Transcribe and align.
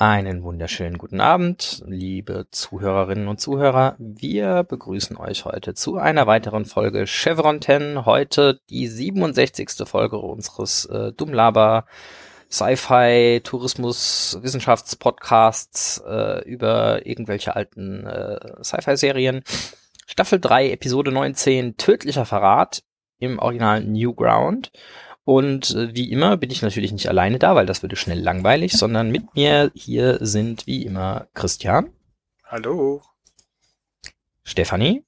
Einen 0.00 0.44
wunderschönen 0.44 0.96
guten 0.96 1.20
Abend, 1.20 1.82
liebe 1.86 2.46
Zuhörerinnen 2.50 3.28
und 3.28 3.38
Zuhörer. 3.38 3.96
Wir 3.98 4.62
begrüßen 4.62 5.18
euch 5.18 5.44
heute 5.44 5.74
zu 5.74 5.98
einer 5.98 6.26
weiteren 6.26 6.64
Folge 6.64 7.06
Chevron 7.06 7.60
10. 7.60 8.06
Heute 8.06 8.62
die 8.70 8.86
67. 8.86 9.86
Folge 9.86 10.16
unseres 10.16 10.86
äh, 10.86 11.12
Dummlaber 11.12 11.84
Sci-Fi 12.50 13.42
Tourismus 13.44 14.38
Wissenschaftspodcasts 14.40 16.02
äh, 16.08 16.48
über 16.48 17.04
irgendwelche 17.04 17.54
alten 17.54 18.06
äh, 18.06 18.64
Sci-Fi 18.64 18.96
Serien. 18.96 19.42
Staffel 20.06 20.40
3, 20.40 20.70
Episode 20.70 21.12
19, 21.12 21.76
Tödlicher 21.76 22.24
Verrat 22.24 22.82
im 23.18 23.38
Original 23.38 23.84
Newground. 23.84 24.72
Und 25.24 25.70
äh, 25.74 25.94
wie 25.94 26.10
immer 26.10 26.36
bin 26.36 26.50
ich 26.50 26.62
natürlich 26.62 26.92
nicht 26.92 27.08
alleine 27.08 27.38
da, 27.38 27.54
weil 27.54 27.66
das 27.66 27.82
würde 27.82 27.96
schnell 27.96 28.20
langweilig, 28.20 28.72
sondern 28.72 29.10
mit 29.10 29.34
mir 29.34 29.70
hier 29.74 30.18
sind 30.20 30.66
wie 30.66 30.84
immer 30.84 31.28
Christian. 31.34 31.92
Hallo. 32.44 33.02
Stefanie. 34.42 35.04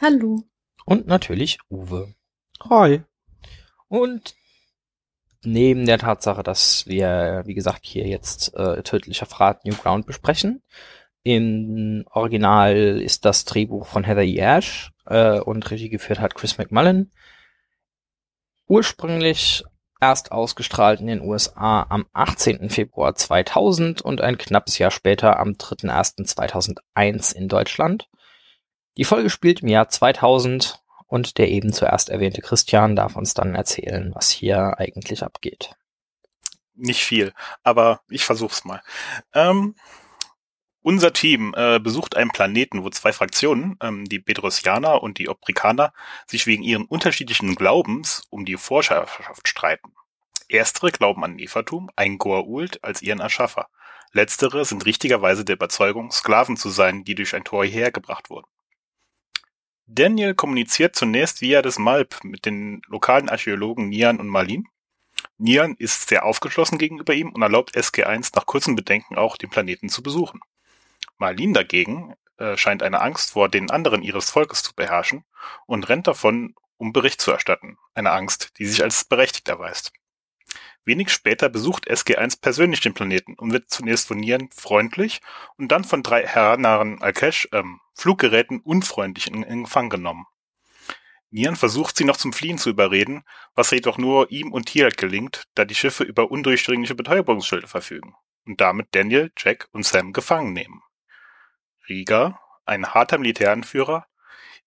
Hallo. 0.00 0.42
Und 0.84 1.06
natürlich 1.06 1.58
Uwe. 1.70 2.14
Hi. 2.68 3.02
Und 3.88 4.34
neben 5.44 5.86
der 5.86 5.98
Tatsache, 5.98 6.42
dass 6.42 6.86
wir, 6.86 7.42
wie 7.46 7.54
gesagt, 7.54 7.84
hier 7.84 8.06
jetzt 8.06 8.54
äh, 8.54 8.82
Tödlicher 8.82 9.26
Verrat 9.26 9.64
Newground 9.64 10.06
besprechen, 10.06 10.62
im 11.22 12.04
Original 12.10 13.00
ist 13.00 13.24
das 13.24 13.44
Drehbuch 13.44 13.86
von 13.86 14.04
Heather 14.04 14.22
E. 14.22 14.38
Ash 14.38 14.90
äh, 15.06 15.38
und 15.38 15.70
Regie 15.70 15.88
geführt 15.88 16.18
hat 16.18 16.34
Chris 16.34 16.58
McMullen 16.58 17.12
ursprünglich 18.72 19.64
erst 20.00 20.32
ausgestrahlt 20.32 21.00
in 21.00 21.06
den 21.06 21.20
USA 21.20 21.84
am 21.90 22.06
18. 22.14 22.70
Februar 22.70 23.14
2000 23.14 24.00
und 24.00 24.22
ein 24.22 24.38
knappes 24.38 24.78
Jahr 24.78 24.90
später 24.90 25.38
am 25.38 25.50
3.1.2001 25.50 27.34
in 27.34 27.48
Deutschland. 27.48 28.08
Die 28.96 29.04
Folge 29.04 29.28
spielt 29.28 29.60
im 29.60 29.68
Jahr 29.68 29.90
2000 29.90 30.82
und 31.06 31.36
der 31.36 31.50
eben 31.50 31.74
zuerst 31.74 32.08
erwähnte 32.08 32.40
Christian 32.40 32.96
darf 32.96 33.14
uns 33.14 33.34
dann 33.34 33.54
erzählen, 33.54 34.10
was 34.14 34.30
hier 34.30 34.78
eigentlich 34.78 35.22
abgeht. 35.22 35.74
Nicht 36.74 37.04
viel, 37.04 37.34
aber 37.62 38.00
ich 38.08 38.24
versuch's 38.24 38.64
mal. 38.64 38.80
Ähm, 39.34 39.74
unser 40.82 41.12
Team 41.12 41.54
äh, 41.56 41.78
besucht 41.78 42.16
einen 42.16 42.30
Planeten, 42.30 42.82
wo 42.82 42.90
zwei 42.90 43.12
Fraktionen, 43.12 43.76
ähm, 43.80 44.04
die 44.04 44.18
Bedrosianer 44.18 45.02
und 45.02 45.18
die 45.18 45.28
Obrikaner, 45.28 45.92
sich 46.26 46.46
wegen 46.46 46.62
ihren 46.62 46.84
unterschiedlichen 46.84 47.54
Glaubens 47.54 48.22
um 48.30 48.44
die 48.44 48.56
Vorherrschaft 48.56 49.46
streiten. 49.46 49.92
Erstere 50.48 50.90
glauben 50.90 51.24
an 51.24 51.36
Nefertum, 51.36 51.90
ein 51.96 52.18
Goa'uld 52.18 52.78
als 52.82 53.00
ihren 53.00 53.20
Erschaffer. 53.20 53.68
Letztere 54.12 54.64
sind 54.64 54.84
richtigerweise 54.84 55.44
der 55.44 55.54
Überzeugung, 55.54 56.10
Sklaven 56.10 56.56
zu 56.56 56.68
sein, 56.68 57.04
die 57.04 57.14
durch 57.14 57.34
ein 57.34 57.44
Tor 57.44 57.64
hierher 57.64 57.92
gebracht 57.92 58.28
wurden. 58.28 58.46
Daniel 59.86 60.34
kommuniziert 60.34 60.96
zunächst 60.96 61.40
via 61.40 61.62
des 61.62 61.78
Malp 61.78 62.22
mit 62.24 62.44
den 62.44 62.82
lokalen 62.88 63.28
Archäologen 63.28 63.88
Nian 63.88 64.20
und 64.20 64.28
Malin. 64.28 64.68
Nian 65.38 65.74
ist 65.78 66.08
sehr 66.08 66.24
aufgeschlossen 66.24 66.78
gegenüber 66.78 67.14
ihm 67.14 67.30
und 67.30 67.42
erlaubt 67.42 67.76
SG1 67.76 68.32
nach 68.34 68.46
kurzem 68.46 68.76
Bedenken 68.76 69.16
auch, 69.16 69.36
den 69.36 69.50
Planeten 69.50 69.88
zu 69.88 70.02
besuchen. 70.02 70.40
Marlin 71.22 71.54
dagegen 71.54 72.14
äh, 72.36 72.56
scheint 72.56 72.82
eine 72.82 73.00
Angst 73.00 73.30
vor 73.30 73.48
den 73.48 73.70
anderen 73.70 74.02
ihres 74.02 74.28
Volkes 74.28 74.64
zu 74.64 74.74
beherrschen 74.74 75.24
und 75.66 75.88
rennt 75.88 76.08
davon, 76.08 76.56
um 76.78 76.92
Bericht 76.92 77.20
zu 77.20 77.30
erstatten. 77.30 77.78
Eine 77.94 78.10
Angst, 78.10 78.58
die 78.58 78.66
sich 78.66 78.82
als 78.82 79.04
berechtigt 79.04 79.48
erweist. 79.48 79.92
Wenig 80.84 81.10
später 81.10 81.48
besucht 81.48 81.88
SG1 81.88 82.40
persönlich 82.40 82.80
den 82.80 82.92
Planeten 82.92 83.34
und 83.34 83.52
wird 83.52 83.70
zunächst 83.70 84.08
von 84.08 84.18
Nieren 84.18 84.50
freundlich 84.50 85.20
und 85.56 85.68
dann 85.68 85.84
von 85.84 86.02
drei 86.02 86.26
Heranaren 86.26 87.00
Alkesh 87.00 87.48
ähm, 87.52 87.80
Fluggeräten 87.94 88.58
unfreundlich 88.58 89.28
in, 89.28 89.44
in 89.44 89.60
Empfang 89.60 89.90
genommen. 89.90 90.26
Nieren 91.30 91.54
versucht 91.54 91.96
sie 91.96 92.04
noch 92.04 92.16
zum 92.16 92.32
Fliehen 92.32 92.58
zu 92.58 92.68
überreden, 92.68 93.22
was 93.54 93.70
jedoch 93.70 93.96
nur 93.96 94.32
ihm 94.32 94.52
und 94.52 94.66
Tiak 94.66 94.96
gelingt, 94.96 95.44
da 95.54 95.64
die 95.64 95.76
Schiffe 95.76 96.02
über 96.02 96.32
undurchdringliche 96.32 96.96
Betäubungsschilde 96.96 97.68
verfügen 97.68 98.16
und 98.44 98.60
damit 98.60 98.88
Daniel, 98.90 99.30
Jack 99.38 99.68
und 99.70 99.86
Sam 99.86 100.12
gefangen 100.12 100.52
nehmen. 100.52 100.82
Rieger, 101.92 102.40
ein 102.64 102.94
harter 102.94 103.18
Militäranführer, 103.18 104.06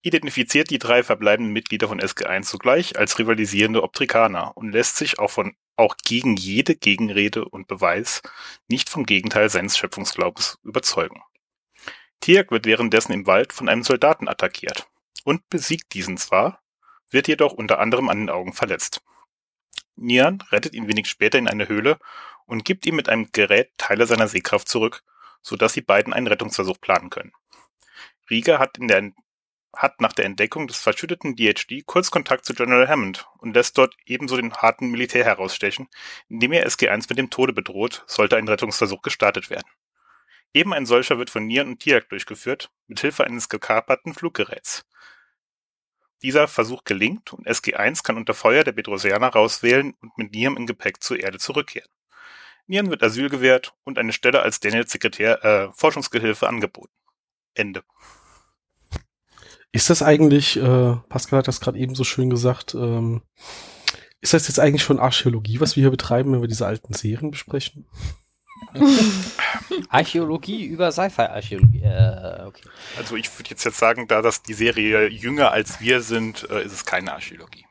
identifiziert 0.02 0.70
die 0.70 0.78
drei 0.78 1.02
verbleibenden 1.04 1.52
Mitglieder 1.52 1.88
von 1.88 2.00
SG1 2.00 2.44
zugleich 2.44 2.98
als 2.98 3.18
rivalisierende 3.18 3.82
Optrikaner 3.82 4.56
und 4.56 4.72
lässt 4.72 4.98
sich 4.98 5.18
auch 5.18 5.32
von 5.32 5.56
auch 5.78 5.96
gegen 6.06 6.38
jede 6.38 6.76
Gegenrede 6.76 7.44
und 7.44 7.68
Beweis 7.68 8.22
nicht 8.68 8.90
vom 8.90 9.06
Gegenteil 9.06 9.50
seines 9.50 9.78
Schöpfungsglaubens 9.78 10.60
überzeugen. 10.64 11.22
Tiak 12.22 12.52
wird 12.52 12.66
währenddessen 12.66 13.12
im 13.12 13.28
Wald 13.28 13.52
von 13.52 13.68
einem 13.68 13.84
Soldaten 13.84 14.30
attackiert 14.30 14.88
und 15.24 15.50
besiegt 15.50 15.94
diesen 15.94 16.18
zwar, 16.18 16.62
wird 17.10 17.28
jedoch 17.28 17.52
unter 17.52 17.80
anderem 17.80 18.10
an 18.10 18.20
den 18.20 18.30
Augen 18.30 18.54
verletzt. 18.54 19.02
Nian 19.96 20.44
rettet 20.52 20.74
ihn 20.74 20.88
wenig 20.88 21.08
später 21.08 21.40
in 21.40 21.48
eine 21.48 21.68
Höhle 21.68 21.98
und 22.46 22.64
gibt 22.64 22.86
ihm 22.86 22.96
mit 22.96 23.10
einem 23.10 23.32
Gerät 23.32 23.72
Teile 23.78 24.06
seiner 24.06 24.28
Sehkraft 24.28 24.70
zurück, 24.70 25.04
so 25.46 25.56
dass 25.56 25.74
die 25.74 25.82
beiden 25.82 26.12
einen 26.12 26.28
Rettungsversuch 26.28 26.82
planen 26.82 27.12
können. 27.12 27.32
Rieger 28.30 28.58
hat, 28.58 28.78
der, 28.80 29.12
hat 29.74 30.02
nach 30.02 30.14
der 30.14 30.26
Entdeckung 30.26 30.66
des 30.66 30.80
verschütteten 30.80 31.36
DHD 31.36 31.86
kurz 31.86 32.10
Kontakt 32.10 32.46
zu 32.46 32.56
General 32.56 32.88
Hammond 32.88 33.28
und 33.38 33.54
lässt 33.54 33.78
dort 33.78 33.96
ebenso 34.08 34.38
den 34.38 34.56
harten 34.56 34.90
Militär 34.90 35.24
herausstechen, 35.24 35.88
indem 36.30 36.52
er 36.52 36.68
SG1 36.68 37.06
mit 37.10 37.20
dem 37.20 37.30
Tode 37.30 37.54
bedroht, 37.54 38.04
sollte 38.08 38.38
ein 38.38 38.48
Rettungsversuch 38.48 39.04
gestartet 39.04 39.52
werden. 39.52 39.68
Eben 40.52 40.74
ein 40.74 40.88
solcher 40.88 41.20
wird 41.20 41.30
von 41.30 41.46
Nieren 41.46 41.70
und 41.70 41.80
Tiak 41.80 42.10
durchgeführt, 42.10 42.72
mit 42.88 43.00
Hilfe 43.00 43.26
eines 43.26 43.48
gekaperten 43.48 44.16
Fluggeräts. 44.16 44.86
Dieser 46.24 46.48
Versuch 46.48 46.86
gelingt 46.86 47.34
und 47.34 47.46
SG1 47.46 48.04
kann 48.04 48.18
unter 48.18 48.34
Feuer 48.34 48.64
der 48.64 48.72
Bedrosianer 48.72 49.28
rauswählen 49.28 49.94
und 50.02 50.18
mit 50.18 50.32
Nieren 50.32 50.58
im 50.58 50.66
Gepäck 50.66 51.04
zur 51.04 51.20
Erde 51.20 51.38
zurückkehren. 51.38 51.90
Nieren 52.68 52.90
wird 52.90 53.04
Asyl 53.04 53.30
gewährt 53.30 53.74
und 53.84 53.98
eine 53.98 54.14
Stelle 54.14 54.42
als 54.42 54.60
Daniels 54.60 54.92
Sekretär, 54.92 55.44
äh, 55.44 55.70
Forschungsgehilfe 55.74 56.48
angeboten. 56.48 56.94
Ende. 57.54 57.84
Ist 59.72 59.90
das 59.90 60.02
eigentlich, 60.02 60.58
äh, 60.58 60.96
Pascal 61.10 61.40
hat 61.40 61.48
das 61.48 61.60
gerade 61.60 61.78
eben 61.78 61.96
so 61.96 62.04
schön 62.04 62.30
gesagt, 62.30 62.74
ähm, 62.76 63.22
ist 64.22 64.34
das 64.34 64.48
jetzt 64.48 64.60
eigentlich 64.60 64.84
schon 64.84 65.00
Archäologie, 65.00 65.60
was 65.60 65.76
wir 65.76 65.82
hier 65.82 65.92
betreiben, 65.92 66.32
wenn 66.32 66.42
wir 66.42 66.48
diese 66.48 66.66
alten 66.66 66.94
Serien 66.94 67.32
besprechen? 67.32 67.88
Archäologie 69.90 70.66
über 70.66 70.92
Sci-Fi-Archäologie. 70.92 71.82
Äh, 71.82 72.46
okay. 72.46 72.64
Also 72.98 73.16
ich 73.16 73.30
würde 73.38 73.50
jetzt, 73.50 73.64
jetzt 73.64 73.78
sagen, 73.78 74.08
da 74.08 74.22
das 74.22 74.44
die 74.44 74.54
Serie 74.54 75.10
jünger 75.10 75.52
als 75.52 75.82
wir 75.82 76.02
sind, 76.02 76.50
äh, 76.50 76.64
ist 76.64 76.74
es 76.74 76.86
keine 76.86 77.14
Archäologie. 77.14 77.66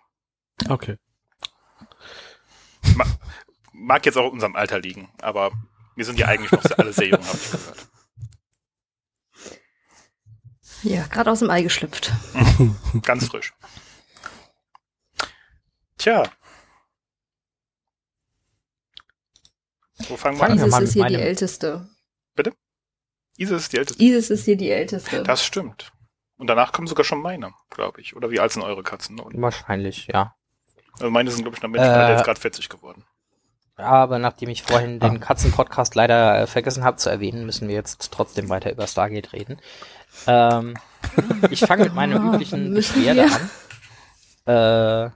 Okay. 0.68 0.96
Ma 3.84 3.94
mag 3.94 4.06
jetzt 4.06 4.16
auch 4.16 4.26
in 4.26 4.32
unserem 4.32 4.56
Alter 4.56 4.80
liegen, 4.80 5.12
aber 5.20 5.52
wir 5.94 6.04
sind 6.04 6.18
ja 6.18 6.26
eigentlich 6.26 6.50
noch 6.50 6.64
alle 6.78 6.92
sehr 6.92 7.08
jung, 7.08 7.26
habe 7.26 7.36
ich 7.38 7.50
gehört. 7.50 7.88
Ja, 10.82 11.06
gerade 11.06 11.30
aus 11.30 11.38
dem 11.40 11.50
Ei 11.50 11.62
geschlüpft. 11.62 12.12
Ganz 13.02 13.26
frisch. 13.28 13.54
Tja. 15.98 16.24
Wo 20.08 20.16
fangen 20.16 20.38
wir 20.38 20.44
an? 20.44 20.58
Isis 20.58 20.78
ist 20.80 20.92
hier 20.94 21.06
die 21.06 21.14
älteste. 21.14 21.88
Isis 23.36 23.62
ist 23.62 23.72
die 23.72 23.78
älteste. 23.78 24.02
Isis 24.02 24.30
ist 24.30 24.44
hier 24.44 24.56
die 24.56 24.70
älteste. 24.70 25.22
Das 25.22 25.44
stimmt. 25.44 25.92
Und 26.36 26.46
danach 26.48 26.72
kommen 26.72 26.86
sogar 26.86 27.04
schon 27.04 27.20
meine, 27.22 27.52
glaube 27.70 28.00
ich. 28.00 28.14
Oder 28.14 28.30
wie 28.30 28.38
alt 28.40 28.52
sind 28.52 28.62
eure 28.62 28.82
Katzen? 28.82 29.18
Und- 29.18 29.40
Wahrscheinlich, 29.40 30.06
ja. 30.06 30.36
Also 30.94 31.10
meine 31.10 31.30
sind, 31.30 31.42
glaube 31.42 31.56
ich, 31.56 31.62
noch 31.62 31.70
Menschenalter 31.70 32.08
Äh, 32.10 32.12
jetzt 32.16 32.24
gerade 32.24 32.40
40 32.40 32.68
geworden. 32.68 33.04
Aber 33.76 34.18
nachdem 34.18 34.50
ich 34.50 34.62
vorhin 34.62 35.00
den 35.00 35.16
Ah. 35.16 35.18
Katzen-Podcast 35.18 35.94
leider 35.96 36.42
äh, 36.42 36.46
vergessen 36.46 36.84
habe 36.84 36.96
zu 36.96 37.10
erwähnen, 37.10 37.44
müssen 37.44 37.66
wir 37.66 37.74
jetzt 37.74 38.12
trotzdem 38.12 38.48
weiter 38.48 38.70
über 38.70 38.86
Stargate 38.86 39.32
reden. 39.32 39.58
Ähm, 40.26 40.76
ich 41.50 41.60
fange 41.60 41.84
mit 41.84 41.94
meiner 41.94 42.16
üblichen 42.22 42.72
Beschwerde 42.72 43.24
an. 43.24 43.50
Äh, 44.46 45.10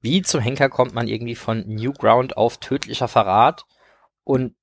wie 0.00 0.22
zum 0.22 0.40
Henker 0.40 0.68
kommt 0.68 0.94
man 0.94 1.06
irgendwie 1.06 1.36
von 1.36 1.60
Newground 1.66 2.36
auf 2.36 2.58
tödlicher 2.58 3.08
Verrat? 3.08 3.64
Und 4.24 4.54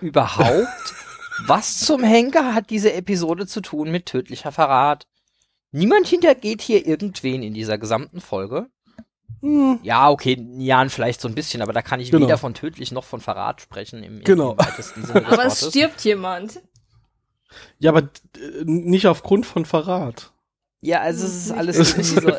überhaupt, 0.00 0.94
was 1.46 1.80
zum 1.80 2.02
Henker 2.02 2.54
hat 2.54 2.70
diese 2.70 2.92
Episode 2.94 3.46
zu 3.46 3.60
tun 3.60 3.90
mit 3.90 4.06
tödlicher 4.06 4.52
Verrat? 4.52 5.06
Niemand 5.70 6.06
hintergeht 6.06 6.62
hier 6.62 6.86
irgendwen 6.86 7.42
in 7.42 7.54
dieser 7.54 7.76
gesamten 7.78 8.20
Folge. 8.20 8.68
Hm, 9.42 9.80
Ja, 9.82 10.08
okay, 10.10 10.44
Jan 10.58 10.88
vielleicht 10.88 11.20
so 11.20 11.28
ein 11.28 11.34
bisschen, 11.34 11.62
aber 11.62 11.72
da 11.72 11.82
kann 11.82 12.00
ich 12.00 12.10
Genau. 12.10 12.26
weder 12.26 12.38
von 12.38 12.54
tödlich 12.54 12.92
noch 12.92 13.04
von 13.04 13.20
Verrat 13.20 13.60
sprechen 13.60 14.02
im, 14.02 14.18
im, 14.18 14.24
Genau. 14.24 14.52
im 14.52 14.58
weitesten 14.58 15.04
Sinne 15.04 15.22
des 15.22 15.32
Aber 15.32 15.44
es 15.46 15.68
stirbt 15.68 16.00
jemand. 16.02 16.60
Ja, 17.78 17.90
aber 17.90 18.08
äh, 18.38 18.64
nicht 18.64 19.06
aufgrund 19.06 19.44
von 19.44 19.66
Verrat. 19.66 20.32
Ja, 20.80 21.00
also 21.00 21.26
es 21.26 21.34
ist 21.46 21.50
alles 21.52 21.76
Es 21.78 21.98
ist 21.98 22.14
so. 22.22 22.28
Äh, 22.28 22.32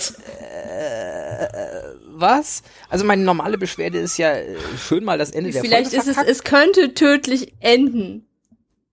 was? 2.15 2.63
Also 2.89 3.05
meine 3.05 3.23
normale 3.23 3.57
Beschwerde 3.57 3.99
ist 3.99 4.17
ja 4.17 4.31
äh, 4.33 4.55
schön 4.77 5.03
mal 5.03 5.17
das 5.17 5.31
Ende 5.31 5.51
der 5.51 5.61
Vielleicht 5.61 5.91
Folge 5.91 6.09
ist 6.09 6.17
es, 6.17 6.23
es 6.25 6.43
könnte 6.43 6.93
tödlich 6.93 7.53
enden. 7.59 8.27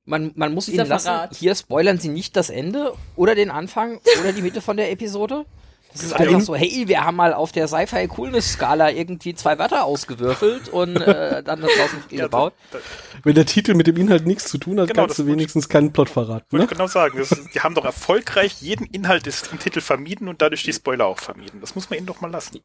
man, 0.05 0.33
man 0.35 0.53
muss 0.55 0.67
dieser 0.67 0.83
ihnen 0.83 0.91
lassen, 0.91 1.05
Verrat. 1.07 1.37
hier 1.37 1.55
spoilern 1.55 1.99
sie 1.99 2.09
nicht 2.09 2.37
das 2.37 2.51
Ende 2.51 2.93
oder 3.17 3.35
den 3.35 3.51
Anfang 3.51 4.01
oder 4.21 4.33
die 4.33 4.43
Mitte 4.43 4.61
von 4.61 4.77
der 4.77 4.91
Episode. 4.91 5.45
Das 5.93 6.03
ist 6.05 6.13
einfach 6.13 6.41
so, 6.41 6.55
hey, 6.55 6.85
wir 6.87 7.05
haben 7.05 7.17
mal 7.17 7.33
auf 7.35 7.51
der 7.53 7.67
Sci-Fi-Coolness-Skala 7.67 8.91
irgendwie 8.93 9.35
zwei 9.35 9.59
Wörter 9.59 9.85
ausgewürfelt 9.85 10.69
und 10.69 10.97
äh, 10.97 11.43
dann 11.43 11.61
das 11.61 11.71
draußen 11.73 11.99
Ja, 12.11 12.25
gebaut. 12.25 12.53
da, 12.71 12.79
da, 12.79 12.85
Wenn 13.25 13.35
der 13.35 13.47
Titel 13.47 13.75
mit 13.75 13.87
dem 13.87 13.97
Inhalt 13.97 14.27
nichts 14.27 14.45
zu 14.49 14.59
tun 14.59 14.81
hat, 14.81 14.89
Genau, 14.89 15.03
kannst 15.03 15.19
du 15.19 15.23
wollte 15.25 15.31
ich- 15.33 15.37
wenigstens 15.39 15.69
keinen 15.69 15.93
Plot 15.93 16.09
verraten. 16.11 16.47
wollte 16.51 16.57
Ne? 16.59 16.65
ich 16.65 16.71
genau 16.71 16.87
sagen. 16.87 17.19
Das, 17.19 17.33
ist- 17.33 17.55
die 17.55 17.61
haben 17.61 17.75
doch 17.75 17.85
erfolgreich 17.85 18.61
jeden 18.61 18.87
Inhalt 18.87 19.27
des, 19.27 19.43
im 19.51 19.59
Titel 19.59 19.81
vermieden 19.81 20.29
und 20.29 20.41
dadurch 20.43 20.63
die 20.63 20.73
Spoiler 20.73 21.07
auch 21.07 21.19
vermieden. 21.19 21.61
Das 21.61 21.75
muss 21.75 21.91
man 21.91 21.99
ihnen 21.99 22.07
doch 22.07 22.21
mal 22.21 22.31
lassen. 22.31 22.61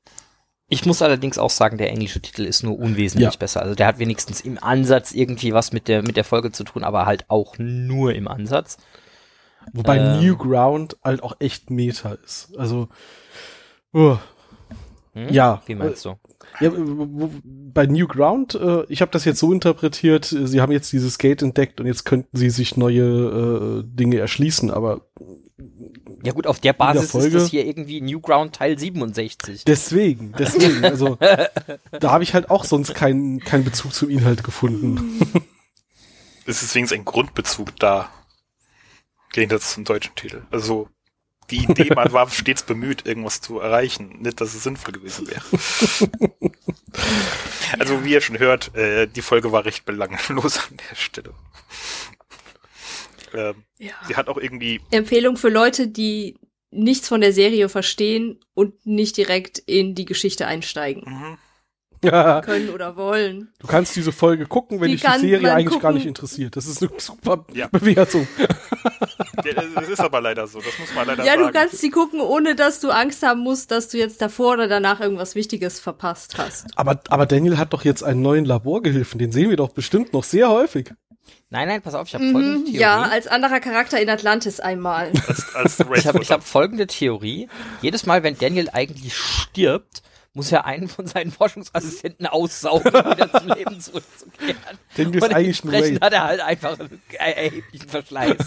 Ich 0.67 0.85
muss 0.85 1.01
allerdings 1.03 1.37
auch 1.37 1.51
sagen, 1.51 1.77
der 1.77 1.91
englische 1.91 2.19
Titel 2.21 2.43
ist 2.43 2.63
nur 2.63 2.77
unwesentlich 2.79 3.33
Ja. 3.33 3.37
besser. 3.39 3.61
Also 3.61 3.75
der 3.75 3.85
hat 3.87 3.99
wenigstens 3.99 4.41
im 4.41 4.57
Ansatz 4.61 5.11
irgendwie 5.13 5.53
was 5.53 5.71
mit 5.73 5.87
der, 5.87 6.01
mit 6.01 6.17
der 6.17 6.23
Folge 6.23 6.51
zu 6.51 6.63
tun, 6.63 6.83
aber 6.83 7.05
halt 7.05 7.25
auch 7.27 7.55
nur 7.59 8.13
im 8.15 8.27
Ansatz. 8.27 8.77
Wobei 9.73 9.97
Ähm. 9.97 10.21
New 10.25 10.37
Ground 10.37 10.97
halt 11.03 11.23
auch 11.23 11.35
echt 11.39 11.69
Meta 11.69 12.13
ist. 12.23 12.53
Also, 12.57 12.87
oh, 13.93 14.17
Hm? 15.13 15.29
Ja. 15.29 15.61
Wie 15.65 15.75
meinst 15.75 16.03
du? 16.03 16.15
Ja, 16.59 16.71
wo- 16.73 17.07
wo- 17.09 17.31
bei 17.43 17.85
New 17.85 18.05
Ground, 18.07 18.55
äh, 18.55 18.83
ich 18.89 19.01
habe 19.01 19.11
das 19.11 19.23
jetzt 19.23 19.39
so 19.39 19.51
interpretiert, 19.53 20.29
äh, 20.33 20.45
sie 20.45 20.59
haben 20.59 20.73
jetzt 20.73 20.91
dieses 20.91 21.17
Gate 21.17 21.41
entdeckt 21.41 21.79
und 21.79 21.87
jetzt 21.87 22.03
könnten 22.03 22.35
sie 22.35 22.49
sich 22.49 22.75
neue 22.75 23.03
äh, 23.03 23.83
Dinge 23.85 24.17
erschließen, 24.19 24.71
aber 24.71 25.01
Ja 26.23 26.33
gut, 26.33 26.47
auf 26.47 26.59
der 26.59 26.73
Basis 26.73 27.11
Folge- 27.11 27.27
ist 27.27 27.33
das 27.43 27.49
hier 27.49 27.65
irgendwie 27.65 28.01
Newground 28.01 28.53
Teil 28.55 28.77
67. 28.77 29.63
deswegen, 29.63 30.33
deswegen, 30.37 30.83
also 30.83 31.17
da 31.99 32.11
habe 32.11 32.23
ich 32.25 32.33
halt 32.33 32.49
auch 32.49 32.65
sonst 32.65 32.93
keinen 32.93 33.39
keinen 33.39 33.63
Bezug 33.63 33.93
zum 33.93 34.09
Inhalt 34.09 34.43
gefunden. 34.43 35.19
Es 36.45 36.61
ist 36.61 36.75
wenigstens 36.75 36.99
ein 36.99 37.05
Grundbezug 37.05 37.75
da. 37.79 38.09
Gegensatz 39.35 39.73
zum 39.73 39.83
deutschen 39.83 40.15
Titel. 40.15 40.41
Also, 40.51 40.89
die 41.51 41.63
Idee, 41.63 41.93
man 41.93 42.11
war 42.11 42.29
stets 42.31 42.63
bemüht, 42.63 43.05
irgendwas 43.05 43.41
zu 43.41 43.59
erreichen. 43.59 44.19
Nicht, 44.21 44.41
dass 44.41 44.55
es 44.55 44.63
sinnvoll 44.63 44.93
gewesen 44.93 45.27
wäre. 45.27 45.43
also, 47.79 48.03
wie 48.03 48.13
ihr 48.13 48.21
schon 48.21 48.39
hört, 48.39 48.73
äh, 48.75 49.07
die 49.07 49.21
Folge 49.21 49.51
war 49.51 49.65
recht 49.65 49.85
belanglos 49.85 50.57
an 50.57 50.77
der 50.89 50.95
Stelle. 50.95 51.33
Ähm, 53.33 53.63
Ja. 53.79 53.93
sie 54.07 54.15
hat 54.15 54.27
auch 54.29 54.37
irgendwie, 54.37 54.81
Empfehlung 54.91 55.35
für 55.37 55.49
Leute, 55.49 55.87
die 55.87 56.37
nichts 56.71 57.07
von 57.07 57.21
der 57.21 57.33
Serie 57.33 57.69
verstehen 57.69 58.39
und 58.53 58.85
nicht 58.85 59.17
direkt 59.17 59.59
in 59.59 59.95
die 59.95 60.05
Geschichte 60.05 60.45
einsteigen 60.47 61.03
mhm, 61.05 61.37
Ja, 62.03 62.41
können 62.41 62.69
oder 62.69 62.95
wollen. 62.95 63.49
du 63.59 63.67
kannst 63.67 63.95
diese 63.95 64.11
Folge 64.11 64.45
gucken, 64.45 64.79
wenn 64.81 64.89
Die 64.89 64.95
dich 64.97 65.03
die 65.05 65.19
Serie 65.19 65.53
eigentlich 65.53 65.73
gar 65.73 65.91
gucken. 65.91 65.95
nicht 65.95 66.05
interessiert. 66.05 66.55
Das 66.55 66.65
ist 66.67 66.81
eine 66.81 66.91
super 66.99 67.45
Ja. 67.53 67.67
Bewertung. 67.67 68.27
Ja, 69.45 69.63
das 69.75 69.89
ist 69.89 69.99
aber 69.99 70.21
leider 70.21 70.47
so, 70.47 70.59
das 70.59 70.77
muss 70.79 70.93
man 70.93 71.07
leider 71.07 71.23
Ja, 71.23 71.33
sagen. 71.33 71.47
du 71.47 71.51
kannst 71.51 71.77
sie 71.79 71.89
gucken, 71.89 72.19
ohne 72.21 72.55
dass 72.55 72.79
du 72.79 72.89
Angst 72.89 73.23
haben 73.23 73.41
musst, 73.41 73.71
dass 73.71 73.87
du 73.89 73.97
jetzt 73.97 74.21
davor 74.21 74.53
oder 74.53 74.67
danach 74.67 74.99
irgendwas 74.99 75.35
Wichtiges 75.35 75.79
verpasst 75.79 76.37
hast. 76.37 76.67
Aber, 76.75 76.99
aber 77.09 77.25
Daniel 77.25 77.57
hat 77.57 77.73
doch 77.73 77.83
jetzt 77.85 78.03
einen 78.03 78.21
neuen 78.21 78.45
Laborgehilfen, 78.45 79.19
den 79.19 79.31
sehen 79.31 79.49
wir 79.49 79.57
doch 79.57 79.69
bestimmt 79.69 80.13
noch 80.13 80.23
sehr 80.23 80.49
häufig. 80.49 80.91
Nein, 81.49 81.67
nein, 81.67 81.81
pass 81.81 81.93
auf, 81.93 82.07
ich 82.07 82.13
habe 82.15 82.23
folgende 82.31 82.57
Mhm, 82.59 82.65
Theorie. 82.65 82.79
ja, 82.79 83.01
als 83.03 83.27
anderer 83.27 83.59
Charakter 83.59 83.99
in 84.01 84.09
Atlantis 84.09 84.59
einmal. 84.59 85.11
als, 85.27 85.55
als 85.55 85.79
ich 85.95 86.07
habe 86.07 86.19
hab 86.19 86.43
folgende 86.43 86.87
Theorie. 86.87 87.47
Jedes 87.81 88.05
Mal, 88.05 88.23
wenn 88.23 88.37
Daniel 88.37 88.69
eigentlich 88.73 89.15
stirbt, 89.15 90.01
muss 90.35 90.51
er 90.51 90.65
einen 90.65 90.89
von 90.89 91.07
seinen 91.07 91.31
Forschungsassistenten 91.31 92.27
aussaugen, 92.27 92.93
um 92.93 93.11
wieder 93.11 93.31
zum 93.31 93.47
Leben 93.47 93.79
zurückzukehren. 93.79 94.77
Daniel 94.95 95.15
ist 95.15 95.23
Und 95.23 95.31
entsprechend 95.31 96.01
hat 96.01 96.13
er 96.13 96.23
halt 96.25 96.41
einfach 96.41 96.77
einen 96.77 97.01
erheblichen 97.17 97.89
Verschleiß. 97.89 98.37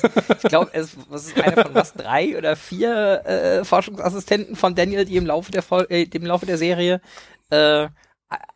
Ich 0.43 0.49
glaube, 0.49 0.71
es 0.75 0.91
was 1.09 1.27
ist 1.27 1.41
einer 1.41 1.65
von 1.65 1.75
was 1.75 1.95
drei 1.95 2.37
oder 2.37 2.57
vier 2.57 3.25
äh, 3.25 3.65
Forschungsassistenten 3.65 4.55
von 4.55 4.75
Daniel, 4.75 5.07
die 5.07 5.17
im 5.17 5.27
Laufe 5.27 5.51
der 5.51 5.63
Fol 5.63 5.87
äh, 5.89 6.03
im 6.03 6.27
Laufe 6.27 6.45
der 6.45 6.59
Serie 6.59 7.01
äh, 7.49 7.89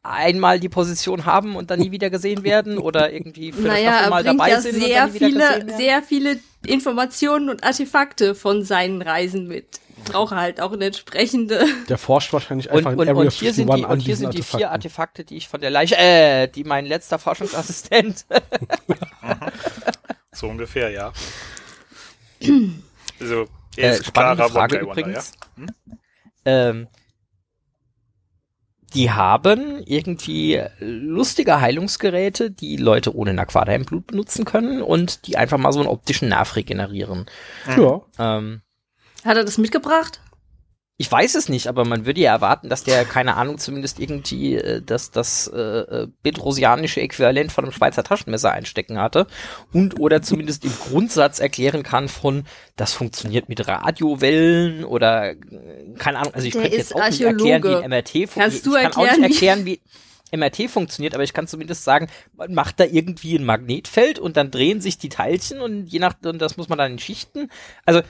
einmal 0.02 0.60
die 0.60 0.68
Position 0.68 1.24
haben 1.24 1.56
und 1.56 1.70
dann 1.70 1.80
nie 1.80 1.90
wieder 1.90 2.10
gesehen 2.10 2.44
werden 2.44 2.76
oder 2.76 3.12
irgendwie 3.12 3.52
für 3.52 3.62
naja, 3.62 3.92
Staffel 3.92 4.04
er 4.04 4.10
mal 4.10 4.22
bringt 4.24 4.40
dabei 4.40 4.50
ja 4.50 4.60
sind 4.60 4.74
und 4.74 4.82
sehr 4.82 5.00
dann 5.00 5.08
nie 5.08 5.14
wieder 5.14 5.28
gesehen 5.28 5.32
viele, 5.32 5.40
werden. 5.40 5.76
sehr 5.78 6.02
viele 6.02 6.40
Informationen 6.66 7.48
und 7.48 7.64
Artefakte 7.64 8.34
von 8.34 8.62
seinen 8.62 9.00
Reisen 9.00 9.48
mit. 9.48 9.80
Brauche 10.04 10.36
halt 10.36 10.60
auch 10.60 10.72
eine 10.72 10.86
entsprechende. 10.86 11.64
Der 11.88 11.98
forscht 11.98 12.32
wahrscheinlich 12.32 12.70
Und, 12.70 12.78
einfach 12.78 12.92
in 12.92 12.98
und, 12.98 13.08
Area 13.08 13.20
und 13.22 13.32
hier 13.32 13.52
sind 13.54 13.70
51 13.70 13.80
die, 13.80 13.84
an 13.84 13.90
und 13.92 14.00
hier 14.00 14.16
sind 14.16 14.34
die 14.34 14.42
vier. 14.42 14.70
Artefakte, 14.70 15.24
die 15.24 15.36
ich 15.36 15.48
von 15.48 15.60
der 15.60 15.70
Leiche, 15.70 15.96
äh, 15.96 16.48
die 16.48 16.64
mein 16.64 16.86
letzter 16.86 17.18
Forschungsassistent 17.18 18.26
So 20.32 20.48
ungefähr, 20.48 20.90
ja. 20.90 21.12
Also, 23.20 23.46
er 23.76 23.90
Äh, 23.90 23.94
ist 23.94 24.06
spannende 24.06 24.36
klarer 24.36 24.50
Frage 24.50 24.78
übrigens. 24.78 25.32
ja. 25.56 25.66
ähm, 26.44 26.88
die 28.94 29.10
haben 29.10 29.82
irgendwie 29.86 30.62
lustige 30.78 31.62
Heilungsgeräte, 31.62 32.50
die 32.50 32.76
Leute 32.76 33.16
ohne 33.16 33.32
Naquada 33.32 33.72
im 33.72 33.86
Blut 33.86 34.08
benutzen 34.08 34.44
können 34.44 34.82
und 34.82 35.26
die 35.26 35.38
einfach 35.38 35.56
mal 35.56 35.72
so 35.72 35.78
einen 35.80 35.88
optischen 35.88 36.28
Nerv 36.28 36.56
regenerieren. 36.56 37.24
Ja. 37.74 38.02
Ähm, 38.18 38.60
Hat 39.24 39.36
er 39.36 39.44
das 39.44 39.58
mitgebracht? 39.58 40.20
ich 41.02 41.10
weiß 41.10 41.34
es 41.34 41.48
nicht, 41.48 41.66
aber 41.66 41.84
man 41.84 42.06
würde 42.06 42.20
ja 42.20 42.32
erwarten, 42.32 42.68
dass 42.68 42.84
der, 42.84 43.04
keine 43.04 43.34
Ahnung, 43.34 43.58
zumindest 43.58 43.98
irgendwie 43.98 44.54
äh, 44.54 44.80
das, 44.80 45.10
das 45.10 45.48
äh, 45.48 45.58
äh, 45.58 46.08
bedrosianische 46.22 47.00
Äquivalent 47.00 47.50
von 47.50 47.64
einem 47.64 47.72
Schweizer 47.72 48.04
Taschenmesser 48.04 48.52
einstecken 48.52 49.00
hatte 49.00 49.26
und 49.72 49.98
oder 49.98 50.22
zumindest 50.22 50.64
im 50.64 50.72
Grundsatz 50.72 51.40
erklären 51.40 51.82
kann 51.82 52.08
von, 52.08 52.44
das 52.76 52.92
funktioniert 52.92 53.48
mit 53.48 53.66
Radiowellen 53.66 54.84
oder 54.84 55.30
äh, 55.32 55.36
keine 55.98 56.20
Ahnung, 56.20 56.34
also 56.34 56.46
ich 56.46 56.52
Der 56.52 56.62
könnte 56.62 56.76
jetzt 56.76 56.94
auch 56.94 57.04
nicht 57.04 57.20
erklären, 57.20 57.64
wie 57.64 57.68
Archäologe. 57.68 57.84
ein 57.84 57.90
MRT 57.90 58.30
funktioniert. 58.30 58.34
Kannst 58.34 58.66
du 58.66 58.76
ich 58.76 58.82
kann 58.82 58.92
auch 58.92 59.16
nicht 59.16 59.22
erklären, 59.22 59.66
wie 59.66 59.80
MRT 60.30 60.70
funktioniert, 60.70 61.14
aber 61.14 61.24
ich 61.24 61.32
kann 61.32 61.48
zumindest 61.48 61.82
sagen, 61.84 62.06
man 62.36 62.54
macht 62.54 62.78
da 62.78 62.84
irgendwie 62.84 63.36
ein 63.36 63.44
Magnetfeld 63.44 64.20
und 64.20 64.36
dann 64.36 64.52
drehen 64.52 64.80
sich 64.80 64.98
die 64.98 65.08
Teilchen 65.08 65.60
und 65.60 65.86
je 65.86 65.98
nach, 65.98 66.14
und 66.24 66.38
das 66.40 66.56
muss 66.56 66.68
man 66.68 66.78
dann 66.78 66.92
in 66.92 66.98
Schichten. 67.00 67.50
Also 67.84 68.02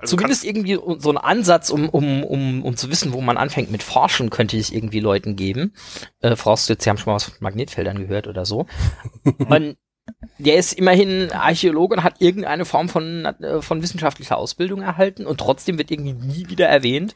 Also 0.00 0.16
Zumindest 0.16 0.44
irgendwie 0.44 0.78
so 0.98 1.10
ein 1.10 1.18
Ansatz, 1.18 1.70
um, 1.70 1.88
um, 1.88 2.24
um, 2.24 2.64
um 2.64 2.76
zu 2.76 2.90
wissen, 2.90 3.12
wo 3.12 3.20
man 3.20 3.36
anfängt 3.36 3.70
mit 3.70 3.82
Forschen, 3.82 4.30
könnte 4.30 4.56
ich 4.56 4.74
irgendwie 4.74 5.00
Leuten 5.00 5.36
geben. 5.36 5.74
Äh, 6.20 6.36
vorausgesetzt, 6.36 6.82
sie 6.82 6.90
haben 6.90 6.98
schon 6.98 7.10
mal 7.10 7.16
was 7.16 7.24
von 7.24 7.34
Magnetfeldern 7.40 7.98
gehört 7.98 8.26
oder 8.26 8.44
so. 8.44 8.66
Und 9.38 9.76
der 10.38 10.56
ist 10.56 10.72
immerhin 10.72 11.30
Archäologe 11.32 11.96
und 11.96 12.02
hat 12.02 12.20
irgendeine 12.20 12.64
Form 12.64 12.88
von, 12.88 13.26
äh, 13.26 13.62
von 13.62 13.82
wissenschaftlicher 13.82 14.36
Ausbildung 14.36 14.82
erhalten 14.82 15.26
und 15.26 15.38
trotzdem 15.38 15.78
wird 15.78 15.90
irgendwie 15.90 16.14
nie 16.14 16.48
wieder 16.48 16.66
erwähnt, 16.66 17.14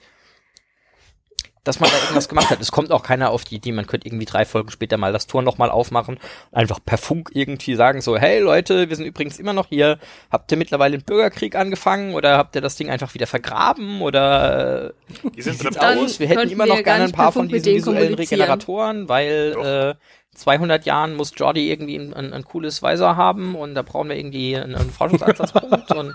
dass 1.64 1.80
man 1.80 1.90
da 1.90 1.96
irgendwas 1.96 2.28
gemacht 2.28 2.50
hat. 2.50 2.60
Es 2.60 2.70
kommt 2.70 2.92
auch 2.92 3.02
keiner 3.02 3.30
auf 3.30 3.44
die 3.44 3.56
Idee, 3.56 3.72
man 3.72 3.86
könnte 3.86 4.06
irgendwie 4.06 4.26
drei 4.26 4.44
Folgen 4.44 4.70
später 4.70 4.96
mal 4.98 5.12
das 5.12 5.26
Tor 5.26 5.42
nochmal 5.42 5.70
aufmachen 5.70 6.16
und 6.50 6.58
einfach 6.58 6.78
per 6.84 6.98
Funk 6.98 7.30
irgendwie 7.32 7.74
sagen 7.74 8.00
so, 8.02 8.16
hey 8.16 8.40
Leute, 8.40 8.88
wir 8.88 8.96
sind 8.96 9.06
übrigens 9.06 9.38
immer 9.38 9.52
noch 9.54 9.68
hier. 9.68 9.98
Habt 10.30 10.52
ihr 10.52 10.58
mittlerweile 10.58 10.94
einen 10.94 11.04
Bürgerkrieg 11.04 11.56
angefangen 11.56 12.14
oder 12.14 12.36
habt 12.36 12.54
ihr 12.54 12.60
das 12.60 12.76
Ding 12.76 12.90
einfach 12.90 13.14
wieder 13.14 13.26
vergraben 13.26 14.02
oder 14.02 14.92
äh, 15.24 15.30
Die 15.30 15.42
sind 15.42 15.58
sieht's 15.58 15.76
Dann 15.76 15.98
aus? 15.98 16.20
Wir 16.20 16.28
hätten 16.28 16.50
immer 16.50 16.66
noch 16.66 16.82
gerne 16.82 17.04
ein 17.04 17.12
paar 17.12 17.32
von 17.32 17.48
diesen 17.48 17.74
visuellen. 17.74 18.14
Regeneratoren, 18.14 19.08
weil 19.08 19.52
Doch. 19.52 19.64
äh, 19.64 19.94
200 20.34 20.84
Jahren 20.84 21.14
muss 21.14 21.32
Jordi 21.36 21.70
irgendwie 21.70 21.96
ein, 21.96 22.12
ein, 22.12 22.32
ein 22.32 22.44
cooles 22.44 22.82
Visor 22.82 23.16
haben 23.16 23.54
und 23.54 23.74
da 23.74 23.82
brauchen 23.82 24.08
wir 24.08 24.16
irgendwie 24.16 24.56
einen, 24.56 24.74
einen 24.74 24.90
Forschungsansatzpunkt 24.90 25.92
und 25.92 26.14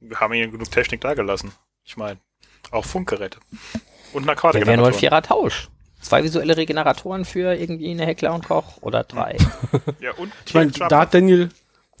Wir 0.00 0.18
haben 0.18 0.34
ihnen 0.34 0.50
genug 0.50 0.70
Technik 0.70 1.00
da 1.02 1.14
gelassen. 1.14 1.52
Ich 1.84 1.96
meine, 1.96 2.18
auch 2.70 2.84
Funkgeräte. 2.84 3.38
Und 4.12 4.28
eine 4.28 4.36
der 4.52 4.66
wäre 4.66 4.76
nur 4.76 4.88
ein 4.88 4.94
vierer 4.94 5.22
Tausch. 5.22 5.68
Zwei 6.00 6.24
visuelle 6.24 6.56
Regeneratoren 6.56 7.24
für 7.24 7.54
irgendwie 7.54 7.90
eine 7.90 8.06
Heckler 8.06 8.34
und 8.34 8.46
Koch 8.46 8.78
oder 8.80 9.04
drei. 9.04 9.36
Ja, 10.00 10.12
und 10.16 10.32
Ich 10.46 10.54
meine, 10.54 10.70
da 10.70 11.00
hat 11.00 11.12
Daniel, 11.14 11.50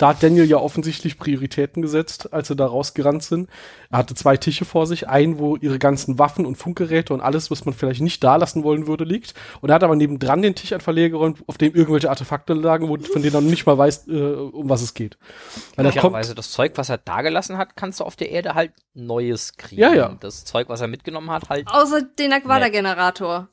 da 0.00 0.08
hat 0.08 0.22
Daniel 0.22 0.46
ja 0.46 0.56
offensichtlich 0.56 1.18
Prioritäten 1.18 1.82
gesetzt, 1.82 2.32
als 2.32 2.48
sie 2.48 2.56
da 2.56 2.64
rausgerannt 2.64 3.22
sind. 3.22 3.50
Er 3.90 3.98
hatte 3.98 4.14
zwei 4.14 4.38
Tische 4.38 4.64
vor 4.64 4.86
sich, 4.86 5.08
einen, 5.08 5.38
wo 5.38 5.56
ihre 5.56 5.78
ganzen 5.78 6.18
Waffen 6.18 6.46
und 6.46 6.56
Funkgeräte 6.56 7.12
und 7.12 7.20
alles, 7.20 7.50
was 7.50 7.66
man 7.66 7.74
vielleicht 7.74 8.00
nicht 8.00 8.24
da 8.24 8.36
lassen 8.36 8.64
wollen 8.64 8.86
würde, 8.86 9.04
liegt. 9.04 9.34
Und 9.60 9.68
er 9.68 9.74
hat 9.74 9.84
aber 9.84 9.96
nebendran 9.96 10.40
den 10.40 10.54
Tisch 10.54 10.72
einfach 10.72 10.94
leer 10.94 11.10
geräumt, 11.10 11.42
auf 11.46 11.58
dem 11.58 11.74
irgendwelche 11.74 12.08
Artefakte 12.08 12.54
lagen, 12.54 12.88
wo, 12.88 12.96
von 12.96 13.20
denen 13.20 13.34
er 13.34 13.42
noch 13.42 13.50
nicht 13.50 13.66
mal 13.66 13.76
weiß, 13.76 14.08
äh, 14.08 14.12
um 14.12 14.70
was 14.70 14.80
es 14.80 14.94
geht. 14.94 15.18
Weil 15.76 15.84
er 15.84 15.92
kommt, 15.92 16.04
Möglicherweise 16.04 16.34
das 16.34 16.50
Zeug, 16.50 16.72
was 16.76 16.88
er 16.88 16.96
da 16.96 17.20
gelassen 17.20 17.58
hat, 17.58 17.76
kannst 17.76 18.00
du 18.00 18.04
auf 18.04 18.16
der 18.16 18.30
Erde 18.30 18.54
halt 18.54 18.72
Neues 18.94 19.58
kriegen. 19.58 19.82
Ja, 19.82 19.92
ja. 19.92 20.16
Das 20.18 20.46
Zeug, 20.46 20.70
was 20.70 20.80
er 20.80 20.88
mitgenommen 20.88 21.30
hat, 21.30 21.50
halt. 21.50 21.68
Außer 21.68 22.00
den 22.00 22.32
Aquada-Generator. 22.32 23.48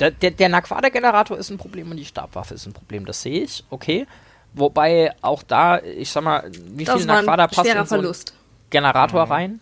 Der, 0.00 0.10
der, 0.10 0.30
der 0.30 0.48
Naquada-Generator 0.48 1.36
ist 1.36 1.50
ein 1.50 1.58
Problem 1.58 1.90
und 1.90 1.98
die 1.98 2.06
Stabwaffe 2.06 2.54
ist 2.54 2.64
ein 2.64 2.72
Problem. 2.72 3.04
Das 3.04 3.20
sehe 3.20 3.42
ich, 3.42 3.64
okay. 3.68 4.06
Wobei 4.52 5.12
auch 5.22 5.42
da, 5.42 5.78
ich 5.80 6.10
sag 6.10 6.24
mal, 6.24 6.50
wie 6.52 6.84
Das 6.84 6.96
viel 6.96 7.06
Naquada 7.06 7.46
passt 7.46 7.66
in 7.66 7.72
so 7.72 7.78
einen 7.78 7.86
Verlust. 7.86 8.34
Generator 8.70 9.22
rein? 9.22 9.60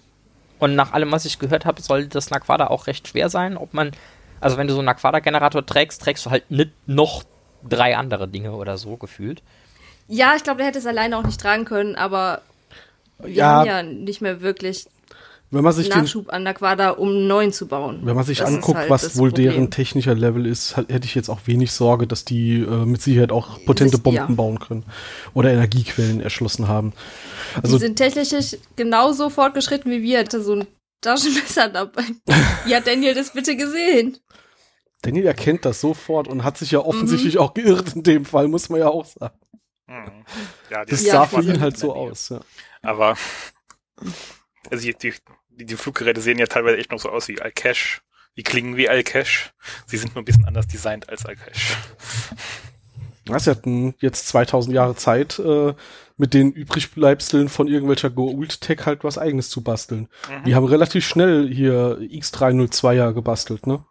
Und 0.58 0.74
nach 0.74 0.92
allem, 0.92 1.12
was 1.12 1.24
ich 1.24 1.38
gehört 1.38 1.64
habe, 1.66 1.80
soll 1.82 2.06
das 2.06 2.30
Naquada 2.30 2.66
auch 2.68 2.86
recht 2.86 3.06
schwer 3.08 3.28
sein. 3.28 3.56
Ob 3.56 3.74
man, 3.74 3.92
also 4.40 4.56
wenn 4.56 4.66
du 4.66 4.72
so 4.72 4.80
einen 4.80 4.86
Naquada-Generator 4.86 5.64
trägst, 5.64 6.02
trägst 6.02 6.26
du 6.26 6.30
halt 6.30 6.50
nicht 6.50 6.70
noch 6.86 7.22
drei 7.68 7.96
andere 7.96 8.28
Dinge 8.28 8.52
oder 8.52 8.76
so 8.78 8.96
gefühlt. 8.96 9.42
Ja, 10.08 10.34
ich 10.36 10.42
glaube, 10.42 10.58
der 10.58 10.66
hätte 10.66 10.78
es 10.78 10.86
alleine 10.86 11.16
auch 11.18 11.22
nicht 11.22 11.40
tragen 11.40 11.64
können, 11.64 11.94
aber 11.94 12.42
wir 13.18 13.32
Ja. 13.34 13.46
haben 13.60 13.66
ja 13.66 13.82
nicht 13.82 14.20
mehr 14.20 14.40
wirklich 14.40 14.86
Wenn 15.50 15.64
man 15.64 15.72
sich 15.72 15.88
den, 15.88 16.00
Nachschub 16.02 16.30
an 16.30 16.42
Naquada, 16.42 16.90
um 16.90 17.08
einen 17.08 17.26
neuen 17.26 17.52
zu 17.54 17.66
bauen. 17.66 18.00
wenn 18.04 18.14
man 18.14 18.24
sich 18.24 18.38
Das 18.38 18.48
anguckt, 18.48 18.76
halt 18.78 18.90
was 18.90 19.16
wohl 19.16 19.30
Problem. 19.30 19.50
deren 19.52 19.70
technischer 19.70 20.14
Level 20.14 20.44
ist, 20.44 20.76
halt, 20.76 20.90
hätte 20.92 21.06
ich 21.06 21.14
jetzt 21.14 21.30
auch 21.30 21.40
wenig 21.46 21.72
Sorge, 21.72 22.06
dass 22.06 22.24
die 22.26 22.60
äh, 22.60 22.84
mit 22.84 23.00
Sicherheit 23.00 23.32
auch 23.32 23.58
potente 23.64 23.96
Sich- 23.96 24.02
Bomben 24.02 24.16
ja. 24.18 24.26
bauen 24.26 24.58
können 24.58 24.84
oder 25.32 25.50
Energiequellen 25.50 26.20
erschlossen 26.20 26.68
haben. 26.68 26.92
Also 27.62 27.78
die 27.78 27.84
sind 27.86 27.96
technisch 27.96 28.56
genauso 28.76 29.30
fortgeschritten 29.30 29.90
wie 29.90 30.02
wir. 30.02 30.18
Hatte 30.20 30.42
so 30.42 30.52
ein 30.54 30.66
Taschenmesser 31.00 31.68
dabei. 31.68 32.02
Wie 32.66 32.74
hat 32.74 32.86
Daniel 32.86 33.14
das 33.14 33.32
bitte 33.32 33.56
gesehen? 33.56 34.18
Daniel 35.02 35.26
erkennt 35.26 35.64
das 35.64 35.80
sofort 35.80 36.26
und 36.28 36.42
hat 36.42 36.58
sich 36.58 36.72
ja 36.72 36.80
offensichtlich 36.80 37.34
Mhm. 37.36 37.40
auch 37.40 37.54
geirrt 37.54 37.94
in 37.94 38.02
dem 38.02 38.24
Fall, 38.24 38.48
muss 38.48 38.68
man 38.68 38.80
ja 38.80 38.88
auch 38.88 39.04
sagen. 39.06 39.38
Mhm. 39.86 40.24
Ja, 40.70 40.84
Das 40.84 41.04
sah 41.04 41.24
für 41.26 41.40
ihn 41.40 41.60
halt 41.60 41.78
so 41.78 41.86
der 41.92 41.96
aus. 41.96 42.28
Ja. 42.30 42.40
Aber 42.82 43.16
also 44.70 44.84
die, 44.84 44.94
die, 44.94 45.66
die, 45.66 45.76
Fluggeräte 45.76 46.20
sehen 46.20 46.38
ja 46.38 46.46
teilweise 46.46 46.78
echt 46.78 46.90
noch 46.90 47.00
so 47.00 47.10
aus 47.10 47.28
wie 47.28 47.40
Alcash. 47.40 48.02
Die 48.36 48.42
klingen 48.42 48.76
wie 48.76 48.88
Alcash. 48.88 49.52
Sie 49.86 49.96
sind 49.96 50.14
nur 50.14 50.22
ein 50.22 50.24
bisschen 50.24 50.44
anders 50.44 50.66
designt 50.66 51.08
als 51.08 51.26
Alcash. 51.26 51.76
Ja, 53.28 53.38
Sie 53.38 53.50
hatten 53.50 53.94
jetzt 53.98 54.28
2000 54.28 54.74
Jahre 54.74 54.96
Zeit, 54.96 55.38
äh, 55.38 55.74
mit 56.18 56.34
den 56.34 56.50
Übrigbleibseln 56.52 57.48
von 57.48 57.68
irgendwelcher 57.68 58.10
Goult-Tech 58.10 58.84
halt 58.84 59.04
was 59.04 59.18
eigenes 59.18 59.50
zu 59.50 59.62
basteln. 59.62 60.08
Mhm. 60.28 60.44
Die 60.44 60.54
haben 60.54 60.66
relativ 60.66 61.06
schnell 61.06 61.48
hier 61.52 61.98
X302er 62.00 63.12
gebastelt, 63.12 63.66
ne? 63.66 63.84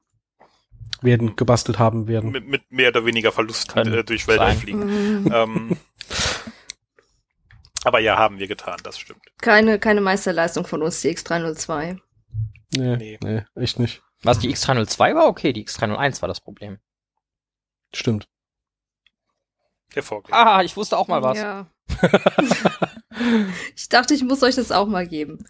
Werden 1.02 1.36
gebastelt 1.36 1.80
haben 1.80 2.08
werden. 2.08 2.32
Mit, 2.32 2.48
mit 2.48 2.72
mehr 2.72 2.90
oder 2.90 3.06
weniger 3.06 3.32
Verlusten 3.32 3.74
Kann 3.76 3.94
äh, 3.94 4.04
durch 4.04 4.28
Wälder 4.28 4.48
sein. 4.48 4.58
fliegen. 4.58 5.32
Ähm, 5.34 5.78
aber 7.88 8.00
ja, 8.00 8.18
haben 8.18 8.38
wir 8.40 8.48
getan, 8.48 8.78
das 8.84 9.00
stimmt. 9.00 9.24
Keine, 9.40 9.80
keine 9.80 10.02
Meisterleistung 10.02 10.66
von 10.66 10.82
uns, 10.82 11.02
die 11.02 11.16
X302. 11.16 12.00
Nee, 12.76 12.96
Nee. 12.98 13.18
nee, 13.24 13.46
echt 13.56 13.80
nicht. 13.80 14.02
Was 14.24 14.40
die 14.40 14.54
X302 14.54 15.16
war, 15.16 15.28
okay, 15.28 15.54
die 15.54 15.66
X301 15.66 16.22
war 16.22 16.28
das 16.28 16.42
Problem. 16.42 16.80
Stimmt. 17.94 18.28
Hervorgehend. 19.94 20.34
Ah, 20.36 20.62
ich 20.64 20.76
wusste 20.76 20.98
auch 20.98 21.08
mal 21.08 21.22
was. 21.24 21.38
Ja. 21.38 21.68
ich 23.76 23.90
dachte, 23.90 24.14
ich 24.14 24.24
muss 24.24 24.44
euch 24.44 24.56
das 24.56 24.72
auch 24.72 24.88
mal 24.88 25.08
geben. 25.08 25.46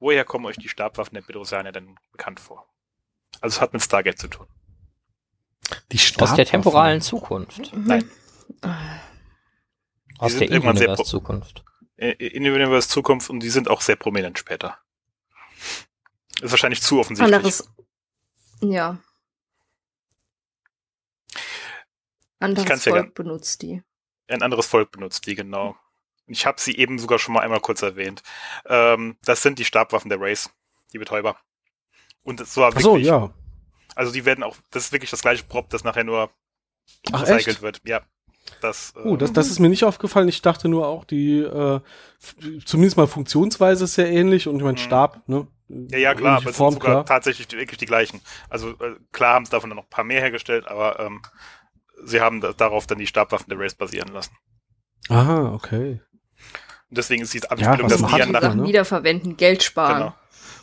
Woher 0.00 0.24
kommen 0.24 0.44
euch 0.46 0.58
die 0.58 0.68
Stabwaffen 0.68 1.14
der 1.14 1.22
Bedrosianer 1.22 1.72
denn 1.72 1.96
bekannt 2.12 2.40
vor? 2.40 2.68
Also 3.40 3.56
es 3.56 3.60
hat 3.60 3.72
mit 3.72 3.82
Stargate 3.82 4.18
zu 4.18 4.28
tun. 4.28 4.46
Die 5.92 5.96
Aus 5.96 6.02
der 6.14 6.18
Stabwaffen. 6.26 6.44
temporalen 6.46 7.00
Zukunft. 7.00 7.72
Nein. 7.74 8.08
Aus 10.18 10.32
sind 10.32 10.40
der 10.42 10.50
irgendwann 10.50 10.76
sehr 10.76 10.86
In-Universe 10.88 11.02
pro- 11.02 11.08
Zukunft. 11.18 11.64
Äh, 11.96 12.10
In 12.12 12.44
der 12.44 12.52
Universe 12.54 12.88
Zukunft 12.88 13.30
und 13.30 13.40
die 13.40 13.50
sind 13.50 13.68
auch 13.68 13.80
sehr 13.80 13.96
prominent 13.96 14.38
später. 14.38 14.78
Ist 16.40 16.50
wahrscheinlich 16.50 16.82
zu 16.82 17.00
offensichtlich. 17.00 17.34
Anderes. 17.34 17.68
Ja. 18.60 18.98
Anderes 22.40 22.68
ja 22.68 22.76
Volk 22.92 23.04
gern- 23.06 23.14
benutzt 23.14 23.62
die. 23.62 23.82
Ein 24.28 24.42
anderes 24.42 24.66
Volk 24.66 24.90
benutzt 24.92 25.26
die, 25.26 25.34
genau. 25.34 25.76
Ich 26.26 26.44
habe 26.46 26.60
sie 26.60 26.76
eben 26.76 26.98
sogar 26.98 27.18
schon 27.18 27.34
mal 27.34 27.40
einmal 27.40 27.60
kurz 27.60 27.82
erwähnt. 27.82 28.22
Ähm, 28.66 29.16
das 29.22 29.42
sind 29.42 29.58
die 29.58 29.64
Stabwaffen 29.64 30.10
der 30.10 30.20
Race, 30.20 30.50
die 30.92 30.98
Betäuber. 30.98 31.38
Und 32.22 32.46
so 32.46 32.64
Ach 32.64 32.78
so, 32.78 32.92
wirklich, 32.92 33.06
ja. 33.06 33.32
also 33.94 34.12
die 34.12 34.24
werden 34.26 34.44
auch, 34.44 34.56
das 34.70 34.84
ist 34.84 34.92
wirklich 34.92 35.10
das 35.10 35.22
gleiche 35.22 35.44
Prop, 35.44 35.70
das 35.70 35.84
nachher 35.84 36.04
nur 36.04 36.30
recycelt 37.10 37.62
wird. 37.62 37.80
Ja. 37.84 38.02
Das, 38.60 38.92
Uh, 38.96 39.16
das, 39.16 39.30
ähm, 39.30 39.34
das 39.34 39.50
ist 39.50 39.58
mir 39.58 39.68
nicht 39.68 39.84
aufgefallen. 39.84 40.28
Ich 40.28 40.42
dachte 40.42 40.68
nur 40.68 40.86
auch, 40.86 41.04
die 41.04 41.38
äh, 41.40 41.80
zumindest 42.64 42.96
mal 42.96 43.06
Funktionsweise 43.06 43.84
ist 43.84 43.94
sehr 43.94 44.10
ähnlich 44.10 44.48
und 44.48 44.56
ich 44.56 44.62
meine 44.62 44.78
Mhm. 44.78 44.82
Stab, 44.82 45.28
ne? 45.28 45.46
ja, 45.68 45.98
ja, 45.98 46.14
klar, 46.14 46.32
aber 46.38 46.38
es 46.38 46.44
sind 46.44 46.54
Form, 46.56 46.74
sogar 46.74 46.90
klar. 46.92 47.04
tatsächlich 47.06 47.46
die- 47.48 47.56
wirklich 47.58 47.78
die 47.78 47.86
gleichen. 47.86 48.20
Also 48.48 48.70
äh, 48.70 48.96
klar 49.12 49.34
haben 49.34 49.44
sie 49.44 49.50
davon 49.50 49.70
dann 49.70 49.76
noch 49.76 49.84
ein 49.84 49.90
paar 49.90 50.04
mehr 50.04 50.20
hergestellt, 50.20 50.66
aber 50.68 50.98
ähm, 51.00 51.20
sie 52.04 52.20
haben 52.20 52.40
da, 52.40 52.52
darauf 52.52 52.86
dann 52.86 52.98
die 52.98 53.06
Stabwaffen 53.06 53.48
der 53.50 53.58
Race 53.58 53.74
basieren 53.74 54.12
lassen. 54.12 54.32
Aha, 55.08 55.52
okay. 55.52 56.00
Und 56.90 56.96
deswegen 56.98 57.22
ist 57.22 57.34
die 57.34 57.48
Anspielung, 57.50 57.82
was 57.84 57.92
dass 57.92 58.00
man 58.00 58.12
Niam 58.14 58.34
hat, 58.34 58.42
nach, 58.42 58.54
ne? 58.54 58.64
Wiederverwenden, 58.64 59.36
Geld 59.36 59.62
sparen. 59.62 59.98
Genau. 59.98 60.14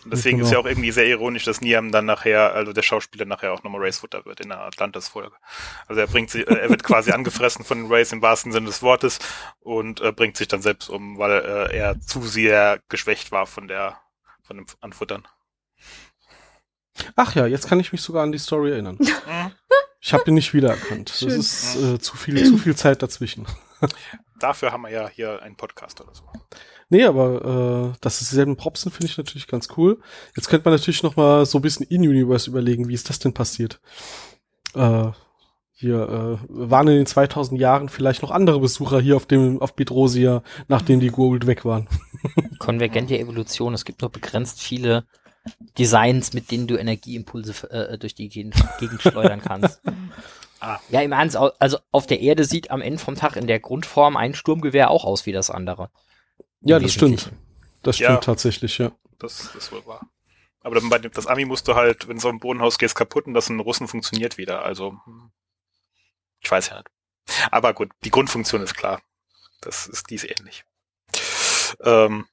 Und 0.06 0.14
deswegen 0.14 0.38
Genau. 0.38 0.48
ist 0.48 0.54
ja 0.54 0.60
auch 0.60 0.66
irgendwie 0.66 0.92
sehr 0.92 1.08
ironisch, 1.08 1.44
dass 1.44 1.60
Niam 1.62 1.92
dann 1.92 2.06
nachher, 2.06 2.54
also 2.54 2.72
der 2.72 2.84
Schauspieler 2.84 3.26
nachher 3.26 3.52
auch 3.52 3.64
nochmal 3.64 3.82
Racefutter 3.84 4.24
wird 4.26 4.40
in 4.40 4.50
der 4.50 4.60
Atlantis-Folge. 4.62 5.36
Also 5.88 6.00
er 6.00 6.08
bringt 6.08 6.30
sie, 6.30 6.42
äh, 6.42 6.56
er 6.56 6.70
wird 6.70 6.84
quasi 6.84 7.12
angefressen 7.14 7.66
von 7.66 7.80
den 7.84 7.92
Race 7.92 8.12
im 8.14 8.22
wahrsten 8.22 8.52
Sinne 8.52 8.68
des 8.68 8.82
Wortes 8.84 9.20
und 9.60 10.00
äh, 10.02 10.12
bringt 10.12 10.38
sich 10.38 10.48
dann 10.48 10.62
selbst 10.62 10.90
um, 10.90 11.18
weil 11.18 11.32
äh, 11.44 11.76
er 11.76 12.00
zu 12.00 12.22
sehr 12.22 12.80
geschwächt 12.88 13.32
war 13.32 13.48
von 13.48 13.68
der, 13.68 13.98
von 14.44 14.58
dem 14.58 14.66
Anfuttern. 14.80 15.28
Ach 17.16 17.36
ja, 17.36 17.46
jetzt 17.46 17.68
kann 17.68 17.80
ich 17.80 17.92
mich 17.92 18.02
sogar 18.02 18.24
an 18.24 18.32
die 18.32 18.38
Story 18.40 18.72
erinnern. 18.72 18.98
Ich 20.02 20.14
habe 20.14 20.26
ihn 20.28 20.36
nicht 20.36 20.54
wiedererkannt. 20.54 21.10
Das 21.10 21.20
Schön. 21.22 21.30
ist 21.30 21.76
äh, 21.78 21.98
zu 22.00 22.16
viel, 22.16 22.46
zu 22.46 22.60
viel 22.60 22.76
Zeit 22.76 23.02
dazwischen. 23.02 23.48
Dafür 24.40 24.72
haben 24.72 24.84
wir 24.84 24.92
ja 24.92 25.08
hier 25.10 25.42
einen 25.42 25.56
Podcast 25.58 26.00
oder 26.00 26.14
so. 26.14 26.24
Nee, 26.90 27.04
aber 27.04 27.94
äh, 27.94 27.98
dass 28.02 28.22
es 28.22 28.30
dieselben 28.30 28.58
Props 28.58 28.82
sind, 28.82 28.92
finde 28.92 29.08
ich 29.08 29.18
natürlich 29.18 29.48
ganz 29.48 29.70
cool. 29.76 30.00
Jetzt 30.36 30.50
könnte 30.50 30.70
man 30.70 30.78
natürlich 30.78 31.04
noch 31.04 31.16
mal 31.16 31.46
so 31.46 31.58
ein 31.58 31.62
bisschen 31.62 31.86
in-Universe 31.88 32.50
überlegen, 32.50 32.88
wie 32.88 32.94
ist 32.94 33.10
das 33.10 33.20
denn 33.20 33.34
passiert? 33.34 33.80
Äh, 34.76 35.10
hier 35.78 36.40
äh, 36.40 36.48
waren 36.48 36.88
in 36.88 36.96
den 36.96 37.06
2000 37.06 37.60
Jahren 37.60 37.90
vielleicht 37.90 38.22
noch 38.22 38.32
andere 38.32 38.60
Besucher 38.60 39.02
hier 39.02 39.16
auf 39.18 39.26
dem 39.26 39.62
auf 39.62 39.76
Bedrosia, 39.76 40.44
nachdem 40.68 41.00
die 41.00 41.10
Gold 41.10 41.48
weg 41.48 41.66
waren. 41.66 41.88
Konvergente 42.60 43.18
Evolution, 43.18 43.74
es 43.74 43.84
gibt 43.84 44.02
nur 44.02 44.12
begrenzt 44.12 44.62
viele 44.62 45.06
Designs, 45.78 46.34
mit 46.34 46.50
denen 46.52 46.68
du 46.68 46.78
Energieimpulse 46.78 47.70
äh, 47.72 47.98
durch 47.98 48.16
die 48.16 48.30
Gegend, 48.30 48.56
Gegend 48.80 49.02
schleudern 49.02 49.42
kannst. 49.42 49.82
Ah. 50.62 50.80
Ja, 50.90 51.02
im 51.02 51.12
Ernst, 51.12 51.36
also 51.36 51.78
auf 51.92 52.08
der 52.08 52.22
Erde 52.22 52.46
sieht 52.46 52.72
am 52.72 52.82
Ende 52.82 52.98
vom 52.98 53.16
Tag 53.16 53.36
in 53.36 53.46
der 53.46 53.60
Grundform 53.60 54.16
ein 54.16 54.34
Sturmgewehr 54.34 54.90
auch 54.90 55.04
aus 55.04 55.26
wie 55.26 55.34
das 55.34 55.52
andere. 55.52 55.92
Ja, 56.66 56.80
das 56.80 56.94
stimmt. 56.94 57.32
Das 57.84 57.96
stimmt 57.96 58.10
Ja. 58.10 58.18
tatsächlich, 58.18 58.78
ja. 58.80 58.92
Das 59.20 59.56
ist 59.56 59.72
wohl 59.72 59.86
wahr. 59.86 60.10
Aber 60.62 60.76
dann 60.76 60.90
bei 60.90 60.98
dem, 60.98 61.12
das 61.12 61.28
Ami 61.28 61.46
musst 61.46 61.68
du 61.68 61.76
halt, 61.76 62.08
wenn 62.08 62.18
es 62.18 62.26
auf 62.26 62.32
dem 62.32 62.40
Bodenhaus 62.40 62.78
geht, 62.80 62.94
kaputt 62.96 63.28
und 63.28 63.36
das 63.36 63.50
in 63.50 63.60
Russen 63.60 63.88
funktioniert 63.88 64.38
wieder. 64.38 64.66
Also, 64.66 64.98
hm. 65.06 65.32
ich 66.40 66.50
weiß 66.50 66.70
ja 66.70 66.78
nicht. 66.78 66.90
Aber 67.52 67.74
gut, 67.74 67.92
die 68.04 68.10
Grundfunktion 68.10 68.62
ist 68.64 68.76
klar. 68.76 69.02
Das 69.62 69.88
ist 69.88 70.10
dies 70.10 70.24
ähnlich. 70.24 70.66
Ähm, 71.82 72.26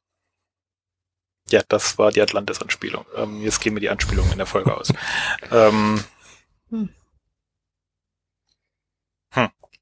ja, 1.51 1.63
das 1.69 1.99
war 1.99 2.11
die 2.11 2.23
Atlantis-Anspielung. 2.23 3.05
Ähm, 3.17 3.43
jetzt 3.43 3.61
gehen 3.61 3.75
wir 3.75 3.81
die 3.81 3.91
Anspielung 3.91 4.31
in 4.33 4.39
der 4.39 4.47
Folge 4.47 4.75
aus. 4.75 4.93
ähm, 5.51 6.03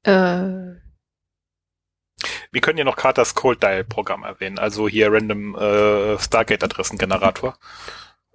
Äh, 0.03 0.80
wir 2.51 2.61
können 2.61 2.77
ja 2.77 2.83
noch 2.83 2.95
Carters 2.97 3.35
Cold 3.35 3.63
Dial 3.63 3.83
Programm 3.83 4.23
erwähnen, 4.23 4.59
also 4.59 4.87
hier 4.89 5.11
random 5.11 5.55
äh, 5.55 6.19
Stargate-Adressengenerator. 6.19 7.57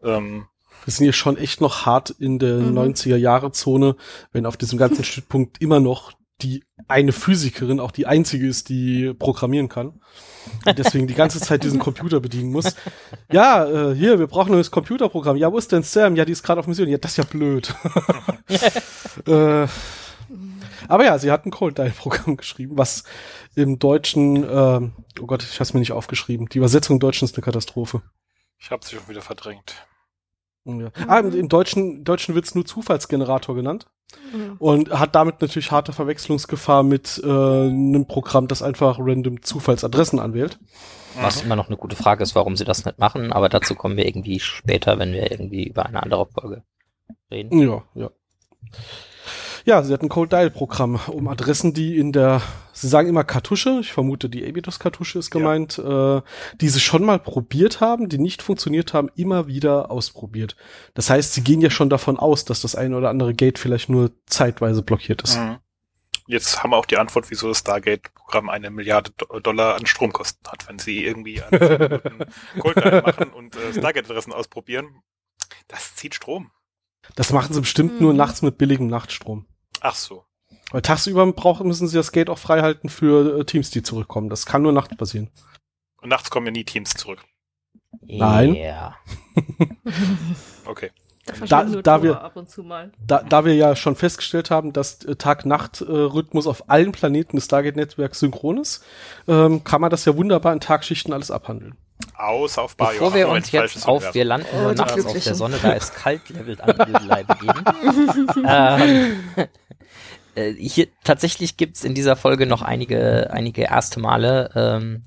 Ähm, 0.02 0.46
Wir 0.84 0.92
sind 0.92 1.04
hier 1.04 1.12
schon 1.12 1.36
echt 1.36 1.60
noch 1.60 1.84
hart 1.86 2.10
in 2.10 2.38
der 2.38 2.58
Mhm. 2.58 2.78
90er-Jahre-Zone, 2.78 3.96
wenn 4.32 4.46
auf 4.46 4.56
diesem 4.56 4.78
ganzen 4.78 5.04
Stützpunkt 5.04 5.60
immer 5.60 5.80
noch 5.80 6.12
die 6.42 6.64
eine 6.86 7.12
Physikerin 7.12 7.80
auch 7.80 7.90
die 7.90 8.06
einzige 8.06 8.46
ist, 8.46 8.68
die 8.68 9.14
programmieren 9.14 9.68
kann. 9.70 10.00
Und 10.66 10.78
deswegen 10.78 11.06
die 11.06 11.14
ganze 11.14 11.40
Zeit 11.40 11.64
diesen 11.64 11.78
Computer 11.80 12.20
bedienen 12.20 12.52
muss. 12.52 12.76
Ja, 13.32 13.64
äh, 13.64 13.94
hier, 13.94 14.18
wir 14.18 14.26
brauchen 14.26 14.50
ein 14.50 14.56
neues 14.56 14.70
Computerprogramm. 14.70 15.36
Ja, 15.38 15.50
wo 15.50 15.56
ist 15.58 15.72
denn 15.72 15.82
Sam? 15.82 16.14
Ja, 16.14 16.24
die 16.26 16.32
ist 16.32 16.42
gerade 16.42 16.60
auf 16.60 16.66
Mission. 16.66 16.88
Ja, 16.88 16.98
das 16.98 17.12
ist 17.12 17.16
ja 17.16 17.24
blöd. 17.24 17.74
äh, 19.26 19.66
aber 20.88 21.04
ja, 21.04 21.18
sie 21.18 21.30
hat 21.30 21.46
ein 21.46 21.50
Cold 21.50 21.78
Dial 21.78 21.90
Programm 21.90 22.36
geschrieben, 22.36 22.78
was 22.78 23.04
im 23.54 23.78
Deutschen, 23.78 24.44
ähm, 24.48 24.92
oh 25.20 25.26
Gott, 25.26 25.42
ich 25.42 25.54
habe 25.54 25.62
es 25.64 25.74
mir 25.74 25.80
nicht 25.80 25.92
aufgeschrieben. 25.92 26.48
Die 26.48 26.58
Übersetzung 26.58 26.96
im 26.96 27.00
Deutschen 27.00 27.24
ist 27.24 27.36
eine 27.36 27.44
Katastrophe. 27.44 28.02
ich 28.58 28.70
habe 28.70 28.84
sie 28.84 28.96
schon 28.96 29.08
wieder 29.08 29.22
verdrängt. 29.22 29.86
Ja. 30.64 30.90
Ah, 31.06 31.20
im, 31.20 31.32
im 31.32 31.48
Deutschen, 31.48 31.98
im 31.98 32.04
Deutschen 32.04 32.34
wird's 32.34 32.54
nur 32.54 32.64
Zufallsgenerator 32.64 33.54
genannt 33.54 33.86
und 34.58 34.90
hat 34.90 35.14
damit 35.14 35.40
natürlich 35.40 35.70
harte 35.70 35.92
Verwechslungsgefahr 35.92 36.82
mit 36.82 37.20
äh, 37.24 37.28
einem 37.28 38.06
Programm, 38.06 38.48
das 38.48 38.62
einfach 38.62 38.98
random 38.98 39.42
Zufallsadressen 39.42 40.18
anwählt. 40.18 40.58
Was 41.20 41.42
immer 41.42 41.56
noch 41.56 41.68
eine 41.68 41.76
gute 41.76 41.96
Frage 41.96 42.22
ist, 42.22 42.34
warum 42.34 42.56
sie 42.56 42.64
das 42.64 42.84
nicht 42.84 42.98
machen, 42.98 43.32
aber 43.32 43.48
dazu 43.48 43.74
kommen 43.74 43.96
wir 43.96 44.06
irgendwie 44.06 44.38
später, 44.38 44.98
wenn 44.98 45.12
wir 45.12 45.30
irgendwie 45.30 45.64
über 45.64 45.86
eine 45.86 46.02
andere 46.02 46.26
Folge 46.26 46.62
reden. 47.30 47.58
Ja, 47.58 47.82
ja. 47.94 48.10
Ja, 49.66 49.82
sie 49.82 49.92
hat 49.92 50.00
ein 50.02 50.08
Cold 50.08 50.30
Dial 50.30 50.48
Programm, 50.48 51.00
um 51.08 51.26
Adressen, 51.26 51.74
die 51.74 51.98
in 51.98 52.12
der 52.12 52.40
sie 52.72 52.86
sagen 52.86 53.08
immer 53.08 53.24
Kartusche, 53.24 53.80
ich 53.80 53.92
vermute, 53.92 54.28
die 54.28 54.46
Abydos-Kartusche 54.46 55.18
ist 55.18 55.30
gemeint, 55.32 55.76
äh, 55.78 56.22
die 56.60 56.68
sie 56.68 56.78
schon 56.78 57.04
mal 57.04 57.18
probiert 57.18 57.80
haben, 57.80 58.08
die 58.08 58.18
nicht 58.18 58.42
funktioniert 58.42 58.94
haben, 58.94 59.10
immer 59.16 59.48
wieder 59.48 59.90
ausprobiert. 59.90 60.54
Das 60.94 61.10
heißt, 61.10 61.34
sie 61.34 61.42
gehen 61.42 61.60
ja 61.60 61.70
schon 61.70 61.90
davon 61.90 62.16
aus, 62.16 62.44
dass 62.44 62.60
das 62.60 62.76
eine 62.76 62.96
oder 62.96 63.10
andere 63.10 63.34
Gate 63.34 63.58
vielleicht 63.58 63.88
nur 63.88 64.12
zeitweise 64.26 64.82
blockiert 64.82 65.22
ist. 65.22 65.36
Mhm. 65.36 65.58
Jetzt 66.28 66.62
haben 66.62 66.70
wir 66.70 66.76
auch 66.76 66.86
die 66.86 66.98
Antwort, 66.98 67.28
wieso 67.30 67.48
das 67.48 67.58
Stargate-Programm 67.58 68.48
eine 68.48 68.70
Milliarde 68.70 69.10
Do 69.16 69.40
Dollar 69.40 69.74
an 69.74 69.86
Stromkosten 69.86 70.48
hat, 70.48 70.68
wenn 70.68 70.78
sie 70.78 71.04
irgendwie 71.04 71.42
Minuten 71.50 72.26
Coldtime 72.60 73.02
machen 73.02 73.32
und 73.32 73.56
äh, 73.56 73.72
Stargate-Adressen 73.72 74.32
ausprobieren. 74.32 75.02
Das 75.66 75.96
zieht 75.96 76.14
Strom. 76.14 76.52
Das 77.16 77.32
machen 77.32 77.52
sie 77.52 77.60
bestimmt 77.60 77.94
Mhm. 77.94 78.00
nur 78.00 78.14
nachts 78.14 78.42
mit 78.42 78.58
billigem 78.58 78.86
Nachtstrom. 78.86 79.46
Ach 79.80 79.94
so. 79.94 80.24
Weil 80.70 80.82
tagsüber 80.82 81.30
brauchen, 81.32 81.66
müssen 81.68 81.86
sie 81.88 81.96
das 81.96 82.12
Gate 82.12 82.28
auch 82.30 82.38
frei 82.38 82.60
halten 82.62 82.88
für 82.88 83.40
äh, 83.40 83.44
Teams, 83.44 83.70
die 83.70 83.82
zurückkommen. 83.82 84.28
Das 84.28 84.46
kann 84.46 84.62
nur 84.62 84.72
nachts 84.72 84.96
passieren. 84.96 85.30
Und 86.02 86.08
nachts 86.08 86.30
kommen 86.30 86.46
ja 86.46 86.52
nie 86.52 86.64
Teams 86.64 86.94
zurück. 86.94 87.24
Nein. 88.02 88.54
Ja. 88.54 88.96
Okay. 90.64 90.90
Da 91.48 91.64
da 91.64 92.02
wir- 92.02 92.20
ab 92.22 92.36
und 92.36 92.48
zu 92.48 92.62
mal. 92.62 92.92
Da, 93.04 93.22
da 93.22 93.44
wir 93.44 93.54
ja 93.54 93.74
schon 93.74 93.96
festgestellt 93.96 94.50
haben, 94.50 94.72
dass 94.72 95.04
äh, 95.04 95.16
Tag-Nacht-Rhythmus 95.16 96.46
auf 96.46 96.68
allen 96.70 96.92
Planeten 96.92 97.36
des 97.36 97.46
Stargate-Netzwerks 97.46 98.20
synchron 98.20 98.58
ist, 98.58 98.84
ähm, 99.26 99.64
kann 99.64 99.80
man 99.80 99.90
das 99.90 100.04
ja 100.04 100.16
wunderbar 100.16 100.52
in 100.52 100.60
Tagschichten 100.60 101.12
alles 101.12 101.30
abhandeln. 101.32 101.76
Aus 102.16 102.58
auf 102.58 102.76
Bayo. 102.76 102.92
Bevor 102.92 103.14
wir 103.14 103.28
Ach, 103.28 103.32
uns 103.32 103.50
jetzt 103.52 103.60
falsches 103.60 103.84
auf, 103.86 104.14
wir 104.14 104.24
landen 104.24 104.46
Oh, 104.54 104.72
nachts 104.72 105.04
auf 105.04 105.12
der. 105.12 105.34
Sonne, 105.34 105.58
da 105.60 105.72
ist 105.72 105.94
kalt, 105.94 106.28
levelt 106.30 106.60
an 106.60 106.70
Ödelei 106.70 107.24
begeben. 107.24 107.64
ähm, 108.48 109.48
äh, 110.34 110.52
hier 110.52 110.88
tatsächlich 111.04 111.56
gibt's 111.56 111.84
in 111.84 111.94
dieser 111.94 112.16
Folge 112.16 112.46
noch 112.46 112.62
einige, 112.62 113.30
einige 113.32 113.62
erste 113.62 114.00
Male, 114.00 114.50
ähm, 114.54 115.04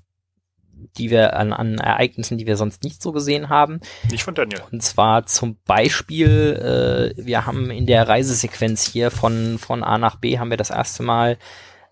die 0.97 1.09
wir 1.09 1.35
an, 1.35 1.53
an 1.53 1.77
Ereignissen, 1.77 2.37
die 2.37 2.47
wir 2.47 2.57
sonst 2.57 2.83
nicht 2.83 3.01
so 3.01 3.11
gesehen 3.11 3.49
haben. 3.49 3.79
Nicht 4.09 4.23
von 4.23 4.35
Daniel. 4.35 4.61
Und 4.71 4.81
zwar 4.83 5.25
zum 5.25 5.57
Beispiel, 5.65 7.15
äh, 7.17 7.25
wir 7.25 7.45
haben 7.45 7.71
in 7.71 7.85
der 7.85 8.07
Reisesequenz 8.07 8.87
hier 8.87 9.11
von, 9.11 9.57
von 9.59 9.83
A 9.83 9.97
nach 9.97 10.15
B 10.15 10.39
haben 10.39 10.49
wir 10.49 10.57
das 10.57 10.69
erste 10.69 11.03
Mal 11.03 11.37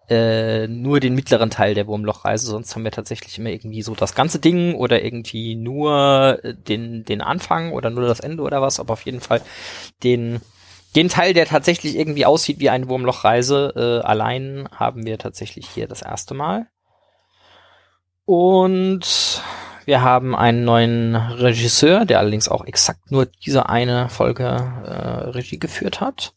äh, 0.10 0.68
nur 0.68 1.00
den 1.00 1.16
mittleren 1.16 1.50
Teil 1.50 1.74
der 1.74 1.88
Wurmlochreise, 1.88 2.48
sonst 2.48 2.74
haben 2.76 2.84
wir 2.84 2.92
tatsächlich 2.92 3.38
immer 3.38 3.50
irgendwie 3.50 3.82
so 3.82 3.94
das 3.94 4.16
ganze 4.16 4.40
Ding 4.40 4.76
oder 4.76 5.04
irgendwie 5.04 5.56
nur 5.56 6.40
äh, 6.44 6.54
den, 6.54 7.04
den 7.04 7.22
Anfang 7.22 7.74
oder 7.74 7.90
nur 7.90 8.08
das 8.08 8.20
Ende 8.20 8.44
oder 8.44 8.62
was, 8.62 8.80
aber 8.80 8.94
auf 8.94 9.06
jeden 9.06 9.22
Fall 9.22 9.42
den, 10.04 10.42
den 10.96 11.10
Teil, 11.10 11.34
der 11.34 11.46
tatsächlich 11.46 11.98
irgendwie 11.98 12.26
aussieht 12.26 12.60
wie 12.60 12.70
eine 12.70 12.88
Wurmlochreise, 12.88 13.74
äh, 13.76 14.06
allein 14.06 14.70
haben 14.74 15.06
wir 15.06 15.18
tatsächlich 15.18 15.68
hier 15.68 15.88
das 15.88 16.02
erste 16.02 16.34
Mal. 16.34 16.68
Und 18.26 19.42
wir 19.86 20.02
haben 20.02 20.36
einen 20.36 20.66
neuen 20.66 21.16
Regisseur, 21.16 22.06
der 22.06 22.20
allerdings 22.20 22.50
auch 22.50 22.66
exakt 22.66 23.10
nur 23.10 23.26
diese 23.26 23.70
eine 23.70 24.10
Folge 24.10 24.44
äh, 24.44 25.30
Regie 25.30 25.60
geführt 25.60 26.02
hat. 26.02 26.34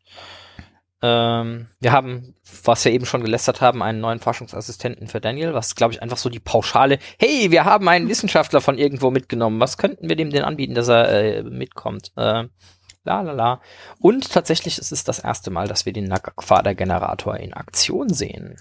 Ähm, 1.03 1.67
wir 1.81 1.93
haben, 1.93 2.35
was 2.65 2.85
wir 2.85 2.93
eben 2.93 3.07
schon 3.07 3.23
gelästert 3.23 3.63
haben, 3.63 3.83
einen 3.83 4.01
neuen 4.01 4.21
Forschungsassistenten 4.21 5.09
für 5.09 5.21
Daniel, 5.21 5.55
was 5.55 5.75
glaube 5.75 5.95
ich 5.95 6.03
einfach 6.03 6.19
so 6.19 6.29
die 6.29 6.41
pauschale, 6.41 6.99
hey, 7.19 7.51
wir 7.51 7.65
haben 7.65 7.89
einen 7.89 8.09
Wissenschaftler 8.09 8.61
von 8.61 8.77
irgendwo 8.77 9.11
mitgenommen, 9.11 9.61
was 9.61 9.79
könnten 9.79 10.11
wir 10.11 10.17
dem 10.17 10.31
denn 10.31 10.45
anbieten, 10.45 10.75
dass 10.75 10.89
er 10.89 11.09
äh, 11.09 11.43
mitkommt? 11.43 12.13
Äh, 12.17 12.45
la 13.05 13.23
la 13.23 13.33
la. 13.33 13.61
Und 13.99 14.31
tatsächlich 14.31 14.79
ist 14.79 14.93
es 14.93 15.05
das 15.05 15.21
erste 15.21 15.51
Mal, 15.51 15.69
dass 15.69 15.87
wir 15.87 15.95
den 15.95 16.05
Nagquader-Generator 16.05 17.37
in 17.39 17.55
Aktion 17.55 18.13
sehen. 18.13 18.57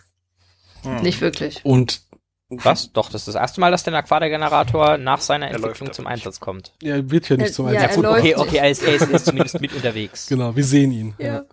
Hm. 0.83 1.01
Nicht 1.01 1.19
wirklich. 1.19 1.65
Und 1.65 2.03
Was? 2.47 2.93
Doch, 2.93 3.09
das 3.11 3.21
ist 3.21 3.27
das 3.27 3.35
erste 3.35 3.59
Mal, 3.59 3.71
dass 3.71 3.83
der 3.83 3.91
Nagquader-Generator 3.91 4.97
nach 4.97 5.19
seiner 5.19 5.49
Er 5.49 5.55
Entwicklung 5.55 5.91
zum 5.91 6.05
nicht. 6.05 6.13
Einsatz 6.13 6.39
kommt. 6.39 6.73
er 6.81 7.11
wird 7.11 7.27
ja 7.27 7.35
nicht 7.35 7.53
zum 7.53 7.67
ja, 7.67 7.73
Einsatz 7.73 7.95
kommen. 7.95 8.03
läuft 8.03 8.19
Okay, 8.21 8.35
okay, 8.35 8.57
er 8.57 8.69
ist, 8.69 8.81
er 8.81 8.95
ist, 8.95 9.09
er 9.09 9.11
ist 9.11 9.25
zumindest 9.25 9.59
mit 9.59 9.73
unterwegs. 9.73 10.27
Genau, 10.27 10.55
wir 10.55 10.63
sehen 10.63 10.93
ihn. 10.93 11.15
Ja. 11.19 11.43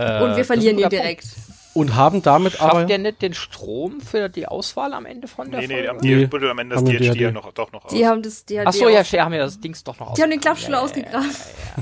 Äh, 0.00 0.22
Und 0.24 0.36
wir 0.36 0.44
verlieren 0.44 0.78
ihn 0.78 0.88
direkt. 0.88 1.26
Und 1.72 1.94
haben 1.94 2.20
damit 2.20 2.54
Schafft 2.54 2.62
aber 2.74 2.84
der 2.84 2.98
nicht 2.98 3.22
den 3.22 3.32
Strom 3.32 4.00
für 4.00 4.28
die 4.28 4.46
Auswahl 4.48 4.92
am 4.92 5.06
Ende 5.06 5.28
von 5.28 5.50
der 5.52 5.60
Nee, 5.60 5.66
nee, 5.68 5.84
Folge? 5.86 5.98
Nee, 6.02 6.16
die 6.16 6.26
buddelt 6.26 6.50
am 6.50 6.58
Ende 6.58 6.74
das 6.74 6.82
haben 6.82 6.90
DHD 6.90 7.12
DHD. 7.14 7.20
ja 7.20 7.30
noch, 7.30 7.52
doch 7.52 7.70
noch 7.70 7.84
aus. 7.84 7.92
Die 7.92 8.04
haben 8.06 8.22
das, 8.22 8.44
die 8.44 8.58
Ach 8.58 8.72
so, 8.72 8.88
ja, 8.88 9.04
haben 9.04 9.30
wir 9.32 9.38
das 9.38 9.60
Dings 9.60 9.84
doch 9.84 9.96
noch 10.00 10.14
Die 10.14 10.22
haben 10.22 10.30
den. 10.30 10.40
Klappstuhl 10.40 10.72
Ja, 10.72 10.78
ja, 10.78 10.84
ausgegraben. 10.84 11.30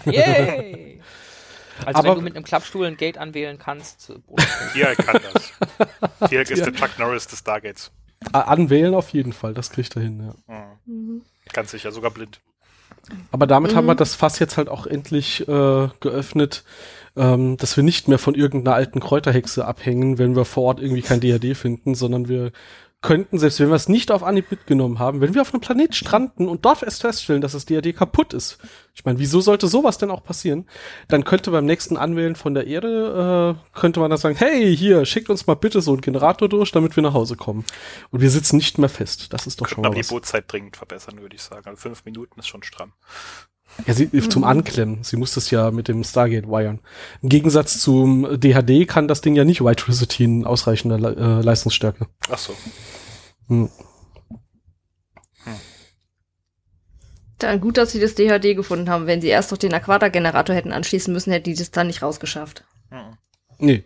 Ja, 0.04 0.12
ja, 0.12 0.20
ja. 0.20 0.54
Yay! 0.62 1.00
Also 1.86 2.00
Aber- 2.00 2.08
wenn 2.08 2.14
du 2.16 2.20
mit 2.22 2.34
einem 2.34 2.44
Klappstuhl 2.44 2.86
ein 2.86 2.96
Gate 2.96 3.18
anwählen 3.18 3.56
kannst, 3.56 4.10
äh, 4.10 4.14
Tier 4.72 4.96
kann 4.96 5.20
das. 5.32 6.28
Tier 6.28 6.40
ist 6.42 6.50
der 6.66 6.72
Chuck 6.72 6.98
Norris 6.98 7.28
des 7.28 7.38
Stargates. 7.38 7.92
Anwählen 8.32 8.94
auf 8.96 9.10
jeden 9.10 9.32
Fall, 9.32 9.54
das 9.54 9.70
kriegt 9.70 9.94
er 9.94 10.02
hin, 10.02 10.34
ja. 10.48 10.54
Hm. 10.54 10.64
Mhm. 10.86 11.22
Ganz 11.52 11.70
sicher, 11.70 11.92
sogar 11.92 12.10
blind. 12.10 12.40
Aber 13.30 13.46
damit 13.46 13.72
Mhm. 13.72 13.76
haben 13.76 13.86
wir 13.86 13.94
das 13.94 14.16
Fass 14.16 14.40
jetzt 14.40 14.56
halt 14.56 14.68
auch 14.68 14.86
endlich 14.88 15.46
äh, 15.46 15.88
geöffnet, 16.00 16.64
ähm, 17.16 17.56
dass 17.56 17.76
wir 17.76 17.84
nicht 17.84 18.08
mehr 18.08 18.18
von 18.18 18.34
irgendeiner 18.34 18.76
alten 18.76 19.00
Kräuterhexe 19.00 19.64
abhängen, 19.64 20.18
wenn 20.18 20.36
wir 20.36 20.44
vor 20.44 20.64
Ort 20.64 20.80
irgendwie 20.80 21.02
kein 21.02 21.20
DHD 21.20 21.56
finden, 21.56 21.94
sondern 21.94 22.28
wir 22.28 22.52
könnten, 23.00 23.38
selbst 23.38 23.60
wenn 23.60 23.68
wir 23.68 23.76
es 23.76 23.88
nicht 23.88 24.10
auf 24.10 24.24
Anhieb 24.24 24.50
mitgenommen 24.50 24.98
haben, 24.98 25.20
wenn 25.20 25.32
wir 25.32 25.42
auf 25.42 25.54
einem 25.54 25.60
Planet 25.60 25.94
stranden 25.94 26.48
und 26.48 26.64
dort 26.64 26.82
erst 26.82 27.02
feststellen, 27.02 27.40
dass 27.40 27.52
das 27.52 27.64
DHD 27.64 27.94
kaputt 27.94 28.34
ist. 28.34 28.58
Ich 28.92 29.04
meine, 29.04 29.20
wieso 29.20 29.40
sollte 29.40 29.68
sowas 29.68 29.98
denn 29.98 30.10
auch 30.10 30.24
passieren? 30.24 30.66
Dann 31.06 31.22
könnte 31.22 31.52
beim 31.52 31.64
nächsten 31.64 31.96
Anwählen 31.96 32.34
von 32.34 32.54
der 32.54 32.66
Erde, 32.66 33.56
äh, 33.56 33.78
könnte 33.78 34.00
man 34.00 34.10
dann 34.10 34.18
sagen, 34.18 34.34
hey, 34.36 34.76
hier, 34.76 35.04
schickt 35.04 35.30
uns 35.30 35.46
mal 35.46 35.54
bitte 35.54 35.80
so 35.80 35.92
einen 35.92 36.00
Generator 36.00 36.48
durch, 36.48 36.72
damit 36.72 36.96
wir 36.96 37.04
nach 37.04 37.14
Hause 37.14 37.36
kommen. 37.36 37.64
Und 38.10 38.20
wir 38.20 38.30
sitzen 38.30 38.56
nicht 38.56 38.78
mehr 38.78 38.88
fest. 38.88 39.32
Das 39.32 39.46
ist 39.46 39.60
doch 39.60 39.68
schon 39.68 39.82
mal 39.82 39.88
aber 39.88 39.94
die 39.94 40.00
was. 40.00 40.08
Bootzeit 40.08 40.50
dringend 40.50 40.76
verbessern, 40.76 41.20
würde 41.20 41.36
ich 41.36 41.42
sagen. 41.42 41.68
Also 41.68 41.80
fünf 41.80 42.04
Minuten 42.04 42.40
ist 42.40 42.48
schon 42.48 42.64
stramm. 42.64 42.92
Ja, 43.86 43.94
sie 43.94 44.10
zum 44.28 44.44
Anklemmen. 44.44 45.04
Sie 45.04 45.16
muss 45.16 45.34
das 45.34 45.50
ja 45.50 45.70
mit 45.70 45.88
dem 45.88 46.02
Stargate 46.02 46.48
wiren. 46.48 46.80
Im 47.22 47.28
Gegensatz 47.28 47.78
zum 47.80 48.40
DHD 48.40 48.88
kann 48.88 49.08
das 49.08 49.20
Ding 49.20 49.36
ja 49.36 49.44
nicht 49.44 49.62
White 49.62 49.84
in 50.22 50.44
ausreichender 50.44 50.98
Le 50.98 51.14
äh, 51.16 51.42
Leistungsstärke. 51.42 52.06
Ach 52.28 52.38
so. 52.38 52.54
Hm. 53.48 53.70
Dann 57.38 57.60
gut, 57.60 57.76
dass 57.76 57.92
sie 57.92 58.00
das 58.00 58.16
DHD 58.16 58.56
gefunden 58.56 58.90
haben. 58.90 59.06
Wenn 59.06 59.20
sie 59.20 59.28
erst 59.28 59.52
noch 59.52 59.58
den 59.58 59.72
Aquata-Generator 59.72 60.56
hätten 60.56 60.72
anschließen 60.72 61.12
müssen, 61.12 61.30
hätten 61.30 61.44
die 61.44 61.54
das 61.54 61.70
dann 61.70 61.86
nicht 61.86 62.02
rausgeschafft. 62.02 62.64
Hm. 62.90 63.16
Nee. 63.58 63.84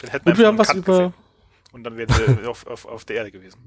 Dann 0.00 0.10
hätten 0.10 0.28
Und 0.28 0.38
wir 0.38 0.46
haben 0.46 0.58
was 0.58 0.72
über 0.74 0.92
gesehen. 0.92 1.14
Und 1.72 1.84
dann 1.84 1.96
wären 1.96 2.08
sie 2.08 2.46
auf, 2.48 2.66
auf, 2.66 2.86
auf 2.86 3.04
der 3.04 3.16
Erde 3.16 3.32
gewesen. 3.32 3.58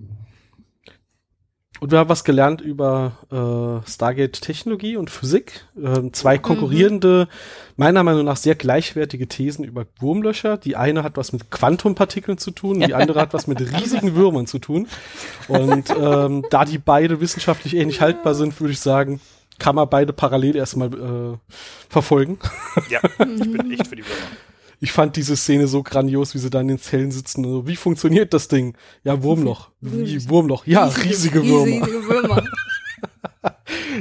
Und 1.79 1.91
wir 1.91 1.99
haben 1.99 2.10
was 2.10 2.25
gelernt 2.25 2.60
über 2.60 3.13
äh, 3.32 3.89
Stargate 3.89 4.41
Technologie 4.41 4.97
und 4.97 5.10
Physik. 5.10 5.65
Ähm, 5.82 6.12
zwei 6.12 6.38
konkurrierende, 6.38 7.29
meiner 7.77 8.03
Meinung 8.03 8.25
nach 8.25 8.36
sehr 8.36 8.55
gleichwertige 8.55 9.27
Thesen 9.27 9.63
über 9.63 9.86
Wurmlöcher. 9.99 10.58
Die 10.58 10.75
eine 10.75 11.03
hat 11.03 11.15
was 11.15 11.32
mit 11.32 11.51
Quantumpartikeln 11.51 12.38
zu 12.38 12.51
tun, 12.51 12.82
die 12.82 12.93
andere 12.93 13.21
hat 13.21 13.34
was 13.34 13.47
mit 13.47 13.62
riesigen 13.62 14.15
Würmern 14.15 14.45
zu 14.45 14.60
tun. 14.60 14.88
Und 15.47 15.89
ähm, 15.97 16.43
da 16.49 16.65
die 16.65 16.79
beide 16.79 17.21
wissenschaftlich 17.21 17.75
ähnlich 17.75 18.01
haltbar 18.01 18.36
sind, 18.36 18.60
würde 18.60 18.73
ich 18.73 18.79
sagen, 18.82 19.21
kann 19.58 19.75
man 19.75 19.89
beide 19.89 20.12
parallel 20.12 20.58
erstmal 20.58 20.93
äh, 20.93 21.38
verfolgen. 21.88 22.39
Ja, 22.89 22.99
ich 23.03 23.51
bin 23.51 23.71
echt 23.71 23.88
für 23.88 23.95
die 23.95 24.03
Würmer. 24.03 24.48
Ich 24.81 24.91
fand 24.93 25.15
diese 25.17 25.35
Szene 25.35 25.67
so 25.67 25.83
grandios, 25.83 26.33
wie 26.33 26.37
sie 26.37 26.49
da 26.49 26.61
in 26.61 26.69
den 26.69 26.79
Zellen 26.79 27.11
sitzen. 27.11 27.43
So, 27.43 27.67
wie 27.67 27.75
funktioniert 27.75 28.33
das 28.33 28.47
Ding? 28.47 28.77
Ja, 29.03 29.21
Wurmloch. 29.23 29.69
Wie 29.81 30.29
Wurmloch? 30.29 30.65
Ja, 30.65 30.85
riesige, 30.85 31.45
Würmer. 31.45 31.65
Riesige 31.85 32.07
Würmer. 32.07 32.43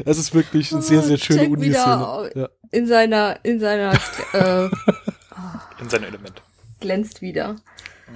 Das 0.04 0.18
ist 0.18 0.34
wirklich 0.34 0.72
eine 0.72 0.82
sehr, 0.82 1.02
sehr 1.02 1.18
schöne 1.18 1.48
Uni-Szene. 1.48 1.72
wieder 1.74 2.30
Ja. 2.36 2.48
In 2.70 2.86
seiner, 2.86 3.38
in 3.44 3.58
seiner, 3.60 3.92
äh, 4.32 4.64
In 5.80 5.88
seinem 5.88 6.04
Element. 6.04 6.42
glänzt 6.80 7.22
wieder. 7.22 7.56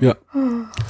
ja, 0.00 0.14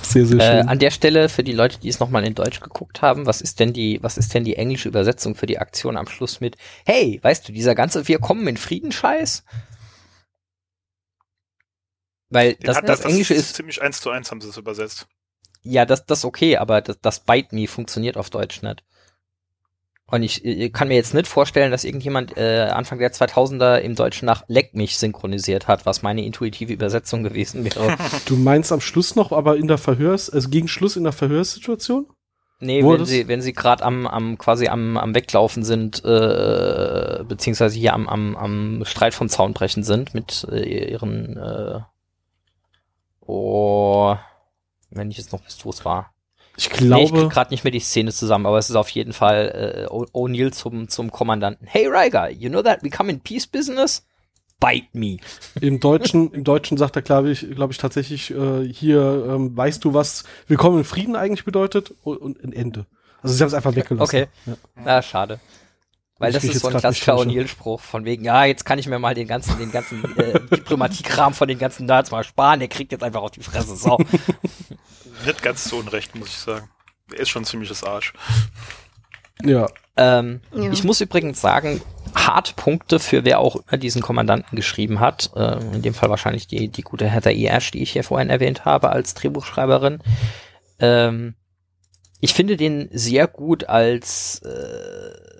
sehr, 0.02 0.26
sehr 0.26 0.40
Äh, 0.40 0.58
schön. 0.61 0.68
an 0.68 0.78
der 0.78 0.90
Stelle 0.90 1.28
für 1.28 1.42
die 1.42 1.52
Leute, 1.52 1.78
die 1.80 1.88
es 1.88 2.00
nochmal 2.00 2.24
in 2.26 2.35
Deutsch 2.35 2.61
geguckt 2.61 3.02
haben, 3.02 3.26
was 3.26 3.40
ist 3.40 3.61
denn 3.61 3.72
die, 3.72 3.98
was 4.02 4.18
ist 4.18 4.35
denn 4.35 4.44
die 4.44 4.56
englische 4.56 4.88
Übersetzung 4.88 5.35
für 5.35 5.46
die 5.46 5.58
Aktion 5.58 5.96
am 5.96 6.06
Schluss 6.06 6.40
mit 6.40 6.56
Hey, 6.85 7.18
weißt 7.22 7.48
du, 7.48 7.52
dieser 7.52 7.74
ganze 7.74 8.06
Wir 8.08 8.18
kommen 8.18 8.46
in 8.46 8.56
Frieden 8.56 8.92
Scheiß? 8.92 9.44
Weil 12.33 12.55
Den 12.55 12.66
das, 12.66 12.77
hat- 12.79 12.88
das 12.88 13.01
Englische 13.01 13.35
ist, 13.35 13.55
ziemlich 13.55 13.81
eins 13.83 14.01
zu 14.01 14.11
eins 14.11 14.31
haben 14.31 14.40
sie 14.40 14.49
es 14.49 14.57
übersetzt. 14.57 15.07
ja, 15.62 15.85
das, 15.85 16.07
das 16.07 16.25
okay, 16.25 16.57
aber 16.57 16.81
das, 16.81 16.99
das 17.01 17.21
Bite 17.21 17.55
Me 17.55 17.66
funktioniert 17.68 18.16
auf 18.16 18.31
Deutsch 18.31 18.62
nicht. 18.62 18.83
Und 20.07 20.23
ich, 20.23 20.45
ich 20.45 20.73
kann 20.75 20.88
mir 20.88 20.95
jetzt 20.95 21.14
nicht 21.14 21.27
vorstellen, 21.27 21.71
dass 21.71 21.85
irgendjemand 21.85 22.37
äh, 22.37 22.68
Anfang 22.71 22.99
der 22.99 23.12
2000er 23.12 23.79
im 23.79 23.95
Deutschen 23.95 24.27
nach 24.27 24.45
Leck 24.47 24.75
mich 24.75 24.99
synchronisiert 24.99 25.68
hat, 25.68 25.87
was 25.87 26.03
meine 26.03 26.23
intuitive 26.25 26.73
Übersetzung 26.73 27.23
gewesen 27.23 27.64
wäre. 27.64 27.97
Du 28.27 28.37
meinst 28.37 28.73
am 28.73 28.83
Schluss 28.83 29.14
noch, 29.16 29.33
aber 29.33 29.57
in 29.57 29.68
der 29.68 29.79
Verhörs, 29.79 30.29
also 30.29 30.51
gegen 30.51 30.68
Schluss 30.68 30.97
in 30.97 31.05
der 31.05 31.12
Verhörssituation? 31.14 32.07
Nee, 32.61 32.85
Wo 32.85 32.92
wenn 32.92 32.99
das- 32.99 33.09
sie, 33.09 33.27
wenn 33.27 33.40
sie 33.40 33.55
gerade 33.55 33.83
am, 33.85 34.07
am 34.07 34.37
quasi 34.37 34.68
am, 34.68 34.99
am 34.99 35.14
Weglaufen 35.14 35.64
sind, 35.64 36.05
äh, 36.05 37.25
beziehungsweise 37.27 37.79
hier 37.79 37.95
am, 37.95 38.07
am, 38.07 38.37
am 38.37 38.85
Streit 38.85 39.14
vom 39.14 39.31
Zaun 39.31 39.55
brechen 39.55 39.83
sind 39.83 40.12
mit 40.12 40.47
äh, 40.53 40.90
ihren 40.92 41.38
äh, 41.38 41.81
Oh, 43.26 44.16
wenn 44.90 45.11
ich 45.11 45.18
jetzt 45.18 45.32
noch 45.32 45.40
es 45.46 45.85
war. 45.85 46.12
Ich 46.56 46.68
Nee, 46.80 47.04
ich 47.04 47.11
krieg 47.11 47.14
glaube, 47.14 47.28
gerade 47.28 47.50
nicht 47.50 47.64
mehr 47.64 47.70
die 47.70 47.80
Szene 47.80 48.12
zusammen, 48.12 48.46
aber 48.46 48.58
es 48.58 48.68
ist 48.68 48.76
auf 48.76 48.90
jeden 48.90 49.12
Fall 49.12 49.87
äh, 49.88 49.92
O'Neill 49.92 50.52
zum, 50.52 50.88
zum 50.88 51.11
Kommandanten. 51.11 51.66
Hey 51.66 51.87
Riker, 51.87 52.30
you 52.30 52.50
know 52.50 52.62
that 52.62 52.82
we 52.82 52.90
come 52.90 53.11
in 53.11 53.20
peace 53.20 53.46
business? 53.46 54.04
Bite 54.61 54.88
me. 54.92 55.16
im 55.61 55.80
Deutschen, 55.80 56.32
im 56.32 56.44
Deutschen 56.44 56.76
sagt 56.76 56.96
er, 56.96 57.02
glaube 57.02 57.30
ich, 57.30 57.50
glaube 57.54 57.72
ich 57.72 57.78
tatsächlich 57.78 58.30
äh, 58.32 58.68
hier, 58.68 59.26
ähm, 59.28 59.56
weißt 59.56 59.82
du, 59.85 59.94
was 59.94 60.24
Willkommen 60.46 60.78
im 60.78 60.85
Frieden 60.85 61.16
eigentlich 61.16 61.44
bedeutet 61.44 61.94
und, 62.02 62.18
und 62.18 62.44
ein 62.44 62.52
Ende. 62.52 62.87
Also 63.22 63.35
sie 63.35 63.42
haben 63.42 63.48
es 63.48 63.54
einfach 63.54 63.74
weggelassen. 63.74 64.02
Okay. 64.02 64.26
Ja. 64.46 64.54
Ah, 64.85 65.02
schade. 65.02 65.40
Weil 66.18 66.33
das 66.33 66.44
ist 66.44 66.61
so 66.61 66.68
ein 66.68 66.77
klassischer. 66.77 67.16
O'Neill-Spruch 67.16 67.81
von 67.81 68.05
wegen, 68.05 68.25
ja, 68.25 68.44
jetzt 68.44 68.64
kann 68.64 68.79
ich 68.79 68.87
mir 68.87 68.98
mal 68.98 69.14
den 69.14 69.27
ganzen, 69.27 69.59
den 69.59 69.72
ganzen 69.72 70.05
äh, 70.16 70.38
Diplomatiekram 70.38 71.35
von 71.35 71.48
den 71.48 71.59
ganzen 71.59 71.87
Nerds 71.87 72.11
mal 72.11 72.22
sparen, 72.22 72.61
der 72.61 72.68
kriegt 72.68 72.92
jetzt 72.92 73.03
einfach 73.03 73.22
auf 73.22 73.33
die 73.33 73.42
Fresse. 73.42 73.75
So. 73.75 73.98
Nicht 75.27 75.42
ganz 75.42 75.64
zu 75.64 75.77
Unrecht, 75.77 76.14
muss 76.14 76.29
ich 76.29 76.38
sagen. 76.38 76.68
Er 77.12 77.20
ist 77.20 77.29
schon 77.29 77.42
ein 77.42 77.46
ziemliches 77.46 77.83
Arsch. 77.83 78.12
Ja, 79.42 79.66
ähm, 79.96 80.40
Ja. 80.55 80.70
Ich 80.70 80.85
muss 80.85 81.01
übrigens 81.01 81.40
sagen, 81.40 81.81
harte 82.14 82.55
Punkte 82.55 82.98
für 82.98 83.25
wer 83.25 83.40
auch 83.40 83.57
immer 83.57 83.79
diesen 83.79 84.03
Kommandanten 84.03 84.57
geschrieben 84.57 85.01
hat. 85.01 85.31
Äh, 85.35 85.59
in 85.75 85.83
dem 85.83 85.94
Fall 85.94 86.11
wahrscheinlich 86.11 86.46
die, 86.46 86.68
die 86.68 86.83
gute 86.83 87.09
Heather 87.09 87.33
E. 87.33 87.46
Ash, 87.46 87.70
die 87.70 87.83
ich 87.83 87.92
hier 87.92 88.05
vorhin 88.05 88.31
erwähnt 88.31 88.64
habe 88.64 88.90
als 88.90 89.14
Drehbuchschreiberin. 89.14 90.03
Ähm, 90.79 91.35
ich 92.20 92.35
finde 92.35 92.57
den 92.57 92.88
sehr 92.92 93.27
gut 93.27 93.64
als 93.64 94.40
äh, 94.42 95.32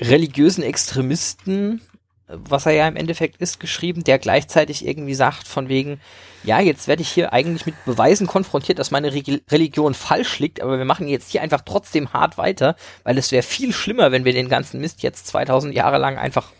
religiösen 0.00 0.62
Extremisten, 0.62 1.80
was 2.28 2.66
er 2.66 2.72
ja 2.72 2.88
im 2.88 2.96
Endeffekt 2.96 3.40
ist, 3.40 3.60
geschrieben, 3.60 4.02
der 4.02 4.18
gleichzeitig 4.18 4.84
irgendwie 4.84 5.14
sagt 5.14 5.46
von 5.46 5.68
wegen, 5.68 6.00
ja, 6.42 6.60
jetzt 6.60 6.88
werde 6.88 7.02
ich 7.02 7.08
hier 7.08 7.32
eigentlich 7.32 7.66
mit 7.66 7.76
Beweisen 7.84 8.26
konfrontiert, 8.26 8.78
dass 8.78 8.90
meine 8.90 9.12
Regi- 9.12 9.42
Religion 9.50 9.94
falsch 9.94 10.38
liegt, 10.40 10.60
aber 10.60 10.78
wir 10.78 10.84
machen 10.84 11.06
jetzt 11.08 11.30
hier 11.30 11.42
einfach 11.42 11.60
trotzdem 11.64 12.12
hart 12.12 12.36
weiter, 12.36 12.74
weil 13.04 13.16
es 13.16 13.30
wäre 13.32 13.42
viel 13.44 13.72
schlimmer, 13.72 14.10
wenn 14.12 14.24
wir 14.24 14.32
den 14.32 14.48
ganzen 14.48 14.80
Mist 14.80 15.02
jetzt 15.02 15.26
2000 15.28 15.72
Jahre 15.74 15.98
lang 15.98 16.18
einfach 16.18 16.50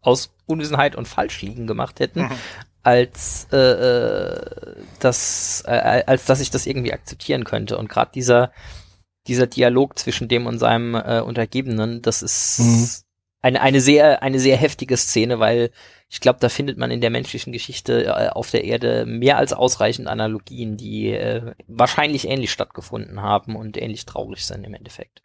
aus 0.00 0.30
Unwissenheit 0.46 0.96
und 0.96 1.06
Falschliegen 1.08 1.66
gemacht 1.66 2.00
hätten, 2.00 2.22
Mhm. 2.22 2.30
als 2.82 3.46
äh, 3.52 3.56
äh, 3.56 4.40
das, 5.00 5.64
äh, 5.66 6.02
als 6.06 6.24
dass 6.26 6.40
ich 6.40 6.50
das 6.50 6.66
irgendwie 6.66 6.92
akzeptieren 6.92 7.44
könnte. 7.44 7.78
Und 7.78 7.88
gerade 7.88 8.10
dieser 8.14 8.52
dieser 9.26 9.46
Dialog 9.46 9.98
zwischen 9.98 10.28
dem 10.28 10.46
und 10.46 10.58
seinem 10.58 10.94
äh, 10.94 11.20
Untergebenen, 11.20 12.02
das 12.02 12.22
ist 12.22 12.58
Mhm. 12.58 12.88
eine 13.42 13.60
eine 13.60 13.80
sehr 13.80 14.22
eine 14.22 14.38
sehr 14.38 14.56
heftige 14.56 14.96
Szene, 14.96 15.38
weil 15.38 15.70
ich 16.10 16.20
glaube, 16.20 16.38
da 16.40 16.48
findet 16.48 16.78
man 16.78 16.90
in 16.90 17.00
der 17.00 17.10
menschlichen 17.10 17.52
Geschichte 17.52 18.04
äh, 18.04 18.28
auf 18.28 18.50
der 18.50 18.64
Erde 18.64 19.04
mehr 19.06 19.36
als 19.38 19.52
ausreichend 19.52 20.06
Analogien, 20.06 20.76
die 20.76 21.10
äh, 21.10 21.54
wahrscheinlich 21.66 22.28
ähnlich 22.28 22.52
stattgefunden 22.52 23.20
haben 23.22 23.56
und 23.56 23.76
ähnlich 23.76 24.06
traurig 24.06 24.44
sind 24.46 24.64
im 24.64 24.74
Endeffekt. 24.74 25.22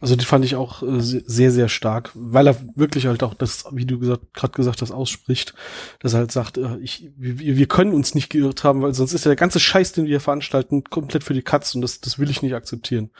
Also 0.00 0.14
die 0.14 0.24
fand 0.24 0.44
ich 0.44 0.56
auch 0.56 0.82
äh, 0.82 1.00
se- 1.00 1.22
sehr, 1.26 1.50
sehr 1.50 1.68
stark, 1.68 2.10
weil 2.14 2.46
er 2.46 2.56
wirklich 2.74 3.06
halt 3.06 3.22
auch 3.22 3.34
das, 3.34 3.64
wie 3.72 3.86
du 3.86 3.98
gesagt, 3.98 4.34
gerade 4.34 4.52
gesagt 4.52 4.82
hast, 4.82 4.90
ausspricht, 4.90 5.54
dass 6.00 6.12
er 6.12 6.20
halt 6.20 6.32
sagt, 6.32 6.58
äh, 6.58 6.76
ich, 6.78 7.10
wir, 7.16 7.56
wir 7.56 7.66
können 7.66 7.94
uns 7.94 8.14
nicht 8.14 8.28
geirrt 8.30 8.64
haben, 8.64 8.82
weil 8.82 8.94
sonst 8.94 9.14
ist 9.14 9.24
ja 9.24 9.30
der 9.30 9.36
ganze 9.36 9.60
Scheiß, 9.60 9.92
den 9.92 10.04
wir 10.04 10.10
hier 10.10 10.20
veranstalten, 10.20 10.84
komplett 10.84 11.24
für 11.24 11.34
die 11.34 11.42
Katz 11.42 11.74
und 11.74 11.80
das, 11.80 12.00
das 12.00 12.18
will 12.18 12.30
ich 12.30 12.42
nicht 12.42 12.54
akzeptieren. 12.54 13.10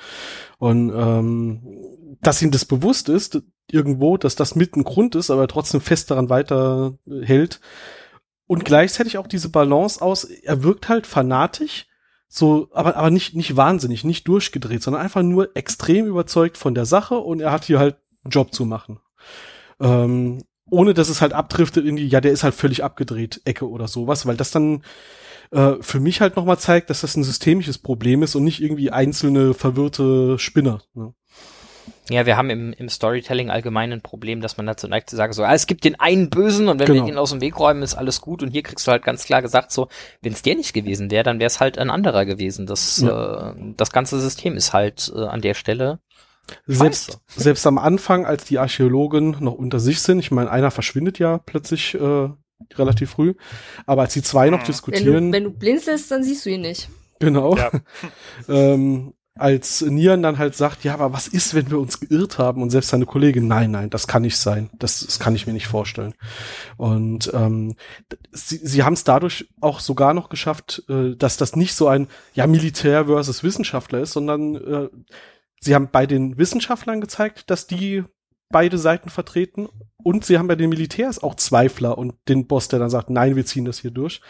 Und 0.59 0.91
ähm, 0.95 1.63
dass 2.23 2.43
ihm 2.43 2.51
das 2.51 2.65
bewusst 2.65 3.09
ist, 3.09 3.41
irgendwo, 3.71 4.17
dass 4.17 4.37
das 4.37 4.55
mit 4.55 4.77
ein 4.77 4.85
Grund 4.85 5.15
ist, 5.15 5.31
aber 5.31 5.43
er 5.43 5.49
trotzdem 5.49 5.81
fest 5.81 6.11
daran 6.11 6.29
weiter 6.29 6.99
äh. 7.07 7.61
Und 8.47 8.65
gleichzeitig 8.65 9.19
auch 9.19 9.27
diese 9.27 9.49
Balance 9.49 10.01
aus, 10.01 10.25
er 10.25 10.63
wirkt 10.63 10.89
halt 10.89 11.07
fanatisch, 11.07 11.87
so, 12.29 12.69
aber, 12.73 12.97
aber 12.97 13.11
nicht, 13.11 13.35
nicht 13.35 13.57
wahnsinnig, 13.57 14.05
nicht 14.05 14.27
durchgedreht, 14.29 14.83
sondern 14.83 15.03
einfach 15.03 15.23
nur 15.23 15.57
extrem 15.57 16.07
überzeugt 16.07 16.59
von 16.59 16.75
der 16.75 16.87
Sache 16.87 17.17
und 17.17 17.41
er 17.41 17.53
hat 17.53 17.65
hier 17.65 17.79
halt 17.79 17.97
einen 18.25 18.31
Job 18.31 18.53
zu 18.53 18.65
machen. 18.65 18.99
Ähm, 19.81 20.43
ohne 20.69 20.95
dass 20.95 21.09
es 21.09 21.21
halt 21.21 21.33
abdriftet 21.33 21.87
in 21.87 21.97
die, 21.97 22.09
ja, 22.09 22.21
der 22.21 22.33
ist 22.33 22.43
halt 22.43 22.55
völlig 22.55 22.83
abgedreht, 22.83 23.41
Ecke 23.45 23.69
oder 23.69 23.87
sowas, 23.87 24.27
weil 24.27 24.37
das 24.37 24.51
dann 24.51 24.83
äh, 25.53 25.75
für 25.81 26.01
mich 26.01 26.21
halt 26.21 26.37
nochmal 26.37 26.59
zeigt, 26.59 26.91
dass 26.91 27.03
das 27.03 27.17
ein 27.17 27.25
systemisches 27.25 27.79
Problem 27.79 28.23
ist 28.23 28.35
und 28.35 28.45
nicht 28.45 28.61
irgendwie 28.61 28.91
einzelne 28.91 29.55
verwirrte 29.55 30.39
Spinner. 30.39 30.83
Ne? 30.95 31.15
Ja, 32.09 32.25
wir 32.25 32.37
haben 32.37 32.51
im, 32.51 32.73
im 32.73 32.89
Storytelling 32.89 33.51
allgemein 33.51 33.93
ein 33.93 34.01
Problem, 34.01 34.41
dass 34.41 34.57
man 34.57 34.67
dazu 34.67 34.87
neigt 34.87 35.11
zu 35.11 35.17
sagen, 35.17 35.33
so, 35.33 35.43
ah, 35.43 35.55
es 35.55 35.67
gibt 35.67 35.85
den 35.85 35.99
einen 35.99 36.31
Bösen 36.31 36.69
und 36.69 36.79
wenn 36.79 36.87
Genau. 36.87 37.05
wir 37.05 37.13
den 37.13 37.19
aus 37.19 37.31
dem 37.31 37.41
Weg 37.41 37.59
räumen, 37.59 37.83
ist 37.83 37.95
alles 37.95 38.21
gut. 38.21 38.43
Und 38.43 38.51
hier 38.51 38.63
kriegst 38.63 38.87
du 38.87 38.93
halt 38.93 39.03
ganz 39.05 39.25
klar 39.25 39.43
gesagt, 39.43 39.73
so, 39.73 39.89
wenn 40.23 40.33
es 40.33 40.43
der 40.43 40.55
nicht 40.55 40.73
gewesen 40.73 41.11
wäre, 41.11 41.25
dann 41.25 41.41
wäre 41.41 41.49
es 41.49 41.59
halt 41.59 41.79
ein 41.79 41.91
anderer 41.91 42.25
gewesen. 42.25 42.67
Das, 42.67 43.03
äh, 43.03 43.53
das 43.77 43.91
ganze 43.91 44.21
System 44.21 44.57
ist 44.57 44.73
halt 44.73 45.13
äh, 45.15 45.21
an 45.25 45.41
der 45.41 45.55
Stelle. 45.55 45.99
Selbst, 46.67 47.07
Scheiße. 47.29 47.41
selbst 47.43 47.67
am 47.67 47.77
Anfang, 47.79 48.25
als 48.25 48.45
die 48.45 48.59
Archäologen 48.61 49.37
noch 49.41 49.55
unter 49.55 49.81
sich 49.81 50.01
sind, 50.01 50.21
ich 50.21 50.31
meine, 50.31 50.49
einer 50.49 50.71
verschwindet 50.71 51.19
ja 51.19 51.39
plötzlich 51.39 51.95
äh, 51.95 52.29
relativ 52.77 53.11
früh, 53.11 53.35
aber 53.85 54.03
als 54.03 54.13
die 54.13 54.23
zwei 54.23 54.49
noch. 54.51 54.61
Wenn 54.61 54.67
diskutieren, 54.67 55.27
du, 55.27 55.37
wenn 55.37 55.45
du 55.45 55.51
blinzelst, 55.51 56.09
dann 56.11 56.23
siehst 56.23 56.47
du 56.47 56.51
ihn 56.51 56.61
nicht. 56.61 56.89
genau, 57.19 57.57
Ja. 57.57 57.71
ähm, 58.49 59.13
als 59.39 59.83
Nian 59.83 60.23
dann 60.23 60.39
halt 60.39 60.57
sagt, 60.57 60.85
ja, 60.85 60.95
aber 60.95 61.13
was 61.13 61.29
ist, 61.29 61.55
wenn 61.55 61.71
wir 61.71 61.79
uns 61.79 62.01
geirrt 62.01 62.39
haben? 62.39 62.63
Und 62.63 62.71
selbst 62.71 62.89
seine 62.89 63.07
Kollegin, 63.07 63.47
nein, 63.47 63.71
nein, 63.71 63.91
das 63.91 64.07
kann 64.07 64.23
nicht 64.23 64.39
sein. 64.39 64.71
Das, 64.79 65.05
das 65.05 65.19
kann 65.19 65.35
ich 65.35 65.47
mir 65.47 65.53
nicht 65.53 65.67
vorstellen. 65.67 66.15
Und 66.77 67.31
ähm, 67.35 67.77
sie, 68.33 68.61
sie 68.63 68.83
haben 68.83 68.95
es 68.95 69.05
dadurch 69.05 69.49
auch 69.61 69.81
sogar 69.81 70.15
noch 70.15 70.29
geschafft, 70.29 70.85
äh, 70.89 71.15
dass 71.17 71.37
das 71.37 71.55
nicht 71.55 71.75
so 71.75 71.89
ein 71.89 72.09
ja 72.35 72.47
Militär 72.47 73.07
versus 73.07 73.43
Wissenschaftler 73.43 74.01
ist, 74.01 74.13
sondern 74.13 74.57
äh, 74.57 74.89
sie 75.61 75.75
haben 75.75 75.89
bei 75.93 76.07
den 76.07 76.39
Wissenschaftlern 76.39 77.01
gezeigt, 77.01 77.51
dass 77.51 77.67
die 77.67 78.05
beide 78.51 78.79
Seiten 78.79 79.11
vertreten 79.11 79.69
und 80.03 80.25
sie 80.25 80.39
haben 80.39 80.49
bei 80.49 80.55
den 80.55 80.71
Militärs 80.71 81.23
auch 81.23 81.35
Zweifler 81.35 81.99
und 81.99 82.15
den 82.29 82.47
Boss, 82.47 82.69
der 82.69 82.79
dann 82.79 82.91
sagt, 82.91 83.11
nein, 83.11 83.37
wir 83.37 83.45
ziehen 83.45 83.65
das 83.65 83.81
hier 83.81 83.91
durch. 83.91 84.21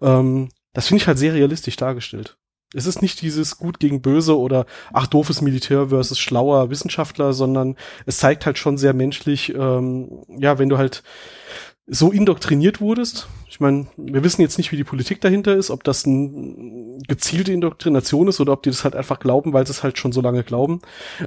Ähm, 0.00 0.48
das 0.72 0.88
finde 0.88 1.02
ich 1.02 1.06
halt 1.06 1.18
sehr 1.18 1.34
realistisch 1.34 1.76
dargestellt. 1.76 2.38
Es 2.74 2.86
ist 2.86 3.00
nicht 3.00 3.22
dieses 3.22 3.56
Gut 3.58 3.80
gegen 3.80 4.02
Böse 4.02 4.38
oder 4.38 4.66
ach 4.92 5.06
doofes 5.06 5.40
Militär 5.40 5.88
versus 5.88 6.18
schlauer 6.18 6.68
Wissenschaftler, 6.68 7.32
sondern 7.32 7.76
es 8.04 8.18
zeigt 8.18 8.44
halt 8.44 8.58
schon 8.58 8.76
sehr 8.76 8.92
menschlich, 8.92 9.54
ähm, 9.54 10.24
ja, 10.28 10.58
wenn 10.58 10.68
du 10.68 10.76
halt 10.76 11.02
so 11.86 12.12
indoktriniert 12.12 12.80
wurdest. 12.80 13.28
Ich 13.48 13.60
meine, 13.60 13.86
wir 13.96 14.22
wissen 14.22 14.42
jetzt 14.42 14.58
nicht, 14.58 14.70
wie 14.70 14.76
die 14.76 14.84
Politik 14.84 15.22
dahinter 15.22 15.54
ist, 15.54 15.70
ob 15.70 15.82
das 15.84 16.04
eine 16.04 16.98
gezielte 17.08 17.52
Indoktrination 17.52 18.28
ist 18.28 18.40
oder 18.40 18.52
ob 18.52 18.62
die 18.62 18.70
das 18.70 18.84
halt 18.84 18.94
einfach 18.94 19.18
glauben, 19.18 19.54
weil 19.54 19.66
sie 19.66 19.72
es 19.72 19.82
halt 19.82 19.96
schon 19.96 20.12
so 20.12 20.20
lange 20.20 20.44
glauben. 20.44 20.82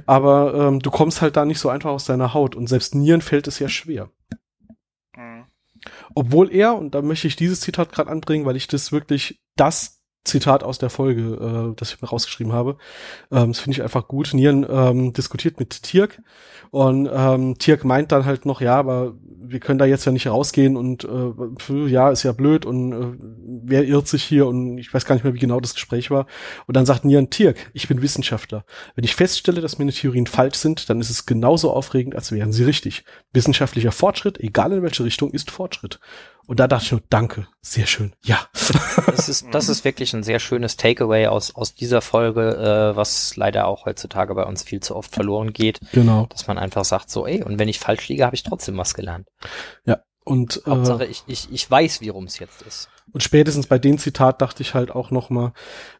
Aber 0.06 0.54
ähm, 0.54 0.78
du 0.78 0.90
kommst 0.92 1.20
halt 1.20 1.36
da 1.36 1.44
nicht 1.44 1.58
so 1.58 1.68
einfach 1.68 1.90
aus 1.90 2.04
deiner 2.04 2.32
Haut 2.32 2.54
und 2.54 2.68
selbst 2.68 2.94
Nieren 2.94 3.22
fällt 3.22 3.48
es 3.48 3.58
ja 3.58 3.68
schwer. 3.68 4.10
Mhm. 5.16 5.46
Obwohl 6.14 6.52
er, 6.52 6.76
und 6.76 6.94
da 6.94 7.02
möchte 7.02 7.26
ich 7.26 7.34
dieses 7.34 7.60
Zitat 7.60 7.90
gerade 7.90 8.10
anbringen, 8.10 8.46
weil 8.46 8.56
ich 8.56 8.68
das 8.68 8.92
wirklich 8.92 9.40
das 9.56 10.01
Zitat 10.24 10.62
aus 10.62 10.78
der 10.78 10.90
Folge, 10.90 11.72
äh, 11.72 11.74
das 11.76 11.92
ich 11.92 12.00
mir 12.00 12.08
rausgeschrieben 12.08 12.52
habe, 12.52 12.76
ähm, 13.30 13.48
das 13.52 13.60
finde 13.60 13.76
ich 13.76 13.82
einfach 13.82 14.06
gut. 14.08 14.32
Nieren 14.34 14.66
ähm, 14.68 15.12
diskutiert 15.12 15.58
mit 15.58 15.82
Tirk 15.82 16.22
und 16.70 17.08
ähm, 17.12 17.58
Tirk 17.58 17.84
meint 17.84 18.12
dann 18.12 18.24
halt 18.24 18.46
noch, 18.46 18.60
ja, 18.60 18.76
aber 18.76 19.14
wir 19.44 19.60
können 19.60 19.78
da 19.78 19.84
jetzt 19.84 20.04
ja 20.04 20.12
nicht 20.12 20.26
rausgehen 20.26 20.76
und 20.76 21.04
äh, 21.04 21.86
ja, 21.86 22.10
ist 22.10 22.22
ja 22.22 22.32
blöd 22.32 22.64
und 22.64 22.92
äh, 22.92 23.18
wer 23.64 23.84
irrt 23.84 24.08
sich 24.08 24.22
hier 24.22 24.46
und 24.46 24.78
ich 24.78 24.92
weiß 24.92 25.04
gar 25.04 25.14
nicht 25.14 25.24
mehr, 25.24 25.34
wie 25.34 25.38
genau 25.38 25.60
das 25.60 25.74
Gespräch 25.74 26.10
war. 26.10 26.26
Und 26.66 26.76
dann 26.76 26.86
sagt 26.86 27.04
Nieren, 27.04 27.30
Tirk, 27.30 27.70
ich 27.72 27.88
bin 27.88 28.00
Wissenschaftler. 28.02 28.64
Wenn 28.94 29.04
ich 29.04 29.14
feststelle, 29.14 29.60
dass 29.60 29.78
meine 29.78 29.92
Theorien 29.92 30.26
falsch 30.26 30.56
sind, 30.56 30.88
dann 30.88 31.00
ist 31.00 31.10
es 31.10 31.26
genauso 31.26 31.72
aufregend, 31.72 32.14
als 32.14 32.32
wären 32.32 32.52
sie 32.52 32.64
richtig. 32.64 33.04
Wissenschaftlicher 33.32 33.92
Fortschritt, 33.92 34.40
egal 34.40 34.72
in 34.72 34.82
welche 34.82 35.04
Richtung, 35.04 35.30
ist 35.32 35.50
Fortschritt. 35.50 36.00
Und 36.46 36.58
da 36.60 36.66
dachte 36.66 36.84
ich 36.86 36.92
nur, 36.92 37.02
danke, 37.08 37.46
sehr 37.60 37.86
schön, 37.86 38.14
ja. 38.24 38.38
Das 39.06 39.28
ist, 39.28 39.46
das 39.52 39.68
ist 39.68 39.84
wirklich 39.84 40.12
ein 40.12 40.22
sehr 40.22 40.38
schönes 40.40 40.76
Takeaway 40.76 41.26
aus, 41.28 41.54
aus 41.54 41.74
dieser 41.74 42.00
Folge, 42.00 42.56
äh, 42.56 42.96
was 42.96 43.36
leider 43.36 43.66
auch 43.66 43.86
heutzutage 43.86 44.34
bei 44.34 44.44
uns 44.44 44.62
viel 44.62 44.80
zu 44.80 44.96
oft 44.96 45.14
verloren 45.14 45.52
geht, 45.52 45.80
Genau. 45.92 46.26
dass 46.26 46.46
man 46.48 46.58
einfach 46.58 46.84
sagt, 46.84 47.10
so, 47.10 47.26
ey, 47.26 47.42
und 47.42 47.58
wenn 47.58 47.68
ich 47.68 47.78
falsch 47.78 48.08
liege, 48.08 48.24
habe 48.24 48.34
ich 48.34 48.42
trotzdem 48.42 48.76
was 48.76 48.94
gelernt. 48.94 49.28
Und, 50.24 50.62
Hauptsache, 50.66 51.04
äh, 51.04 51.08
ich, 51.08 51.24
ich, 51.26 51.52
ich 51.52 51.68
weiß, 51.68 52.00
wie 52.00 52.08
rum 52.08 52.24
es 52.24 52.38
jetzt 52.38 52.62
ist. 52.62 52.88
Und 53.12 53.22
spätestens 53.22 53.66
bei 53.66 53.78
dem 53.78 53.98
Zitat 53.98 54.40
dachte 54.40 54.62
ich 54.62 54.74
halt 54.74 54.90
auch 54.90 55.10
noch 55.10 55.28
mal, 55.30 55.52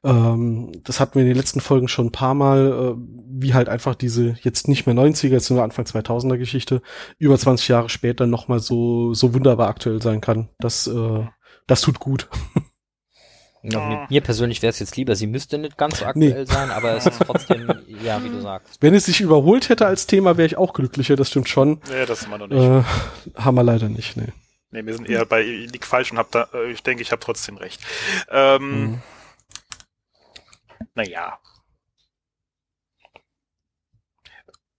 ähm, 0.05 0.73
das 0.85 1.01
hatten 1.01 1.15
wir 1.17 1.23
in 1.23 1.29
den 1.29 1.37
letzten 1.37 1.61
Folgen 1.61 1.89
schon 1.89 2.07
ein 2.07 2.13
paar 2.13 2.35
Mal, 2.35 2.95
äh, 2.97 3.03
wie 3.29 3.55
halt 3.55 3.69
einfach 3.69 3.95
diese 3.95 4.37
jetzt 4.43 4.69
nicht 4.69 4.87
mehr 4.87 4.95
90er, 4.95 5.29
jetzt 5.33 5.51
nur 5.51 5.63
Anfang 5.63 5.85
2000er 5.85 6.39
Geschichte, 6.39 6.83
über 7.19 7.37
20 7.39 7.69
Jahre 7.69 7.89
später 7.89 8.27
noch 8.27 8.49
mal 8.49 8.61
so, 8.61 9.15
so 9.15 9.35
wunderbar 9.35 9.69
aktuell 9.69 10.01
sein 10.01 10.21
kann. 10.21 10.49
Das, 10.59 10.87
äh, 10.87 11.27
das 11.67 11.81
tut 11.81 11.99
gut. 11.99 12.29
Ja, 13.65 13.79
Ah. 13.79 13.89
mir, 13.89 14.07
mir 14.11 14.21
persönlich 14.23 14.61
wäre 14.61 14.71
es 14.71 14.81
jetzt 14.81 14.97
lieber, 14.97 15.15
sie 15.15 15.29
müsste 15.29 15.57
nicht 15.57 15.79
ganz 15.79 16.01
so 16.01 16.05
aktuell 16.05 16.49
sein, 16.49 16.73
aber 16.73 16.97
es 16.97 17.07
ist 17.07 17.21
trotzdem, 17.25 17.71
ja, 18.05 18.21
wie 18.25 18.29
du 18.29 18.41
sagst. 18.41 18.79
Wenn 18.81 18.93
es 18.93 19.05
sich 19.05 19.21
überholt 19.21 19.69
hätte 19.69 19.87
als 19.87 20.09
Thema, 20.09 20.37
wäre 20.37 20.47
ich 20.47 20.59
auch 20.59 20.73
glücklicher, 20.73 21.15
das 21.15 21.29
stimmt 21.29 21.49
schon. 21.49 21.81
Nee, 21.89 22.05
das 22.05 22.23
ist 22.23 22.27
immer 22.27 22.39
noch 22.39 22.49
nicht. 22.49 22.61
Äh, 22.61 22.83
haben 23.37 23.55
wir 23.55 23.63
leider 23.63 23.89
nicht, 23.89 24.17
nee. 24.17 24.33
Nee, 24.73 24.85
wir 24.87 24.95
sind 24.95 25.09
eher 25.09 25.25
bei 25.27 25.43
ich 25.43 25.71
lieg 25.71 25.85
falsch 25.87 26.11
und 26.13 26.19
hab 26.19 26.31
da, 26.33 26.49
äh, 26.55 26.71
ich 26.73 26.83
denke, 26.83 27.03
ich 27.03 27.13
habe 27.13 27.21
trotzdem 27.21 27.57
recht. 27.59 27.81
Ähm, 28.31 28.81
Mhm. 28.83 29.03
Naja. 30.95 31.39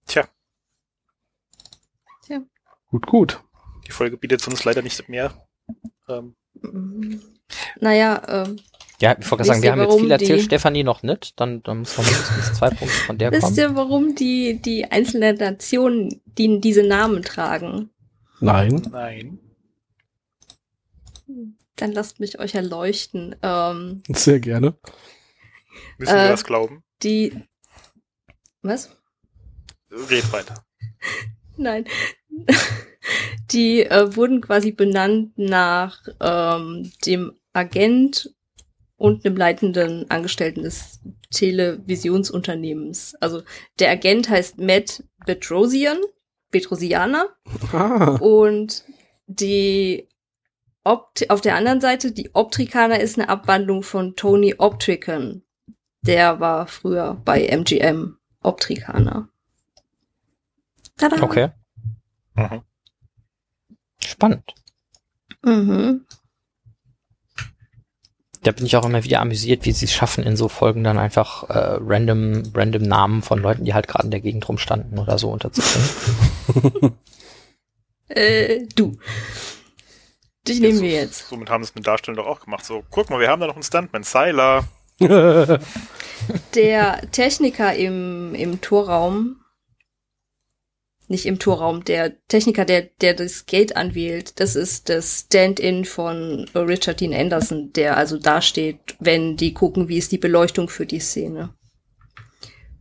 Tja, 0.06 0.28
Gut, 2.90 3.08
gut. 3.08 3.42
die 3.88 3.92
Folge 3.92 4.18
bietet 4.18 4.48
uns 4.48 4.64
leider 4.66 4.82
nicht 4.84 5.10
mehr. 5.10 5.34
Ähm. 6.08 6.36
Naja, 7.80 8.22
ähm, 8.28 8.60
Ja, 9.00 9.18
ich 9.20 9.30
wollte 9.32 9.40
Wisst 9.42 9.48
sagen, 9.50 9.64
wir 9.64 9.72
haben 9.72 9.82
jetzt 9.82 10.00
viel 10.00 10.12
erzählt, 10.12 10.40
die- 10.42 10.44
Stefanie 10.46 10.84
noch 10.84 11.02
nicht. 11.02 11.40
Dann, 11.40 11.64
dann 11.64 11.80
muss 11.80 11.98
man 11.98 12.06
mindestens 12.06 12.54
zwei 12.54 12.70
Punkte 12.70 12.96
von 13.08 13.18
der 13.18 13.32
wisst 13.32 13.42
kommen. 13.44 13.58
ihr, 13.58 13.76
warum 13.76 14.14
die, 14.16 14.62
die 14.62 14.86
einzelnen 14.92 15.36
Nationen, 15.38 16.22
die 16.26 16.60
diese 16.62 16.84
Namen 16.84 17.24
tragen? 17.24 17.90
Nein. 18.40 18.82
nein. 18.92 19.40
Dann 21.76 21.92
lasst 21.92 22.20
mich 22.20 22.40
euch 22.40 22.56
erleuchten. 22.56 23.36
Ähm, 23.42 24.04
Sehr 24.10 24.40
gerne. 24.40 24.78
Müssen 25.98 26.16
Äh. 26.16 26.24
wir 26.24 26.30
das 26.30 26.44
glauben? 26.44 26.84
die. 27.02 27.34
Was? 28.62 28.96
Red 29.92 30.32
weiter. 30.32 30.66
Nein. 31.58 31.86
Die 33.52 33.82
äh, 33.86 34.16
wurden 34.16 34.40
quasi 34.42 34.72
benannt 34.72 35.38
nach 35.38 36.02
ähm, 36.22 36.92
dem 37.06 37.34
Agent 37.52 38.34
und 38.96 39.26
einem 39.26 39.36
leitenden 39.36 40.10
Angestellten 40.10 40.64
des 40.64 41.02
Televisionsunternehmens. 41.32 43.16
Also 43.20 43.44
der 43.80 43.92
Agent 43.92 44.30
heißt 44.30 44.58
Matt 44.60 45.04
Petrosian, 45.26 46.00
Petrosianer 46.52 47.28
Ah, 47.74 48.16
und 48.22 48.86
die 49.28 50.08
Opt 50.84 51.30
auf 51.30 51.42
der 51.42 51.56
anderen 51.56 51.80
Seite, 51.82 52.12
die 52.12 52.34
Optrikaner 52.34 53.00
ist 53.00 53.18
eine 53.18 53.30
Abwandlung 53.30 53.84
von 53.84 54.16
Tony 54.16 54.56
Optrican. 54.58 55.44
Der 56.02 56.40
war 56.42 56.68
früher 56.68 57.22
bei 57.24 57.48
MGM 57.48 58.18
Optrikaner. 58.42 59.30
Tada! 60.98 61.22
Okay, 61.24 61.50
Mhm. 62.36 62.62
spannend. 64.04 64.54
Mhm. 65.44 66.06
Da 68.42 68.52
bin 68.52 68.66
ich 68.66 68.76
auch 68.76 68.84
immer 68.86 69.06
wieder 69.06 69.22
amüsiert, 69.22 69.66
wie 69.66 69.72
sie 69.72 69.86
es 69.86 69.94
schaffen, 69.94 70.26
in 70.26 70.36
so 70.36 70.50
Folgen 70.50 70.84
dann 70.84 70.98
einfach 71.00 71.50
äh, 71.50 71.78
random, 71.80 72.44
random 72.54 72.82
Namen 72.82 73.22
von 73.22 73.40
Leuten, 73.40 73.64
die 73.64 73.74
halt 73.74 73.88
gerade 73.88 74.04
in 74.06 74.12
der 74.12 74.20
Gegend 74.20 74.48
rumstanden 74.50 75.00
oder 75.00 75.18
so 75.18 75.32
unterzubringen. 75.32 76.98
Äh, 78.10 78.68
du. 78.76 78.98
Dich 80.48 80.60
nehmen 80.60 80.82
wir 80.82 80.92
jetzt. 80.92 81.30
Somit 81.30 81.50
haben 81.50 81.64
sie 81.64 81.70
es 81.70 81.76
mit 81.76 81.88
Darstellung 81.88 82.18
doch 82.18 82.28
auch 82.28 82.42
gemacht. 82.42 82.66
So, 82.66 82.84
guck 82.90 83.10
mal, 83.10 83.20
wir 83.20 83.30
haben 83.30 83.40
da 83.40 83.48
noch 83.48 83.56
einen 83.56 83.64
Stuntman, 83.64 84.04
Sylar. 84.04 84.68
Der 86.56 87.02
Techniker 87.12 87.74
im, 87.76 88.34
im 88.36 88.62
Torraum, 88.62 89.38
nicht 91.10 91.26
im 91.26 91.38
Torraum, 91.38 91.84
der 91.84 92.14
Techniker, 92.28 92.64
der, 92.64 92.84
der 93.02 93.14
das 93.14 93.46
Gate 93.46 93.76
anwählt, 93.76 94.40
das 94.40 94.56
ist 94.56 94.88
das 94.88 95.26
Stand-in 95.26 95.84
von 95.84 96.50
Richard 96.56 97.02
Dean 97.02 97.14
Anderson, 97.14 97.74
der 97.74 97.98
also 97.98 98.18
dasteht, 98.18 98.96
wenn 99.00 99.36
die 99.36 99.54
gucken, 99.54 99.90
wie 99.90 99.98
ist 99.98 100.12
die 100.14 100.18
Beleuchtung 100.18 100.70
für 100.70 100.86
die 100.86 101.00
Szene. 101.00 101.54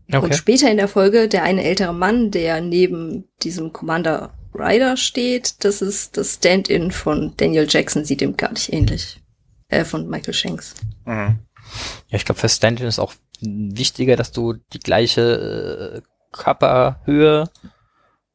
Und 0.08 0.14
Okay. 0.14 0.34
später 0.34 0.70
in 0.70 0.76
der 0.76 0.88
Folge, 0.88 1.26
der 1.26 1.42
eine 1.42 1.64
ältere 1.64 1.94
Mann, 1.94 2.30
der 2.30 2.60
neben 2.60 3.24
diesem 3.42 3.72
Commander 3.72 4.34
Ryder 4.54 4.96
steht, 4.96 5.64
das 5.64 5.82
ist 5.82 6.16
das 6.16 6.34
Stand-in 6.34 6.92
von 6.92 7.34
Daniel 7.36 7.66
Jackson, 7.68 8.04
sieht 8.04 8.22
ihm 8.22 8.36
gar 8.36 8.52
nicht 8.52 8.72
ähnlich. 8.72 9.20
Äh, 9.68 9.84
von 9.84 10.08
Michael 10.08 10.34
Shanks. 10.34 10.74
Mhm. 11.04 11.38
Ja, 12.08 12.16
ich 12.16 12.24
glaube, 12.24 12.40
für 12.40 12.48
Stand-in 12.48 12.86
ist 12.86 12.98
auch 12.98 13.14
wichtiger, 13.40 14.16
dass 14.16 14.32
du 14.32 14.54
die 14.72 14.80
gleiche 14.80 16.02
äh, 16.02 16.08
Körperhöhe 16.32 17.50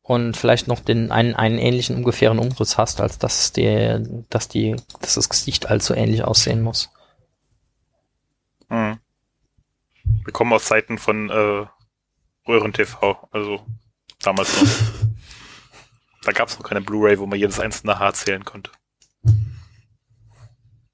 und 0.01 0.37
vielleicht 0.37 0.67
noch 0.67 0.79
den 0.79 1.11
einen, 1.11 1.35
einen 1.35 1.57
ähnlichen 1.57 1.97
ungefähren 1.97 2.39
Umriss 2.39 2.77
hast, 2.77 3.01
als 3.01 3.19
dass 3.19 3.51
der, 3.51 3.99
dass 4.29 4.47
die, 4.47 4.75
dass 5.01 5.15
das 5.15 5.29
Gesicht 5.29 5.69
allzu 5.69 5.93
ähnlich 5.93 6.23
aussehen 6.23 6.61
muss. 6.61 6.89
Mhm. 8.69 8.99
Wir 10.23 10.33
kommen 10.33 10.53
aus 10.53 10.65
Zeiten 10.65 10.97
von 10.97 11.29
äh, 11.29 11.65
Röhren 12.47 12.73
TV, 12.73 13.27
also 13.31 13.61
damals 14.21 14.61
noch. 14.61 14.69
da 16.27 16.33
gab 16.33 16.49
es 16.49 16.59
noch 16.59 16.65
keine 16.67 16.81
Blu-ray, 16.81 17.17
wo 17.19 17.25
man 17.25 17.39
jedes 17.39 17.59
einzelne 17.59 17.97
Haar 17.99 18.13
zählen 18.13 18.43
konnte. 18.43 18.69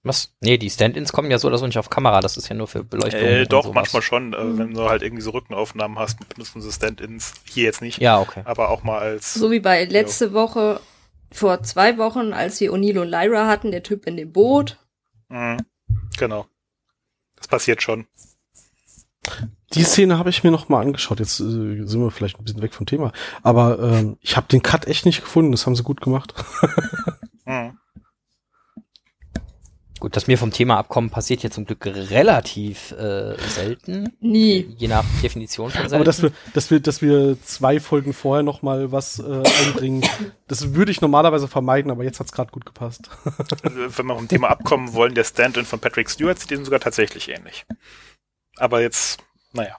Was? 0.06 0.34
Nee, 0.42 0.58
die 0.58 0.70
Stand-ins 0.70 1.14
kommen 1.14 1.32
ja 1.32 1.40
so 1.40 1.48
oder 1.48 1.58
so 1.58 1.66
nicht 1.66 1.78
auf 1.78 1.90
Kamera, 1.90 2.20
das 2.20 2.36
ist 2.36 2.50
ja 2.50 2.56
nur 2.56 2.68
für 2.68 2.84
Beleuchtung. 2.84 3.22
Äh, 3.22 3.46
doch, 3.46 3.64
sowas. 3.64 3.76
manchmal 3.76 4.02
schon. 4.02 4.34
Äh, 4.34 4.44
Mhm. 4.44 4.58
Wenn 4.58 4.74
du 4.74 4.90
halt 4.90 5.02
irgendwie 5.02 5.22
so 5.24 5.32
Rückenaufnahmen 5.32 5.98
hast, 5.98 6.20
benutzen 6.30 6.62
sie 6.62 6.72
Stand-ins. 6.72 7.34
Hier 7.50 7.64
jetzt 7.64 7.82
nicht, 7.82 8.00
Ja, 8.00 8.20
okay. 8.20 8.42
aber 8.46 8.70
auch 8.70 8.84
mal 8.84 9.00
als. 9.00 9.34
So 9.34 9.50
wie 9.50 9.62
bei 9.62 9.86
letzte 9.86 10.34
Woche, 10.34 10.82
vor 11.32 11.64
zwei 11.64 11.98
Wochen, 11.98 12.34
als 12.34 12.60
wir 12.60 12.72
O'Neill 12.74 13.00
und 13.00 13.08
Lyra 13.10 13.48
hatten, 13.48 13.72
der 13.72 13.82
Typ 13.82 14.06
in 14.06 14.18
dem 14.18 14.32
Boot. 14.34 14.78
Mhm. 15.30 15.58
Genau. 16.18 16.48
Das 17.38 17.48
passiert 17.48 17.82
schon. 17.82 18.06
Die 19.74 19.84
Szene 19.84 20.18
habe 20.18 20.30
ich 20.30 20.44
mir 20.44 20.52
noch 20.52 20.70
mal 20.70 20.82
angeschaut. 20.82 21.20
Jetzt 21.20 21.40
äh, 21.40 21.44
sind 21.86 22.02
wir 22.02 22.12
vielleicht 22.12 22.40
ein 22.40 22.44
bisschen 22.44 22.62
weg 22.62 22.74
vom 22.74 22.86
Thema. 22.86 23.12
Aber 23.42 23.80
ähm, 23.80 24.18
ich 24.22 24.38
habe 24.38 24.48
den 24.48 24.62
Cut 24.62 24.88
echt 24.88 25.06
nicht 25.06 25.22
gefunden. 25.22 25.52
Das 25.52 25.66
haben 25.66 25.76
sie 25.76 25.84
gut 25.84 26.02
gemacht. 26.02 26.34
Mhm. 27.46 27.78
Gut, 30.04 30.18
dass 30.18 30.28
wir 30.28 30.38
vom 30.38 30.52
Thema 30.52 30.78
abkommen, 30.80 31.10
passiert 31.10 31.40
hier 31.40 31.52
zum 31.52 31.64
Glück 31.64 31.86
relativ 31.86 32.92
äh, 32.92 33.38
selten. 33.48 34.12
Nie. 34.20 34.76
Je 34.78 34.90
nach 34.90 35.06
Definition 35.22 35.70
von 35.70 35.80
selten. 35.80 35.96
Aber 35.96 36.04
dass 36.04 36.22
wir, 36.22 36.34
dass 36.54 36.72
wir, 36.72 36.82
dass 36.82 37.02
wir 37.02 37.38
zwei 37.42 37.80
Folgen 37.80 38.12
vorher 38.12 38.44
noch 38.44 38.62
mal 38.62 38.92
was 38.92 39.20
äh, 39.20 39.44
einbringen, 39.66 40.04
das 40.50 40.74
würde 40.74 40.92
ich 40.92 41.00
normalerweise 41.00 41.48
vermeiden. 41.48 41.90
Aber 41.90 42.04
jetzt 42.04 42.20
hat's 42.20 42.34
gerade 42.34 42.52
gut 42.52 42.66
gepasst. 42.66 43.10
Also, 43.64 43.88
wenn 43.98 44.08
wir 44.08 44.16
vom 44.16 44.28
Thema 44.28 44.50
abkommen 44.50 44.94
wollen, 44.94 45.16
der 45.16 45.24
Stand-in 45.24 45.64
von 45.64 45.80
Patrick 45.80 46.10
Stewart 46.10 46.38
sieht 46.38 46.52
dem 46.52 46.66
sogar 46.66 46.82
tatsächlich 46.82 47.30
ähnlich. 47.30 47.66
Aber 48.58 48.82
jetzt, 48.82 49.20
naja. 49.54 49.78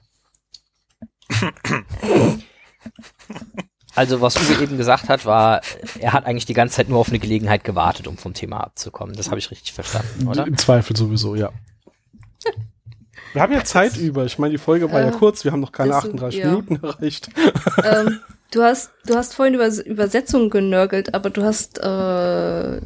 Also 3.96 4.20
was 4.20 4.36
Uwe 4.36 4.60
eben 4.62 4.76
gesagt 4.76 5.08
hat, 5.08 5.24
war, 5.24 5.60
er 6.00 6.12
hat 6.12 6.26
eigentlich 6.26 6.46
die 6.46 6.54
ganze 6.54 6.76
Zeit 6.76 6.88
nur 6.88 6.98
auf 6.98 7.08
eine 7.10 7.20
Gelegenheit 7.20 7.62
gewartet, 7.62 8.08
um 8.08 8.16
vom 8.16 8.34
Thema 8.34 8.58
abzukommen. 8.58 9.14
Das 9.14 9.28
habe 9.30 9.38
ich 9.38 9.50
richtig 9.52 9.72
verstanden, 9.72 10.26
oder? 10.26 10.46
Im 10.46 10.58
Zweifel 10.58 10.96
sowieso, 10.96 11.36
ja. 11.36 11.50
Wir 13.32 13.42
haben 13.42 13.52
ja 13.52 13.62
Zeit 13.64 13.96
über. 13.96 14.24
Ich 14.24 14.38
meine, 14.38 14.52
die 14.52 14.58
Folge 14.58 14.90
war 14.90 15.00
ja 15.00 15.08
Äh, 15.08 15.12
kurz. 15.12 15.44
Wir 15.44 15.52
haben 15.52 15.60
noch 15.60 15.72
keine 15.72 15.90
ist- 15.90 15.96
38 15.96 16.40
ja. 16.40 16.46
Minuten 16.50 16.80
erreicht. 16.84 17.28
ähm, 17.84 18.20
du 18.50 18.62
hast, 18.62 18.90
du 19.06 19.14
hast 19.14 19.34
vorhin 19.34 19.54
über 19.54 19.68
Übersetzungen 19.68 20.50
genörgelt, 20.50 21.14
aber 21.14 21.30
du 21.30 21.42
hast 21.44 21.78
äh, 21.78 22.80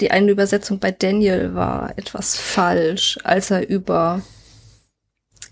die 0.00 0.10
eine 0.10 0.30
Übersetzung 0.30 0.78
bei 0.78 0.90
Daniel 0.92 1.54
war 1.54 1.96
etwas 1.98 2.36
falsch, 2.36 3.18
als 3.24 3.50
er 3.50 3.68
über 3.68 4.22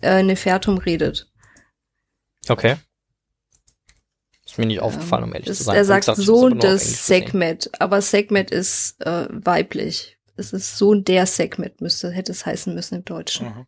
äh, 0.03 0.23
Nefertum 0.23 0.79
redet. 0.79 1.31
Okay. 2.49 2.77
Ist 4.45 4.59
mir 4.59 4.67
nicht 4.67 4.81
aufgefallen, 4.81 5.25
um 5.25 5.33
ehrlich 5.33 5.47
Das- 5.47 5.59
zu 5.59 5.65
sein. 5.65 5.77
Er 5.77 5.85
sagt 5.85 6.07
gesagt, 6.07 6.19
Sohn 6.21 6.59
des. 6.59 7.07
Segmet, 7.07 7.71
aber 7.79 8.03
Segmet 8.03 8.51
ist 8.51 9.01
äh, 9.05 9.29
weiblich. 9.31 10.19
Es 10.37 10.53
ist 10.53 10.77
Sohn 10.79 11.05
der 11.05 11.27
Segmet, 11.27 11.81
müsste, 11.81 12.11
hätte 12.11 12.33
es 12.33 12.47
heißen 12.47 12.75
müssen 12.75 12.97
im 12.97 13.05
Deutschen. 13.05 13.47
Mhm. 13.47 13.67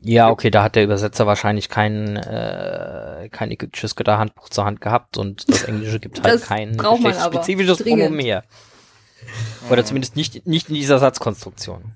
Ja, 0.00 0.30
okay, 0.30 0.50
da 0.50 0.62
hat 0.62 0.76
der 0.76 0.84
Übersetzer 0.84 1.26
wahrscheinlich 1.26 1.68
kein, 1.68 2.16
äh, 2.16 3.28
kein 3.32 3.50
ägyptisches 3.50 3.96
Götterhandbuch 3.96 4.48
zur 4.48 4.64
Hand 4.64 4.80
gehabt 4.80 5.16
und 5.18 5.48
das 5.48 5.64
Englische 5.64 5.98
gibt 5.98 6.22
halt 6.22 6.42
kein 6.42 6.74
spezifisches. 6.78 7.78
Pronomen 7.78 8.14
mehr. 8.14 8.44
Oder 9.70 9.84
zumindest 9.84 10.14
nicht, 10.14 10.46
nicht 10.46 10.68
in 10.68 10.76
dieser 10.76 11.00
Satzkonstruktion. 11.00 11.94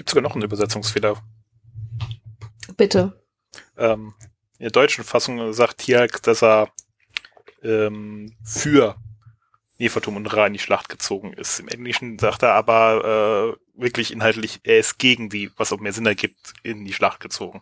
Gibt 0.00 0.08
sogar 0.08 0.22
noch 0.22 0.32
einen 0.32 0.44
Übersetzungsfehler. 0.44 1.22
Bitte. 2.78 3.22
Ähm, 3.76 4.14
in 4.56 4.62
der 4.62 4.70
deutschen 4.70 5.04
Fassung 5.04 5.52
sagt 5.52 5.76
Tialk, 5.76 6.22
dass 6.22 6.42
er 6.42 6.70
ähm, 7.62 8.34
für 8.42 8.96
Nefertum 9.76 10.16
und 10.16 10.24
Ra 10.24 10.46
in 10.46 10.54
die 10.54 10.58
Schlacht 10.58 10.88
gezogen 10.88 11.34
ist. 11.34 11.60
Im 11.60 11.68
Englischen 11.68 12.18
sagt 12.18 12.42
er 12.42 12.54
aber 12.54 13.58
äh, 13.76 13.78
wirklich 13.78 14.10
inhaltlich, 14.10 14.60
er 14.62 14.78
ist 14.78 14.98
gegen 14.98 15.28
die, 15.28 15.50
was 15.58 15.70
auch 15.70 15.80
mehr 15.80 15.92
Sinn 15.92 16.06
ergibt, 16.06 16.54
in 16.62 16.86
die 16.86 16.94
Schlacht 16.94 17.20
gezogen. 17.20 17.60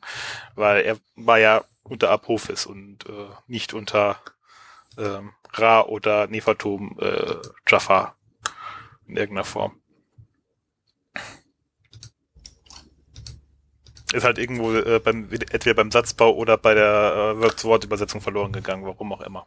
Weil 0.55 0.83
er 0.83 0.97
war 1.17 1.41
ja 1.41 1.65
unter 1.83 2.11
Apophis 2.11 2.67
und 2.67 3.05
äh, 3.09 3.31
nicht 3.49 3.75
unter 3.75 4.21
ähm, 4.97 5.33
Ra 5.55 5.81
oder 5.81 6.29
Nefertum 6.29 6.97
äh, 7.01 7.35
Jaffa 7.67 8.15
in 9.09 9.17
irgendeiner 9.17 9.45
Form. 9.45 9.78
Ist 14.13 14.25
halt 14.25 14.39
irgendwo 14.39 14.73
äh, 14.73 15.01
beim, 15.01 15.29
entweder 15.31 15.75
beim 15.75 15.91
Satzbau 15.91 16.35
oder 16.35 16.57
bei 16.57 16.75
der 16.75 17.35
äh, 17.37 17.41
Wort-zu-Wort-Übersetzung 17.43 18.21
verloren 18.21 18.53
gegangen, 18.53 18.85
warum 18.87 19.13
auch 19.13 19.21
immer. 19.21 19.47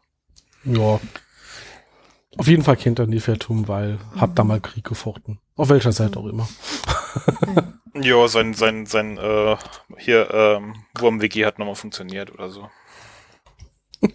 Ja. 0.64 1.00
Auf 2.38 2.48
jeden 2.48 2.64
Fall 2.64 2.78
kennt 2.78 3.00
er 3.00 3.08
Nefertum, 3.08 3.68
weil 3.68 3.98
hat 4.16 4.38
da 4.38 4.44
mal 4.44 4.62
Krieg 4.62 4.84
gefochten. 4.84 5.40
Auf 5.56 5.70
welcher 5.70 5.92
Seite 5.92 6.20
auch 6.20 6.28
immer. 6.28 6.48
Ja, 7.94 8.26
sein, 8.28 8.54
sein, 8.54 8.86
sein, 8.86 9.18
äh, 9.18 9.58
hier, 9.98 10.30
ähm, 10.32 10.76
Wurmwiki 10.98 11.42
hat 11.42 11.60
nochmal 11.60 11.76
funktioniert 11.76 12.32
oder 12.32 12.50
so. 12.50 12.70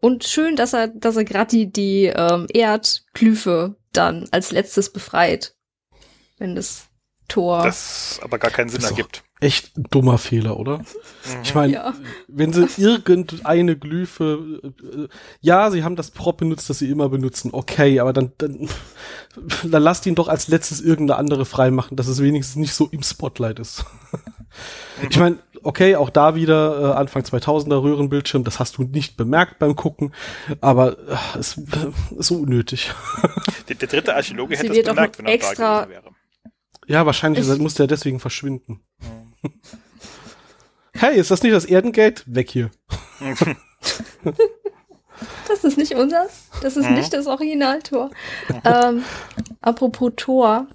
Und 0.00 0.22
schön, 0.24 0.54
dass 0.54 0.74
er, 0.74 0.86
dass 0.88 1.16
er 1.16 1.24
gerade 1.24 1.50
die, 1.50 1.72
die 1.72 2.04
ähm, 2.04 2.46
Erdglyphe 2.52 3.74
dann 3.92 4.28
als 4.30 4.52
letztes 4.52 4.92
befreit. 4.92 5.56
Wenn 6.38 6.54
das 6.54 6.87
Tor. 7.28 7.62
Das 7.62 8.18
aber 8.22 8.38
gar 8.38 8.50
keinen 8.50 8.68
Sinn 8.70 8.80
Ist 8.80 8.90
ergibt. 8.90 9.22
Echt 9.40 9.76
ein 9.76 9.84
dummer 9.90 10.18
Fehler, 10.18 10.58
oder? 10.58 10.78
Mhm. 10.78 10.84
Ich 11.44 11.54
meine, 11.54 11.72
Ja. 11.72 11.94
wenn 12.26 12.52
sie 12.52 12.66
irgendeine 12.82 13.76
Glyphe, 13.76 14.60
äh, 14.62 15.02
äh, 15.02 15.08
ja, 15.40 15.70
sie 15.70 15.84
haben 15.84 15.94
das 15.94 16.10
Prop 16.10 16.38
benutzt, 16.38 16.68
das 16.68 16.78
sie 16.80 16.90
immer 16.90 17.08
benutzen, 17.08 17.50
okay, 17.52 18.00
aber 18.00 18.12
dann, 18.12 18.32
dann, 18.38 18.68
dann 19.62 19.82
lasst 19.82 20.06
ihn 20.06 20.16
doch 20.16 20.26
als 20.28 20.48
letztes 20.48 20.80
irgendeine 20.80 21.18
andere 21.20 21.44
freimachen, 21.44 21.96
dass 21.96 22.08
es 22.08 22.20
wenigstens 22.20 22.56
nicht 22.56 22.74
so 22.74 22.88
im 22.90 23.02
Spotlight 23.04 23.60
ist. 23.60 23.84
Ich 25.08 25.18
meine, 25.18 25.38
okay, 25.62 25.94
auch 25.94 26.10
da 26.10 26.34
wieder 26.34 26.94
äh, 26.94 26.96
Anfang 26.96 27.22
2000er 27.22 27.80
Röhrenbildschirm, 27.80 28.42
das 28.42 28.58
hast 28.58 28.78
du 28.78 28.82
nicht 28.82 29.16
bemerkt 29.16 29.58
beim 29.60 29.76
Gucken, 29.76 30.12
aber 30.60 30.98
äh, 30.98 31.38
es 31.38 31.58
ist 31.58 32.26
so 32.28 32.36
unnötig. 32.38 32.90
Der, 33.68 33.76
der 33.76 33.88
dritte 33.88 34.16
Archäologe 34.16 34.56
Sie 34.56 34.66
hätte 34.68 34.80
es 34.80 34.86
bemerkt, 34.86 35.18
wenn 35.18 35.26
er 35.26 35.32
extra- 35.34 35.80
da 35.80 35.84
gewesen 35.84 36.02
wäre. 36.04 36.14
Ja, 36.88 37.06
wahrscheinlich 37.06 37.48
Ich- 37.48 37.58
musste 37.58 37.84
er 37.84 37.86
deswegen 37.86 38.18
verschwinden. 38.20 38.80
Hey, 40.94 41.16
ist 41.16 41.30
das 41.30 41.44
nicht 41.44 41.54
das 41.54 41.64
Erdengate? 41.64 42.24
Weg 42.26 42.50
hier. 42.50 42.70
Das 45.48 45.64
ist 45.64 45.76
nicht 45.78 45.94
unseres. 45.94 46.48
Das 46.62 46.76
ist 46.76 46.88
Mhm. 46.88 46.94
nicht 46.94 47.12
das 47.12 47.26
Originaltor. 47.26 48.10
ähm, 48.64 49.02
apropos 49.60 50.12
Tor. 50.16 50.66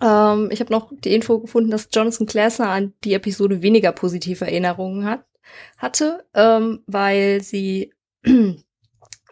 Ähm, 0.00 0.48
ich 0.50 0.60
habe 0.60 0.72
noch 0.72 0.90
die 0.90 1.14
Info 1.14 1.38
gefunden, 1.40 1.70
dass 1.70 1.88
Jonathan 1.92 2.26
Glasner 2.26 2.68
an 2.70 2.94
die 3.04 3.12
Episode 3.14 3.60
weniger 3.62 3.92
positive 3.92 4.44
Erinnerungen 4.46 5.04
hat, 5.04 5.24
hatte, 5.76 6.24
ähm, 6.34 6.82
weil 6.86 7.42
sie 7.42 7.92
in 8.24 8.62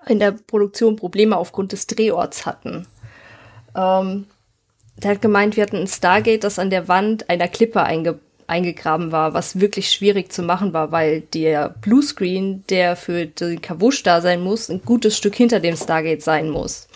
der 0.06 0.32
Produktion 0.32 0.96
Probleme 0.96 1.36
aufgrund 1.36 1.72
des 1.72 1.86
Drehorts 1.86 2.44
hatten. 2.44 2.86
Ähm, 3.74 4.26
der 5.02 5.12
hat 5.12 5.22
gemeint, 5.22 5.56
wir 5.56 5.62
hatten 5.62 5.76
ein 5.76 5.86
Stargate, 5.86 6.44
das 6.44 6.58
an 6.58 6.70
der 6.70 6.88
Wand 6.88 7.28
einer 7.28 7.48
Klippe 7.48 7.82
einge 7.82 8.18
eingegraben 8.46 9.12
war, 9.12 9.32
was 9.32 9.60
wirklich 9.60 9.92
schwierig 9.92 10.32
zu 10.32 10.42
machen 10.42 10.72
war, 10.72 10.90
weil 10.90 11.20
der 11.20 11.68
Bluescreen, 11.68 12.64
der 12.68 12.96
für 12.96 13.26
den 13.26 13.62
Kavush 13.62 14.02
da 14.02 14.20
sein 14.20 14.40
muss, 14.40 14.68
ein 14.68 14.82
gutes 14.84 15.16
Stück 15.16 15.36
hinter 15.36 15.60
dem 15.60 15.76
Stargate 15.76 16.20
sein 16.20 16.50
muss. 16.50 16.88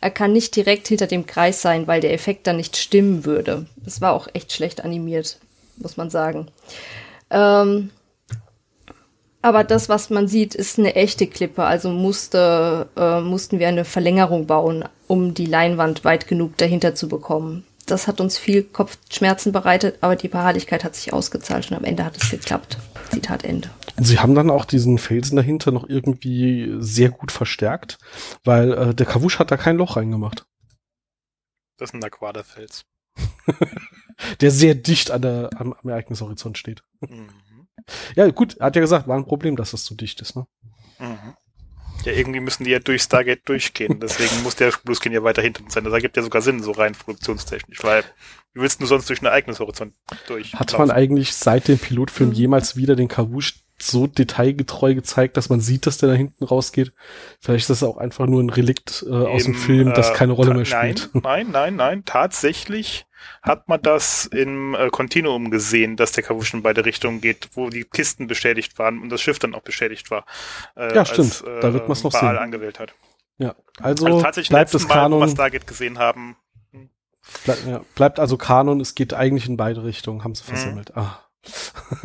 Er 0.00 0.10
kann 0.10 0.32
nicht 0.32 0.56
direkt 0.56 0.88
hinter 0.88 1.06
dem 1.06 1.26
Kreis 1.26 1.60
sein, 1.60 1.86
weil 1.86 2.00
der 2.00 2.14
Effekt 2.14 2.46
dann 2.46 2.56
nicht 2.56 2.78
stimmen 2.78 3.26
würde. 3.26 3.66
Das 3.76 4.00
war 4.00 4.14
auch 4.14 4.28
echt 4.32 4.52
schlecht 4.52 4.82
animiert, 4.82 5.38
muss 5.76 5.98
man 5.98 6.08
sagen. 6.08 6.48
Ähm, 7.30 7.90
aber 9.44 9.62
das, 9.62 9.90
was 9.90 10.08
man 10.08 10.26
sieht, 10.26 10.54
ist 10.54 10.78
eine 10.78 10.94
echte 10.94 11.26
Klippe. 11.26 11.64
Also 11.64 11.90
musste, 11.90 12.88
äh, 12.96 13.20
mussten 13.20 13.58
wir 13.58 13.68
eine 13.68 13.84
Verlängerung 13.84 14.46
bauen, 14.46 14.86
um 15.06 15.34
die 15.34 15.44
Leinwand 15.44 16.02
weit 16.02 16.26
genug 16.26 16.56
dahinter 16.56 16.94
zu 16.94 17.08
bekommen. 17.08 17.62
Das 17.84 18.08
hat 18.08 18.22
uns 18.22 18.38
viel 18.38 18.62
Kopfschmerzen 18.62 19.52
bereitet, 19.52 19.98
aber 20.00 20.16
die 20.16 20.28
Beharrlichkeit 20.28 20.82
hat 20.82 20.96
sich 20.96 21.12
ausgezahlt 21.12 21.70
und 21.70 21.76
am 21.76 21.84
Ende 21.84 22.06
hat 22.06 22.16
es 22.16 22.30
geklappt. 22.30 22.78
Zitat 23.10 23.44
Ende. 23.44 23.68
Sie 23.98 24.18
haben 24.18 24.34
dann 24.34 24.48
auch 24.48 24.64
diesen 24.64 24.96
Felsen 24.96 25.36
dahinter 25.36 25.72
noch 25.72 25.86
irgendwie 25.90 26.76
sehr 26.78 27.10
gut 27.10 27.30
verstärkt, 27.30 27.98
weil 28.44 28.72
äh, 28.72 28.94
der 28.94 29.04
Kavusch 29.04 29.38
hat 29.38 29.50
da 29.50 29.58
kein 29.58 29.76
Loch 29.76 29.98
reingemacht. 29.98 30.46
Das 31.76 31.90
ist 31.90 31.94
ein 31.94 32.02
Aquaderfels. 32.02 32.86
Der 34.40 34.50
sehr 34.50 34.74
dicht 34.74 35.10
an 35.10 35.22
der, 35.22 35.50
am, 35.56 35.72
am 35.72 35.88
Ereignishorizont 35.88 36.56
steht. 36.56 36.82
Mhm. 37.00 37.28
Ja, 38.14 38.28
gut, 38.30 38.58
hat 38.60 38.76
ja 38.76 38.82
gesagt, 38.82 39.08
war 39.08 39.16
ein 39.16 39.26
Problem, 39.26 39.56
dass 39.56 39.72
das 39.72 39.84
zu 39.84 39.94
dicht 39.94 40.20
ist, 40.20 40.36
ne? 40.36 40.46
Mhm. 40.98 41.34
Ja, 42.04 42.12
irgendwie 42.12 42.40
müssen 42.40 42.64
die 42.64 42.70
ja 42.70 42.80
durch 42.80 43.02
Stargate 43.02 43.48
durchgehen. 43.48 43.98
Deswegen 43.98 44.42
muss 44.42 44.56
der 44.56 44.72
Bluescreen 44.84 45.14
ja 45.14 45.22
weiter 45.22 45.40
hinten 45.40 45.70
sein. 45.70 45.84
Das 45.84 45.92
ergibt 45.92 46.16
ja 46.16 46.22
sogar 46.22 46.42
Sinn, 46.42 46.62
so 46.62 46.72
rein 46.72 46.92
produktionstechnisch, 46.92 47.82
weil 47.82 48.04
wie 48.52 48.60
willst 48.60 48.80
du 48.80 48.86
sonst 48.86 49.08
durch 49.08 49.20
einen 49.20 49.26
Ereignishorizont 49.26 49.94
durch? 50.26 50.54
Hat 50.54 50.76
man 50.78 50.90
eigentlich 50.90 51.34
seit 51.34 51.66
dem 51.66 51.78
Pilotfilm 51.78 52.32
jemals 52.32 52.76
wieder 52.76 52.94
den 52.94 53.08
Kavusch 53.08 53.63
so 53.90 54.06
detailgetreu 54.06 54.94
gezeigt, 54.94 55.36
dass 55.36 55.48
man 55.48 55.60
sieht, 55.60 55.86
dass 55.86 55.98
der 55.98 56.08
da 56.10 56.14
hinten 56.14 56.44
rausgeht? 56.44 56.92
Vielleicht 57.40 57.64
ist 57.64 57.70
das 57.70 57.82
auch 57.82 57.96
einfach 57.98 58.26
nur 58.26 58.42
ein 58.42 58.50
Relikt 58.50 59.04
äh, 59.08 59.12
aus 59.12 59.44
dem 59.44 59.54
Film, 59.54 59.92
das 59.94 60.10
äh, 60.10 60.14
keine 60.14 60.32
Rolle 60.32 60.50
ta- 60.50 60.54
mehr 60.56 60.64
spielt. 60.64 61.10
Nein, 61.12 61.22
nein, 61.22 61.50
nein, 61.52 61.76
nein. 61.76 62.02
Tatsächlich 62.04 63.06
hat 63.42 63.68
man 63.68 63.80
das 63.80 64.26
im 64.26 64.74
äh, 64.74 64.90
Kontinuum 64.90 65.50
gesehen, 65.50 65.96
dass 65.96 66.12
der 66.12 66.24
Kavusch 66.24 66.52
in 66.54 66.62
beide 66.62 66.84
Richtungen 66.84 67.20
geht, 67.20 67.48
wo 67.54 67.70
die 67.70 67.84
Kisten 67.84 68.26
beschädigt 68.26 68.78
waren 68.78 69.00
und 69.00 69.08
das 69.10 69.20
Schiff 69.22 69.38
dann 69.38 69.54
auch 69.54 69.62
beschädigt 69.62 70.10
war. 70.10 70.26
Äh, 70.76 70.94
Ja, 70.94 71.04
stimmt. 71.04 71.42
Da 71.62 71.72
wird 71.72 71.88
man's 71.88 72.02
noch 72.04 72.12
Baal 72.12 72.34
sehen. 72.34 72.42
angewählt 72.42 72.78
hat. 72.78 72.92
Ja, 73.38 73.54
also, 73.80 74.06
Also 74.06 74.20
tatsächlich 74.20 74.50
bleibt 74.50 74.66
letztes 74.72 74.82
es 74.82 74.88
Mal, 74.88 74.94
Kanon, 74.94 75.28
Stargate 75.28 75.66
gesehen 75.66 75.98
haben. 75.98 76.36
bleib, 77.44 77.66
ja, 77.66 77.80
bleibt 77.94 78.20
also 78.20 78.36
Kanon, 78.36 78.80
es 78.80 78.94
geht 78.94 79.14
eigentlich 79.14 79.48
in 79.48 79.56
beide 79.56 79.84
Richtungen, 79.84 80.22
haben 80.22 80.34
sie 80.34 80.42
Mhm. 80.44 80.48
versammelt. 80.56 80.96
Ah. 80.96 81.20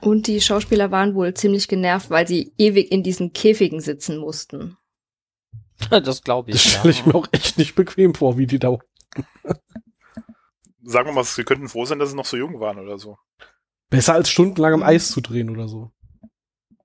Und 0.00 0.26
die 0.26 0.40
Schauspieler 0.40 0.90
waren 0.90 1.14
wohl 1.14 1.34
ziemlich 1.34 1.68
genervt, 1.68 2.10
weil 2.10 2.26
sie 2.26 2.52
ewig 2.58 2.92
in 2.92 3.02
diesen 3.02 3.32
Käfigen 3.32 3.80
sitzen 3.80 4.18
mussten. 4.18 4.76
Das 5.90 6.22
glaube 6.22 6.52
Das 6.52 6.64
ich. 6.64 6.70
stelle 6.72 6.84
ja. 6.84 6.90
ich 6.90 7.06
mir 7.06 7.14
auch 7.14 7.26
echt 7.32 7.58
nicht 7.58 7.74
bequem 7.74 8.14
vor, 8.14 8.38
wie 8.38 8.46
die 8.46 8.58
da. 8.60 8.78
Sagen 10.84 11.08
wir 11.08 11.12
mal, 11.12 11.24
sie 11.24 11.44
könnten 11.44 11.68
froh 11.68 11.84
sein, 11.84 11.98
dass 11.98 12.10
sie 12.10 12.16
noch 12.16 12.24
so 12.24 12.36
jung 12.36 12.60
waren 12.60 12.78
oder 12.78 12.98
so. 12.98 13.18
Besser 13.90 14.14
als 14.14 14.30
stundenlang 14.30 14.74
am 14.74 14.82
Eis 14.82 15.10
zu 15.10 15.20
drehen 15.20 15.50
oder 15.50 15.68
so. 15.68 15.90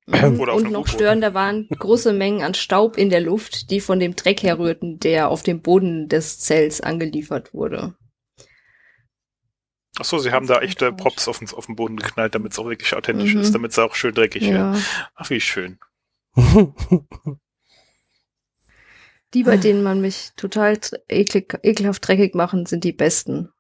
Oder 0.07 0.53
Und 0.55 0.71
noch 0.71 0.81
U-Boot. 0.81 0.89
störender 0.89 1.33
waren 1.33 1.67
große 1.69 2.13
Mengen 2.13 2.41
an 2.41 2.53
Staub 2.53 2.97
in 2.97 3.10
der 3.10 3.19
Luft, 3.21 3.69
die 3.71 3.81
von 3.81 3.99
dem 3.99 4.15
Dreck 4.15 4.41
herrührten, 4.41 4.99
der 4.99 5.29
auf 5.29 5.43
dem 5.43 5.62
Boden 5.62 6.07
des 6.07 6.39
Zells 6.39 6.79
angeliefert 6.79 7.53
wurde. 7.53 7.95
Ach 9.99 10.05
so, 10.05 10.19
sie 10.19 10.31
haben 10.31 10.47
da 10.47 10.60
echte. 10.62 10.91
Props 10.93 11.27
auf 11.27 11.39
den, 11.39 11.49
auf 11.49 11.65
den 11.65 11.75
Boden 11.75 11.97
geknallt, 11.97 12.36
damit 12.36 12.51
es 12.53 12.60
auch 12.60 12.67
wirklich 12.69 12.93
authentisch 12.93 13.33
Mhm. 13.33 13.41
ist, 13.41 13.53
damit 13.55 13.71
es 13.71 13.79
auch 13.79 13.95
schön 13.95 14.13
dreckig 14.13 14.43
wird. 14.43 14.53
Ja. 14.53 14.75
Ach, 15.15 15.29
wie 15.29 15.41
schön. 15.41 15.79
Die, 19.33 19.43
bei 19.43 19.57
denen 19.57 19.83
man 19.83 19.99
mich 19.99 20.31
total 20.38 20.79
eklig, 21.10 21.60
ekelhaft 21.62 22.07
dreckig 22.07 22.33
machen, 22.33 22.65
sind 22.65 22.83
die 22.86 22.93
besten, 22.93 23.51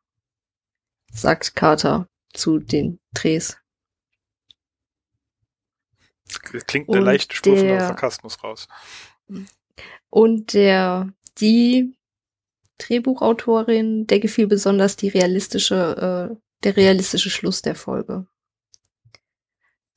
sagt 1.11 1.55
Carter 1.55 2.07
zu 2.33 2.59
den 2.59 2.99
Drehs. 3.13 3.57
Klingt 6.67 6.89
eine 6.89 6.99
leichte 7.01 7.35
Spur 7.35 7.57
von 7.57 7.65
der- 7.67 7.81
Sarkasmus 7.87 8.41
raus. 8.43 8.67
Und 10.09 10.53
der, 10.53 11.11
die 11.39 11.97
Drehbuchautorin, 12.77 14.07
der 14.07 14.19
gefiel 14.19 14.47
besonders 14.47 14.95
die 14.95 15.09
realistische, 15.09 16.31
äh, 16.31 16.35
der 16.63 16.77
realistische 16.77 17.29
Schluss 17.29 17.61
der 17.61 17.75
Folge. 17.75 18.27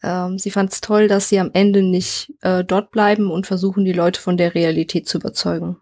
Ähm, 0.02 0.38
sie 0.38 0.50
fand 0.50 0.72
es 0.72 0.80
toll, 0.80 1.08
dass 1.08 1.28
sie 1.28 1.38
am 1.38 1.50
Ende 1.52 1.82
nicht 1.82 2.32
äh, 2.40 2.64
dort 2.64 2.90
bleiben 2.90 3.30
und 3.30 3.46
versuchen, 3.46 3.84
die 3.84 3.92
Leute 3.92 4.20
von 4.20 4.36
der 4.36 4.54
Realität 4.54 5.08
zu 5.08 5.18
überzeugen, 5.18 5.76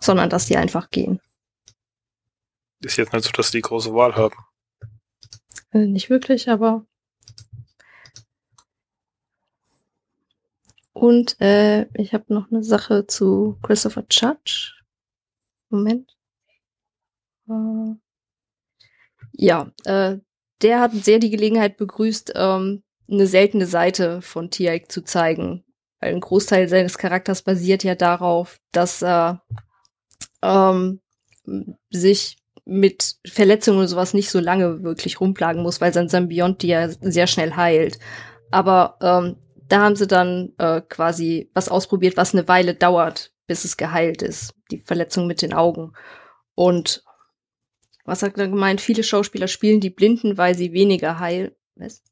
sondern 0.00 0.28
dass 0.28 0.46
sie 0.46 0.56
einfach 0.56 0.90
gehen. 0.90 1.20
Ist 2.82 2.96
jetzt 2.96 3.12
nicht 3.12 3.24
so, 3.24 3.30
dass 3.30 3.50
die 3.50 3.58
die 3.58 3.62
große 3.62 3.94
Wahl 3.94 4.16
haben. 4.16 4.34
Äh, 5.72 5.86
nicht 5.86 6.10
wirklich, 6.10 6.48
aber. 6.48 6.84
Und 10.92 11.40
äh, 11.40 11.86
ich 11.94 12.12
habe 12.12 12.32
noch 12.34 12.50
eine 12.50 12.64
Sache 12.64 13.06
zu 13.06 13.58
Christopher 13.62 14.04
Judge. 14.10 14.79
Moment. 15.70 16.16
Äh, 17.48 17.94
ja, 19.32 19.70
äh, 19.84 20.18
der 20.62 20.80
hat 20.80 20.92
sehr 20.92 21.18
die 21.18 21.30
Gelegenheit 21.30 21.76
begrüßt, 21.76 22.32
ähm, 22.34 22.82
eine 23.10 23.26
seltene 23.26 23.66
Seite 23.66 24.22
von 24.22 24.50
Tiaik 24.50 24.90
zu 24.92 25.02
zeigen. 25.02 25.64
Weil 26.00 26.14
ein 26.14 26.20
Großteil 26.20 26.68
seines 26.68 26.98
Charakters 26.98 27.42
basiert 27.42 27.84
ja 27.84 27.94
darauf, 27.94 28.58
dass 28.72 29.02
er 29.02 29.42
ähm, 30.42 31.00
sich 31.90 32.38
mit 32.64 33.16
Verletzungen 33.26 33.78
oder 33.78 33.88
sowas 33.88 34.14
nicht 34.14 34.30
so 34.30 34.38
lange 34.38 34.82
wirklich 34.82 35.20
rumplagen 35.20 35.62
muss, 35.62 35.80
weil 35.80 35.92
sein 35.92 36.08
Symbiont 36.08 36.62
die 36.62 36.68
ja 36.68 36.88
sehr 36.88 37.26
schnell 37.26 37.56
heilt. 37.56 37.98
Aber 38.50 38.96
ähm, 39.00 39.36
da 39.68 39.80
haben 39.80 39.96
sie 39.96 40.06
dann 40.06 40.52
äh, 40.58 40.80
quasi 40.82 41.50
was 41.54 41.68
ausprobiert, 41.68 42.16
was 42.16 42.34
eine 42.34 42.48
Weile 42.48 42.74
dauert, 42.74 43.32
bis 43.50 43.64
es 43.64 43.76
geheilt 43.76 44.22
ist. 44.22 44.54
Die 44.70 44.78
Verletzung 44.78 45.26
mit 45.26 45.42
den 45.42 45.52
Augen. 45.52 45.92
Und 46.54 47.02
was 48.04 48.22
hat 48.22 48.38
er 48.38 48.46
gemeint? 48.46 48.80
Viele 48.80 49.02
Schauspieler 49.02 49.48
spielen 49.48 49.80
die 49.80 49.90
Blinden, 49.90 50.38
weil 50.38 50.54
sie 50.54 50.72
weniger 50.72 51.18
heil, 51.18 51.56
was? 51.74 52.04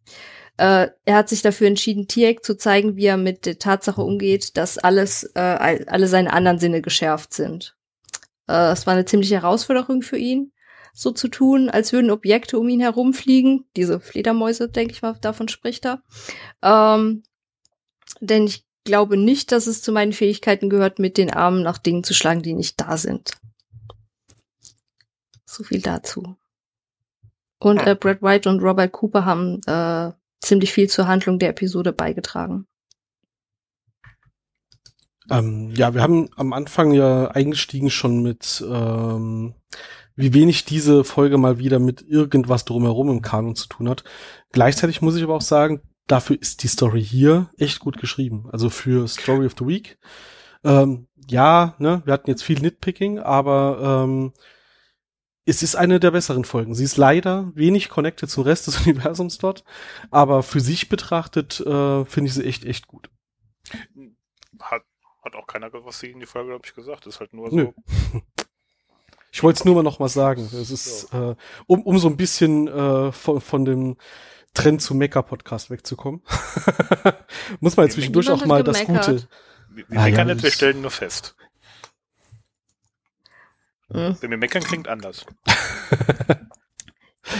Äh, 0.56 0.88
er 1.04 1.14
hat 1.14 1.28
sich 1.28 1.40
dafür 1.40 1.68
entschieden, 1.68 2.08
Tiek 2.08 2.44
zu 2.44 2.56
zeigen, 2.56 2.96
wie 2.96 3.06
er 3.06 3.16
mit 3.16 3.46
der 3.46 3.60
Tatsache 3.60 4.02
umgeht, 4.02 4.56
dass 4.56 4.78
alles, 4.78 5.30
äh, 5.36 5.84
alle 5.86 6.08
seine 6.08 6.32
anderen 6.32 6.58
Sinne 6.58 6.82
geschärft 6.82 7.32
sind. 7.32 7.76
Äh, 8.48 8.72
es 8.72 8.84
war 8.88 8.94
eine 8.94 9.04
ziemliche 9.04 9.36
Herausforderung 9.36 10.02
für 10.02 10.18
ihn, 10.18 10.50
so 10.92 11.12
zu 11.12 11.28
tun, 11.28 11.70
als 11.70 11.92
würden 11.92 12.10
Objekte 12.10 12.58
um 12.58 12.68
ihn 12.68 12.80
herumfliegen. 12.80 13.64
Diese 13.76 14.00
Fledermäuse, 14.00 14.68
denke 14.68 14.92
ich 14.92 15.02
mal, 15.02 15.16
davon 15.20 15.46
spricht 15.46 15.86
er. 15.86 16.02
Ähm, 16.62 17.22
denn 18.20 18.48
ich 18.48 18.67
glaube 18.88 19.18
nicht, 19.18 19.52
dass 19.52 19.66
es 19.66 19.82
zu 19.82 19.92
meinen 19.92 20.14
Fähigkeiten 20.14 20.70
gehört, 20.70 20.98
mit 20.98 21.18
den 21.18 21.30
Armen 21.30 21.62
nach 21.62 21.76
Dingen 21.76 22.04
zu 22.04 22.14
schlagen, 22.14 22.40
die 22.40 22.54
nicht 22.54 22.80
da 22.80 22.96
sind. 22.96 23.32
So 25.44 25.62
viel 25.62 25.82
dazu. 25.82 26.38
Und 27.58 27.86
äh, 27.86 27.94
Brad 27.94 28.22
White 28.22 28.48
und 28.48 28.62
Robert 28.62 28.92
Cooper 28.92 29.26
haben 29.26 29.60
äh, 29.66 30.12
ziemlich 30.40 30.72
viel 30.72 30.88
zur 30.88 31.06
Handlung 31.06 31.38
der 31.38 31.50
Episode 31.50 31.92
beigetragen. 31.92 32.66
Ähm, 35.30 35.70
ja, 35.74 35.92
wir 35.92 36.00
haben 36.00 36.30
am 36.36 36.54
Anfang 36.54 36.92
ja 36.92 37.28
eingestiegen 37.28 37.90
schon 37.90 38.22
mit, 38.22 38.64
ähm, 38.66 39.52
wie 40.16 40.32
wenig 40.32 40.64
diese 40.64 41.04
Folge 41.04 41.36
mal 41.36 41.58
wieder 41.58 41.78
mit 41.78 42.00
irgendwas 42.00 42.64
drumherum 42.64 43.10
im 43.10 43.20
Kanon 43.20 43.54
zu 43.54 43.68
tun 43.68 43.90
hat. 43.90 44.02
Gleichzeitig 44.52 45.02
muss 45.02 45.16
ich 45.16 45.24
aber 45.24 45.34
auch 45.34 45.42
sagen, 45.42 45.82
dafür 46.08 46.40
ist 46.40 46.62
die 46.62 46.68
Story 46.68 47.02
hier 47.04 47.50
echt 47.56 47.78
gut 47.78 47.98
geschrieben. 47.98 48.48
Also 48.50 48.70
für 48.70 49.06
Story 49.06 49.46
of 49.46 49.54
the 49.58 49.66
Week. 49.66 49.98
Ähm, 50.64 51.06
ja, 51.28 51.76
ne, 51.78 52.02
wir 52.04 52.12
hatten 52.12 52.30
jetzt 52.30 52.42
viel 52.42 52.58
Nitpicking, 52.58 53.18
aber 53.20 54.04
ähm, 54.04 54.32
es 55.44 55.62
ist 55.62 55.76
eine 55.76 56.00
der 56.00 56.10
besseren 56.10 56.44
Folgen. 56.44 56.74
Sie 56.74 56.84
ist 56.84 56.96
leider 56.96 57.52
wenig 57.54 57.88
connected 57.88 58.28
zum 58.28 58.44
Rest 58.44 58.66
des 58.66 58.80
Universums 58.86 59.38
dort, 59.38 59.64
aber 60.10 60.42
für 60.42 60.60
sich 60.60 60.88
betrachtet 60.88 61.60
äh, 61.60 62.04
finde 62.04 62.28
ich 62.28 62.34
sie 62.34 62.44
echt, 62.44 62.64
echt 62.64 62.88
gut. 62.88 63.10
Hat, 64.60 64.82
hat 65.22 65.36
auch 65.36 65.46
keiner 65.46 65.70
was 65.72 66.00
sie 66.00 66.10
in 66.10 66.20
die 66.20 66.26
Folge, 66.26 66.50
glaube 66.50 66.66
ich, 66.66 66.74
gesagt. 66.74 67.06
ist 67.06 67.20
halt 67.20 67.32
nur 67.34 67.52
Nö. 67.52 67.72
so. 68.12 68.22
Ich 69.30 69.42
wollte 69.42 69.58
es 69.58 69.64
nur 69.64 69.74
mal 69.74 69.82
noch 69.82 69.98
mal 69.98 70.08
sagen. 70.08 70.48
Es 70.52 70.70
ist, 70.70 71.12
äh, 71.12 71.34
um, 71.66 71.82
um 71.82 71.98
so 71.98 72.08
ein 72.08 72.16
bisschen 72.16 72.66
äh, 72.66 73.12
von, 73.12 73.40
von 73.40 73.64
dem 73.66 73.96
Trend 74.58 74.82
zu 74.82 74.94
Mecker-Podcast 74.94 75.70
wegzukommen. 75.70 76.22
Muss 77.60 77.76
man 77.76 77.86
jetzt 77.86 77.94
zwischendurch 77.94 78.30
auch 78.30 78.44
mal 78.44 78.62
das 78.62 78.80
gemeckert. 78.84 79.06
Gute. 79.06 79.28
Wir, 79.70 79.88
wir 79.88 79.98
Ah, 80.00 80.04
meckern 80.04 80.28
ja, 80.28 80.34
nicht, 80.34 80.44
wir 80.44 80.50
stellen 80.50 80.82
nur 80.82 80.90
fest. 80.90 81.34
Mhm. 83.88 84.16
Wenn 84.20 84.30
wir 84.30 84.38
meckern, 84.38 84.62
klingt 84.62 84.88
anders. 84.88 85.24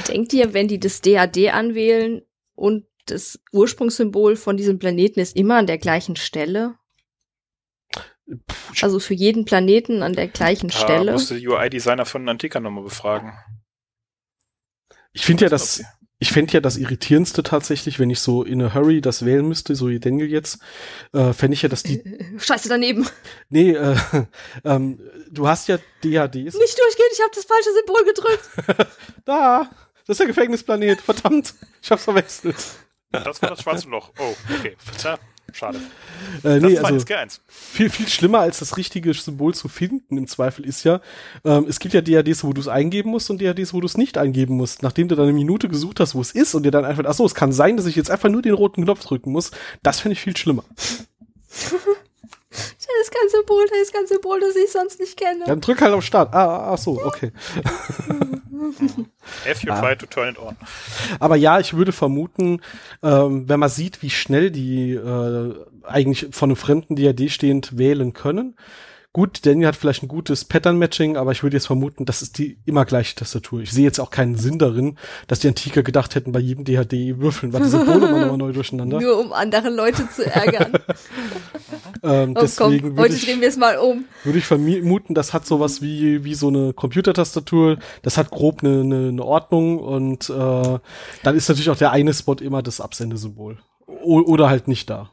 Denkt 0.09 0.33
ihr, 0.33 0.55
wenn 0.55 0.69
die 0.69 0.81
das 0.81 1.01
DAD 1.01 1.49
anwählen 1.51 2.23
und 2.55 2.87
das 3.07 3.41
Ursprungssymbol 3.53 4.37
von 4.37 4.57
diesem 4.57 4.79
Planeten 4.79 5.21
ist 5.21 5.37
immer 5.37 5.57
an 5.57 5.67
der 5.67 5.79
gleichen 5.79 6.17
Stelle? 6.17 6.77
Also 8.83 9.01
für 9.01 9.15
jeden 9.15 9.47
Planeten 9.47 10.03
an 10.03 10.13
der 10.13 10.29
gleichen 10.29 10.69
Da 10.69 10.77
Stelle? 10.77 11.13
musste 11.13 11.35
UI-Designer 11.37 12.05
von 12.05 12.29
Antika 12.29 12.61
nochmal 12.61 12.85
befragen. 12.85 13.33
Ich 15.13 15.25
finde 15.25 15.45
ja, 15.45 15.47
Ob 15.47 15.51
das, 15.53 15.77
sie- 15.77 15.85
ich 16.21 16.33
fände 16.33 16.53
ja 16.53 16.61
das 16.61 16.77
Irritierendste 16.77 17.43
tatsächlich, 17.43 17.99
wenn 17.99 18.11
ich 18.11 18.21
so 18.21 18.43
in 18.43 18.61
a 18.63 18.75
hurry 18.75 19.01
das 19.01 19.25
wählen 19.25 19.47
müsste, 19.47 19.75
so 19.77 19.89
wie 19.89 20.01
Daniel 20.01 20.29
jetzt, 20.29 20.59
äh, 21.13 21.33
fände 21.33 21.55
ich 21.55 21.63
ja, 21.63 21.69
dass 21.69 21.85
die, 21.85 22.03
Scheiße 22.39 22.69
daneben. 22.69 23.09
nee, 23.51 23.71
äh, 23.71 23.97
ähm, 24.65 25.01
du 25.31 25.47
hast 25.47 25.69
ja 25.69 25.79
DADs. 26.03 26.35
Nicht 26.35 26.79
durchgehen, 26.79 27.11
ich 27.13 27.21
habe 27.21 27.31
das 27.35 27.45
falsche 27.45 27.71
Symbol 27.73 28.05
gedrückt. 28.05 28.89
Da, 29.25 29.69
das 30.07 30.15
ist 30.15 30.21
der 30.21 30.27
Gefängnisplanet, 30.27 31.03
verdammt, 31.03 31.55
ich 31.83 31.91
hab's 31.91 32.05
verwechselt. 32.05 32.57
Das 33.11 33.43
war 33.43 33.51
das 33.51 33.61
schwarze 33.63 33.89
Loch. 33.89 34.11
Oh, 34.19 34.35
okay. 34.59 34.75
Schade. 35.53 35.81
Äh, 36.45 36.61
Das 36.61 36.71
nee, 36.71 36.79
also 36.79 37.05
SG1. 37.05 37.41
viel, 37.49 37.91
viel 37.91 38.07
schlimmer 38.07 38.41
als 38.41 38.59
das 38.61 38.77
richtige 38.77 39.13
Symbol 39.15 39.55
zu 39.55 39.67
finden 39.69 40.19
im 40.19 40.29
Zweifel 40.29 40.65
ist 40.65 40.85
ja, 40.85 41.01
ähm, 41.45 41.67
es 41.69 41.81
gibt 41.81 41.95
ja 41.95 42.01
DADs, 42.01 42.45
wo 42.45 42.53
du 42.53 42.61
es 42.61 42.69
eingeben 42.69 43.11
musst 43.11 43.31
und 43.31 43.43
DADs, 43.43 43.73
wo 43.73 43.81
du 43.81 43.87
es 43.87 43.97
nicht 43.97 44.19
eingeben 44.19 44.57
musst. 44.57 44.83
Nachdem 44.83 45.09
du 45.09 45.17
dann 45.17 45.25
eine 45.25 45.33
Minute 45.33 45.69
gesucht 45.69 45.99
hast, 46.01 46.15
wo 46.15 46.21
es 46.21 46.31
ist 46.31 46.55
und 46.55 46.65
dir 46.65 46.71
dann 46.71 46.85
einfach, 46.85 47.05
ach 47.07 47.15
so, 47.15 47.25
es 47.25 47.35
kann 47.35 47.53
sein, 47.53 47.77
dass 47.77 47.87
ich 47.87 47.97
jetzt 47.97 48.11
einfach 48.11 48.29
nur 48.29 48.43
den 48.43 48.55
roten 48.55 48.85
Knopf 48.85 49.03
drücken 49.05 49.33
muss, 49.33 49.51
das 49.83 50.01
finde 50.01 50.13
ich 50.13 50.21
viel 50.21 50.37
schlimmer. 50.37 50.65
Da 52.59 53.01
ist 53.03 53.11
kein 53.13 53.29
Symbol, 53.29 53.67
da 53.71 53.77
ist 53.77 53.93
kein 53.93 54.07
Symbol, 54.07 54.41
das 54.41 54.57
ich 54.57 54.71
sonst 54.73 54.99
nicht 55.01 55.17
kenne. 55.17 55.45
Dann 55.47 55.61
drück 55.61 55.81
halt 55.81 55.93
auf 55.95 56.05
Start. 56.05 56.35
Ah, 56.35 56.45
ah, 56.47 56.73
ach 56.75 56.79
so, 56.79 57.01
okay. 57.05 57.33
Have 59.47 59.63
you 59.67 59.73
Ah. 59.73 59.81
tried 59.81 59.99
to 60.01 60.07
turn 60.07 60.31
it 60.31 60.39
on? 60.39 60.57
Aber 61.21 61.37
ja, 61.37 61.61
ich 61.61 61.75
würde 61.75 61.93
vermuten, 61.93 62.61
ähm, 63.03 63.49
wenn 63.49 63.61
man 63.61 63.69
sieht, 63.69 64.03
wie 64.03 64.11
schnell 64.11 64.51
die 64.51 64.93
äh, 64.95 65.55
eigentlich 65.85 66.29
von 66.33 66.51
einem 66.51 66.57
fremden 66.57 66.97
DAD 66.97 67.31
stehend 67.31 67.79
wählen 67.79 68.13
können. 68.13 68.57
Gut, 69.15 69.47
Daniel 69.47 69.69
hat 69.69 69.77
vielleicht 69.77 70.03
ein 70.03 70.09
gutes 70.09 70.45
Pattern-Matching, 70.45 71.17
aber 71.17 71.33
ich 71.33 71.43
würde 71.43 71.57
jetzt 71.57 71.67
vermuten, 71.67 72.05
das 72.05 72.21
ist 72.21 72.37
die 72.39 72.59
immer 72.67 72.85
gleiche 72.85 73.17
Tastatur. 73.17 73.61
Ich 73.63 73.73
sehe 73.73 73.85
jetzt 73.85 73.99
auch 73.99 74.11
keinen 74.11 74.37
Sinn 74.37 74.59
darin, 74.59 74.99
dass 75.27 75.41
die 75.41 75.49
Antiker 75.49 75.83
gedacht 75.83 76.15
hätten, 76.15 76.31
bei 76.31 76.41
jedem 76.41 76.65
DHD 76.65 77.19
würfeln, 77.19 77.53
weil 77.53 77.63
die 77.63 77.69
Symbole 77.71 78.07
immer 78.07 78.21
nochmal 78.21 78.37
neu 78.37 78.53
durcheinander. 78.53 79.01
Nur 79.01 79.19
um 79.19 79.33
andere 79.33 79.71
Leute 79.71 80.09
zu 80.11 80.25
ärgern. 80.25 80.73
Ähm, 82.03 82.35
Oh, 82.37 82.41
deswegen 82.43 82.91
komm, 82.95 82.99
heute 82.99 83.15
ich, 83.17 83.25
drehen 83.25 83.41
wir 83.41 83.49
es 83.49 83.57
mal 83.57 83.77
um. 83.79 84.05
würde 84.23 84.39
ich 84.39 84.45
vermuten, 84.45 85.15
das 85.15 85.33
hat 85.33 85.47
sowas 85.47 85.83
wie, 85.83 86.23
wie 86.23 86.35
so 86.35 86.47
eine 86.47 86.73
Computertastatur. 86.73 87.79
Das 88.03 88.17
hat 88.17 88.31
grob 88.31 88.63
eine, 88.63 88.83
eine, 88.83 89.09
eine 89.09 89.25
Ordnung 89.25 89.79
und 89.81 90.31
äh, 90.31 90.79
dann 91.23 91.37
ist 91.37 91.49
natürlich 91.49 91.71
auch 91.71 91.77
der 91.77 91.91
eine 91.91 92.15
Spot 92.15 92.35
immer 92.35 92.63
das 92.63 92.81
Absendesymbol. 92.81 93.59
O 93.87 94.21
oder 94.21 94.49
halt 94.49 94.69
nicht 94.69 94.89
da. 94.91 95.11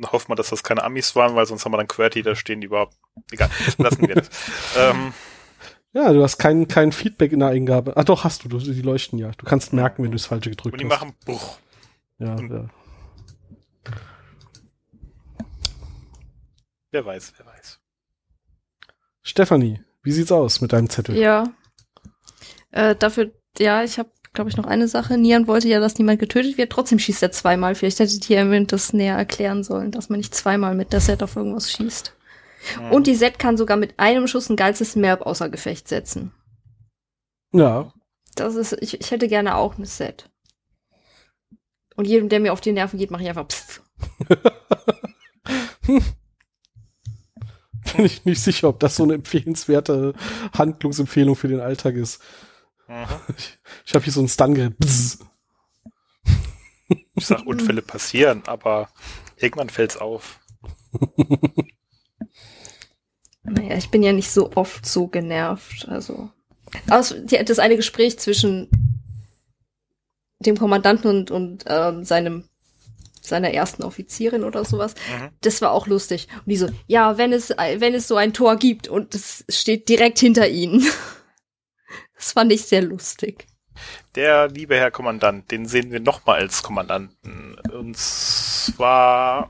Dann 0.00 0.12
hoffen 0.12 0.30
wir, 0.30 0.36
dass 0.36 0.50
das 0.50 0.62
keine 0.62 0.84
Amis 0.84 1.16
waren, 1.16 1.34
weil 1.36 1.46
sonst 1.46 1.64
haben 1.64 1.72
wir 1.72 1.78
dann 1.78 1.88
QWERTY 1.88 2.22
da 2.22 2.34
stehen, 2.34 2.60
die 2.60 2.66
überhaupt. 2.66 2.96
Egal, 3.30 3.50
lassen 3.78 4.06
wir 4.06 4.16
das. 4.16 4.30
ähm, 4.78 5.12
Ja, 5.92 6.12
du 6.12 6.22
hast 6.22 6.36
kein, 6.38 6.68
kein 6.68 6.92
Feedback 6.92 7.32
in 7.32 7.40
der 7.40 7.48
Eingabe. 7.48 7.96
Ah, 7.96 8.04
doch, 8.04 8.24
hast 8.24 8.44
du. 8.44 8.48
du 8.48 8.58
die 8.58 8.82
leuchten 8.82 9.18
ja. 9.18 9.30
Du 9.38 9.46
kannst 9.46 9.72
merken, 9.72 10.02
wenn 10.02 10.10
du 10.10 10.16
das 10.16 10.26
Falsche 10.26 10.50
gedrückt 10.50 10.74
und 10.74 10.80
die 10.80 10.84
hast. 10.86 11.00
machen 11.00 11.14
Bruch. 11.24 11.58
ja, 12.18 12.36
ja. 12.38 12.68
Wer 16.90 17.04
weiß, 17.04 17.32
wer 17.38 17.46
weiß. 17.46 17.80
Stefanie, 19.22 19.82
wie 20.02 20.12
sieht's 20.12 20.32
aus 20.32 20.60
mit 20.60 20.72
deinem 20.72 20.88
Zettel? 20.88 21.16
Ja. 21.16 21.52
Äh, 22.70 22.94
dafür, 22.94 23.32
ja, 23.58 23.82
ich 23.82 23.98
habe, 23.98 24.10
glaube 24.36 24.50
ich, 24.50 24.56
noch 24.56 24.66
eine 24.66 24.86
Sache. 24.86 25.18
Nian 25.18 25.48
wollte 25.48 25.66
ja, 25.66 25.80
dass 25.80 25.98
niemand 25.98 26.20
getötet 26.20 26.56
wird. 26.56 26.70
Trotzdem 26.70 27.00
schießt 27.00 27.22
er 27.22 27.32
zweimal. 27.32 27.74
Vielleicht 27.74 27.98
hättet 27.98 28.30
ihr 28.30 28.44
mir 28.44 28.64
das 28.64 28.92
näher 28.92 29.16
erklären 29.16 29.64
sollen, 29.64 29.90
dass 29.90 30.08
man 30.08 30.18
nicht 30.18 30.34
zweimal 30.34 30.76
mit 30.76 30.92
der 30.92 31.00
Set 31.00 31.22
auf 31.22 31.34
irgendwas 31.34 31.70
schießt. 31.72 32.14
Hm. 32.76 32.92
Und 32.92 33.08
die 33.08 33.16
Set 33.16 33.40
kann 33.40 33.56
sogar 33.56 33.76
mit 33.76 33.98
einem 33.98 34.28
Schuss 34.28 34.48
ein 34.48 34.56
ganzes 34.56 34.94
Merb 34.94 35.22
außer 35.22 35.48
Gefecht 35.48 35.88
setzen. 35.88 36.32
Ja, 37.52 37.92
Das 38.36 38.54
ist, 38.54 38.76
ich, 38.80 39.00
ich 39.00 39.10
hätte 39.10 39.28
gerne 39.28 39.56
auch 39.56 39.76
eine 39.76 39.86
Set. 39.86 40.30
Und 41.96 42.06
jedem, 42.06 42.28
der 42.28 42.40
mir 42.40 42.52
auf 42.52 42.60
die 42.60 42.72
Nerven 42.72 42.98
geht, 42.98 43.10
mache 43.10 43.22
ich 43.22 43.28
einfach 43.28 43.46
pfff. 43.46 43.82
bin 47.96 48.04
ich 48.04 48.24
nicht 48.24 48.40
sicher, 48.42 48.68
ob 48.68 48.80
das 48.80 48.96
so 48.96 49.04
eine 49.04 49.14
empfehlenswerte 49.14 50.14
Handlungsempfehlung 50.52 51.36
für 51.36 51.48
den 51.48 51.60
Alltag 51.60 51.94
ist. 51.94 52.20
Ich, 53.36 53.58
ich 53.86 53.94
habe 53.94 54.04
hier 54.04 54.12
so 54.12 54.20
ein 54.22 54.28
Stun-Gerät. 54.28 54.74
Ich 57.14 57.26
sag, 57.26 57.44
Unfälle 57.46 57.82
passieren, 57.82 58.42
aber 58.46 58.88
irgendwann 59.36 59.70
fällt's 59.70 59.96
auf. 59.96 60.38
Naja, 63.42 63.76
ich 63.76 63.90
bin 63.90 64.02
ja 64.02 64.12
nicht 64.12 64.30
so 64.30 64.52
oft 64.54 64.86
so 64.86 65.08
genervt. 65.08 65.86
Also. 65.88 66.30
Aus, 66.90 67.14
die, 67.24 67.42
das 67.44 67.58
eine 67.58 67.76
Gespräch 67.76 68.18
zwischen 68.18 68.68
dem 70.40 70.56
Kommandanten 70.58 71.08
und, 71.10 71.30
und 71.30 71.64
ähm, 71.66 72.04
seinem 72.04 72.44
seiner 73.20 73.50
ersten 73.50 73.82
Offizierin 73.82 74.44
oder 74.44 74.64
sowas, 74.64 74.94
Mhm. 75.10 75.30
das 75.40 75.60
war 75.60 75.72
auch 75.72 75.88
lustig. 75.88 76.28
Und 76.38 76.46
die 76.46 76.56
so, 76.56 76.68
ja, 76.86 77.18
wenn 77.18 77.32
es, 77.32 77.50
wenn 77.50 77.94
es 77.94 78.06
so 78.06 78.14
ein 78.16 78.32
Tor 78.32 78.54
gibt 78.56 78.86
und 78.86 79.16
es 79.16 79.44
steht 79.48 79.88
direkt 79.88 80.20
hinter 80.20 80.48
ihnen. 80.48 80.86
Das 82.26 82.32
fand 82.32 82.50
ich 82.50 82.64
sehr 82.64 82.82
lustig. 82.82 83.46
Der 84.16 84.48
liebe 84.48 84.74
Herr 84.74 84.90
Kommandant, 84.90 85.48
den 85.52 85.64
sehen 85.66 85.92
wir 85.92 86.00
nochmal 86.00 86.40
als 86.40 86.64
Kommandanten. 86.64 87.56
Und 87.72 87.96
zwar, 87.96 89.48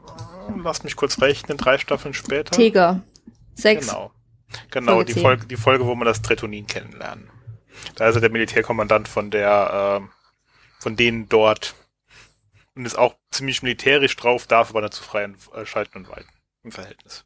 lass 0.62 0.84
mich 0.84 0.94
kurz 0.94 1.22
rechnen, 1.22 1.56
drei 1.56 1.78
Staffeln 1.78 2.12
später. 2.12 2.54
Teger. 2.54 3.02
Sechs. 3.54 3.86
Genau. 3.86 4.12
Genau, 4.70 4.92
Folge 4.96 5.14
die. 5.14 5.20
Folge, 5.22 5.46
die 5.46 5.56
Folge, 5.56 5.86
wo 5.86 5.94
wir 5.94 6.04
das 6.04 6.20
Tretonin 6.20 6.66
kennenlernen. 6.66 7.30
Da 7.94 8.08
ist 8.08 8.16
er 8.16 8.20
der 8.20 8.30
Militärkommandant 8.30 9.08
von 9.08 9.30
der, 9.30 10.00
ähm, 10.02 10.10
von 10.78 10.96
denen 10.96 11.30
dort 11.30 11.74
und 12.74 12.84
ist 12.84 12.98
auch 12.98 13.14
ziemlich 13.30 13.62
militärisch 13.62 14.16
drauf, 14.16 14.46
darf 14.46 14.68
aber 14.68 14.82
nicht 14.82 14.92
zu 14.92 15.02
frei 15.02 15.32
äh, 15.54 15.64
schalten 15.64 15.96
und 15.96 16.10
walten 16.10 16.28
im 16.62 16.72
Verhältnis. 16.72 17.24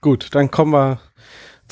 Gut, 0.00 0.32
dann 0.36 0.52
kommen 0.52 0.72
wir 0.72 1.00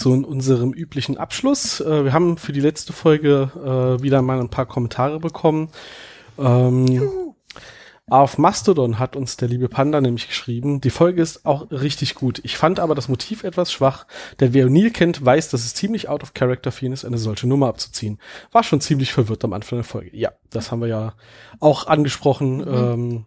zu 0.00 0.12
unserem 0.12 0.72
üblichen 0.72 1.18
Abschluss. 1.18 1.80
Äh, 1.80 2.04
wir 2.06 2.12
haben 2.14 2.38
für 2.38 2.52
die 2.52 2.60
letzte 2.60 2.94
Folge 2.94 3.50
äh, 3.54 4.02
wieder 4.02 4.22
mal 4.22 4.40
ein 4.40 4.48
paar 4.48 4.64
Kommentare 4.64 5.20
bekommen. 5.20 5.68
Ähm, 6.38 7.34
auf 8.08 8.38
Mastodon 8.38 8.98
hat 8.98 9.14
uns 9.14 9.36
der 9.36 9.48
liebe 9.48 9.68
Panda 9.68 10.00
nämlich 10.00 10.26
geschrieben, 10.26 10.80
die 10.80 10.90
Folge 10.90 11.20
ist 11.20 11.44
auch 11.44 11.70
richtig 11.70 12.14
gut. 12.14 12.40
Ich 12.42 12.56
fand 12.56 12.80
aber 12.80 12.94
das 12.94 13.08
Motiv 13.08 13.44
etwas 13.44 13.70
schwach, 13.70 14.06
denn 14.40 14.54
wer 14.54 14.66
O'Neill 14.66 14.90
kennt, 14.90 15.24
weiß, 15.24 15.50
dass 15.50 15.66
es 15.66 15.74
ziemlich 15.74 16.08
out 16.08 16.22
of 16.22 16.32
character 16.32 16.72
für 16.72 16.86
ihn 16.86 16.92
ist, 16.92 17.04
eine 17.04 17.18
solche 17.18 17.46
Nummer 17.46 17.68
abzuziehen. 17.68 18.18
War 18.52 18.64
schon 18.64 18.80
ziemlich 18.80 19.12
verwirrt 19.12 19.44
am 19.44 19.52
Anfang 19.52 19.78
der 19.78 19.84
Folge. 19.84 20.16
Ja, 20.16 20.32
das 20.48 20.72
haben 20.72 20.80
wir 20.80 20.88
ja 20.88 21.12
auch 21.60 21.86
angesprochen. 21.86 22.56
Mhm. 22.56 22.64
Ähm, 22.66 23.24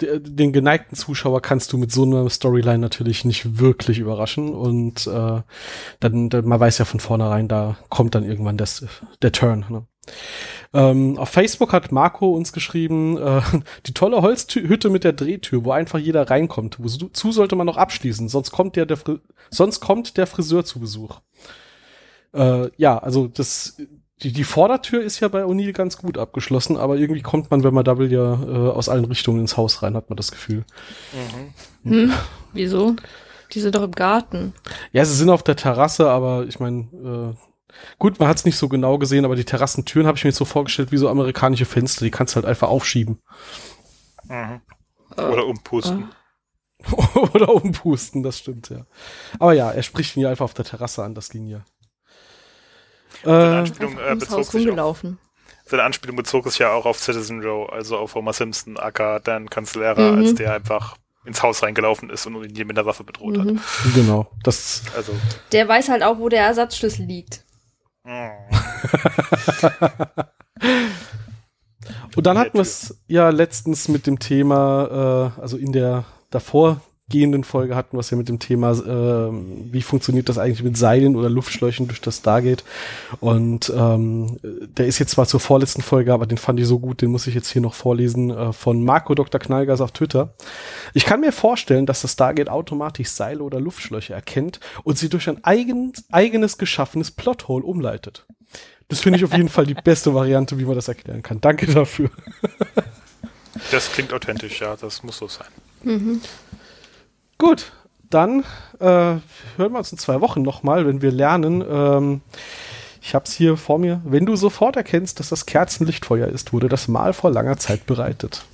den 0.00 0.52
geneigten 0.52 0.94
Zuschauer 0.94 1.40
kannst 1.40 1.72
du 1.72 1.78
mit 1.78 1.90
so 1.90 2.02
einer 2.02 2.28
Storyline 2.28 2.78
natürlich 2.78 3.24
nicht 3.24 3.58
wirklich 3.58 3.98
überraschen 3.98 4.54
und 4.54 5.06
äh, 5.06 5.40
dann, 6.00 6.28
dann 6.28 6.44
man 6.44 6.60
weiß 6.60 6.78
ja 6.78 6.84
von 6.84 7.00
vornherein, 7.00 7.48
da 7.48 7.76
kommt 7.88 8.14
dann 8.14 8.24
irgendwann 8.24 8.58
das, 8.58 8.84
der 9.22 9.32
Turn. 9.32 9.64
Ne? 9.70 9.86
Ähm, 10.74 11.18
auf 11.18 11.30
Facebook 11.30 11.72
hat 11.72 11.92
Marco 11.92 12.32
uns 12.32 12.52
geschrieben, 12.52 13.16
äh, 13.16 13.40
die 13.86 13.94
tolle 13.94 14.20
Holzhütte 14.20 14.90
mit 14.90 15.04
der 15.04 15.14
Drehtür, 15.14 15.64
wo 15.64 15.70
einfach 15.70 15.98
jeder 15.98 16.28
reinkommt. 16.28 16.76
Wozu 16.78 17.32
sollte 17.32 17.56
man 17.56 17.66
noch 17.66 17.78
abschließen? 17.78 18.28
Sonst 18.28 18.50
kommt 18.50 18.76
der, 18.76 18.84
der 18.84 18.98
sonst 19.50 19.80
kommt 19.80 20.16
der 20.18 20.26
Friseur 20.26 20.64
zu 20.64 20.80
Besuch. 20.80 21.20
Äh, 22.34 22.70
ja, 22.76 22.98
also 22.98 23.28
das, 23.28 23.78
die, 24.22 24.32
die 24.32 24.44
Vordertür 24.44 25.02
ist 25.02 25.20
ja 25.20 25.28
bei 25.28 25.44
O'Neill 25.44 25.72
ganz 25.72 25.98
gut 25.98 26.18
abgeschlossen, 26.18 26.76
aber 26.76 26.96
irgendwie 26.96 27.22
kommt 27.22 27.50
man, 27.50 27.64
wenn 27.64 27.74
man 27.74 27.84
Double 27.84 28.10
ja 28.10 28.34
äh, 28.34 28.70
aus 28.70 28.88
allen 28.88 29.04
Richtungen 29.04 29.40
ins 29.40 29.56
Haus 29.56 29.82
rein, 29.82 29.96
hat 29.96 30.08
man 30.08 30.16
das 30.16 30.30
Gefühl. 30.30 30.64
Mhm. 31.82 31.90
Hm, 31.90 32.12
wieso? 32.52 32.96
Die 33.52 33.60
sind 33.60 33.74
doch 33.74 33.82
im 33.82 33.92
Garten. 33.92 34.54
Ja, 34.92 35.04
sie 35.04 35.14
sind 35.14 35.30
auf 35.30 35.42
der 35.42 35.56
Terrasse, 35.56 36.08
aber 36.08 36.46
ich 36.46 36.60
meine, 36.60 37.34
äh, 37.34 37.36
Gut, 37.98 38.18
man 38.18 38.28
hat 38.28 38.36
es 38.36 38.44
nicht 38.44 38.56
so 38.56 38.68
genau 38.68 38.98
gesehen, 38.98 39.24
aber 39.24 39.36
die 39.36 39.44
Terrassentüren 39.44 40.06
habe 40.06 40.16
ich 40.16 40.24
mir 40.24 40.30
jetzt 40.30 40.38
so 40.38 40.44
vorgestellt 40.44 40.92
wie 40.92 40.96
so 40.96 41.08
amerikanische 41.08 41.64
Fenster. 41.64 42.04
Die 42.04 42.10
kannst 42.10 42.34
du 42.34 42.36
halt 42.36 42.46
einfach 42.46 42.68
aufschieben. 42.68 43.20
Mhm. 44.28 44.60
Oder 45.16 45.46
umpusten. 45.46 46.08
Oder 47.34 47.54
umpusten, 47.54 48.22
das 48.22 48.38
stimmt, 48.38 48.68
ja. 48.68 48.86
Aber 49.38 49.54
ja, 49.54 49.70
er 49.70 49.82
spricht 49.82 50.16
ihn 50.16 50.22
ja 50.22 50.30
einfach 50.30 50.44
auf 50.44 50.54
der 50.54 50.64
Terrasse 50.64 51.02
an, 51.02 51.14
das 51.14 51.30
ging 51.30 51.46
ja. 51.46 51.64
Seine 53.24 53.58
Anspielung, 53.58 53.98
äh, 53.98 54.14
bezog 54.16 54.44
sich 54.44 54.78
auf, 54.78 55.02
seine 55.66 55.82
Anspielung 55.82 56.16
bezog 56.16 56.44
sich 56.44 56.58
ja 56.58 56.72
auch 56.72 56.84
auf 56.84 56.98
Citizen 56.98 57.42
Joe, 57.42 57.72
also 57.72 57.96
auf 57.96 58.14
Homer 58.14 58.32
Simpson, 58.32 58.78
aka 58.78 59.18
Dan 59.18 59.48
Cancelera, 59.48 60.12
mhm. 60.12 60.18
als 60.18 60.34
der 60.34 60.52
einfach 60.52 60.96
ins 61.24 61.42
Haus 61.42 61.62
reingelaufen 61.62 62.10
ist 62.10 62.26
und 62.26 62.44
ihn 62.44 62.66
mit 62.66 62.76
der 62.76 62.84
Waffe 62.84 63.02
bedroht 63.02 63.38
mhm. 63.38 63.58
hat. 63.58 63.64
Genau. 63.94 64.30
Das 64.42 64.82
also. 64.94 65.12
Der 65.52 65.66
weiß 65.66 65.88
halt 65.88 66.02
auch, 66.02 66.18
wo 66.18 66.28
der 66.28 66.44
Ersatzschlüssel 66.44 67.06
liegt. 67.06 67.44
Und 72.16 72.26
dann 72.26 72.38
hatten 72.38 72.54
wir 72.54 72.62
es 72.62 73.02
ja 73.08 73.30
letztens 73.30 73.88
mit 73.88 74.06
dem 74.06 74.18
Thema, 74.18 75.32
äh, 75.36 75.40
also 75.40 75.56
in 75.56 75.72
der 75.72 76.04
davor 76.30 76.80
gehenden 77.10 77.44
Folge 77.44 77.76
hatten 77.76 77.96
wir 77.96 78.00
es 78.00 78.10
ja 78.10 78.16
mit 78.16 78.28
dem 78.28 78.38
Thema, 78.38 78.72
äh, 78.72 79.30
wie 79.72 79.82
funktioniert 79.82 80.28
das 80.28 80.38
eigentlich 80.38 80.62
mit 80.62 80.76
Seilen 80.76 81.16
oder 81.16 81.28
Luftschläuchen 81.28 81.86
durch 81.86 82.00
das 82.00 82.18
Stargate. 82.18 82.64
Und 83.20 83.72
ähm, 83.76 84.38
der 84.42 84.86
ist 84.86 84.98
jetzt 84.98 85.12
zwar 85.12 85.26
zur 85.26 85.40
vorletzten 85.40 85.82
Folge, 85.82 86.14
aber 86.14 86.26
den 86.26 86.38
fand 86.38 86.58
ich 86.60 86.66
so 86.66 86.78
gut, 86.78 87.02
den 87.02 87.10
muss 87.10 87.26
ich 87.26 87.34
jetzt 87.34 87.50
hier 87.50 87.60
noch 87.60 87.74
vorlesen, 87.74 88.30
äh, 88.30 88.52
von 88.52 88.82
Marco 88.82 89.14
Dr. 89.14 89.38
Knallgas 89.38 89.82
auf 89.82 89.92
Twitter. 89.92 90.34
Ich 90.94 91.04
kann 91.04 91.20
mir 91.20 91.32
vorstellen, 91.32 91.84
dass 91.84 92.00
das 92.00 92.12
Stargate 92.12 92.48
automatisch 92.48 93.08
Seile 93.08 93.42
oder 93.42 93.60
Luftschläuche 93.60 94.14
erkennt 94.14 94.60
und 94.82 94.96
sie 94.96 95.10
durch 95.10 95.28
ein 95.28 95.44
eigen, 95.44 95.92
eigenes 96.10 96.56
geschaffenes 96.56 97.10
Plothole 97.10 97.64
umleitet. 97.64 98.26
Das 98.88 99.00
finde 99.00 99.18
ich 99.18 99.24
auf 99.24 99.32
jeden 99.32 99.50
Fall 99.50 99.66
die 99.66 99.74
beste 99.84 100.14
Variante, 100.14 100.58
wie 100.58 100.64
man 100.64 100.74
das 100.74 100.88
erklären 100.88 101.22
kann. 101.22 101.40
Danke 101.42 101.66
dafür. 101.66 102.10
das 103.70 103.92
klingt 103.92 104.12
authentisch, 104.14 104.60
ja, 104.60 104.74
das 104.76 105.02
muss 105.02 105.18
so 105.18 105.28
sein. 105.28 105.48
Mhm. 105.82 106.20
Gut, 107.38 107.72
dann 108.10 108.40
äh, 108.78 108.84
hören 108.84 109.22
wir 109.56 109.78
uns 109.78 109.92
in 109.92 109.98
zwei 109.98 110.20
Wochen 110.20 110.42
nochmal, 110.42 110.86
wenn 110.86 111.02
wir 111.02 111.10
lernen. 111.10 111.64
Ähm, 111.68 112.20
ich 113.02 113.14
habe 113.14 113.26
es 113.26 113.34
hier 113.34 113.56
vor 113.56 113.78
mir. 113.78 114.00
Wenn 114.04 114.24
du 114.24 114.36
sofort 114.36 114.76
erkennst, 114.76 115.20
dass 115.20 115.28
das 115.28 115.46
Kerzenlichtfeuer 115.46 116.28
ist, 116.28 116.52
wurde 116.52 116.68
das 116.68 116.88
mal 116.88 117.12
vor 117.12 117.30
langer 117.30 117.58
Zeit 117.58 117.86
bereitet. 117.86 118.44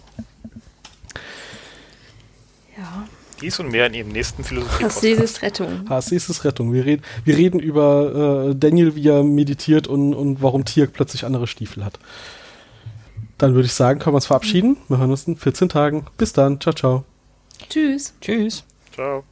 Ja. 2.76 3.06
Dies 3.40 3.58
und 3.58 3.70
mehr 3.70 3.86
in 3.86 3.94
ihrem 3.94 4.08
nächsten 4.08 4.44
philosophie 4.44 4.84
Hassesis 4.84 5.42
Rettung. 5.42 5.88
Hassesis 5.88 6.44
Rettung. 6.44 6.72
Wir, 6.72 6.84
red, 6.84 7.02
wir 7.24 7.36
reden 7.36 7.60
über 7.60 8.50
äh, 8.50 8.54
Daniel, 8.54 8.96
wie 8.96 9.08
er 9.08 9.22
meditiert 9.22 9.86
und, 9.86 10.14
und 10.14 10.42
warum 10.42 10.64
Tirk 10.64 10.92
plötzlich 10.92 11.24
andere 11.24 11.46
Stiefel 11.46 11.84
hat. 11.84 11.98
Dann 13.38 13.54
würde 13.54 13.66
ich 13.66 13.72
sagen, 13.72 14.00
können 14.00 14.12
wir 14.12 14.18
uns 14.18 14.26
verabschieden. 14.26 14.76
Wir 14.88 14.98
hören 14.98 15.10
uns 15.10 15.26
in 15.26 15.36
14 15.36 15.68
Tagen. 15.68 16.06
Bis 16.18 16.32
dann. 16.32 16.60
Ciao, 16.60 16.74
ciao. 16.74 17.04
Tschüss. 17.68 18.14
Tschüss. 18.20 18.64
Ciao. 19.00 19.29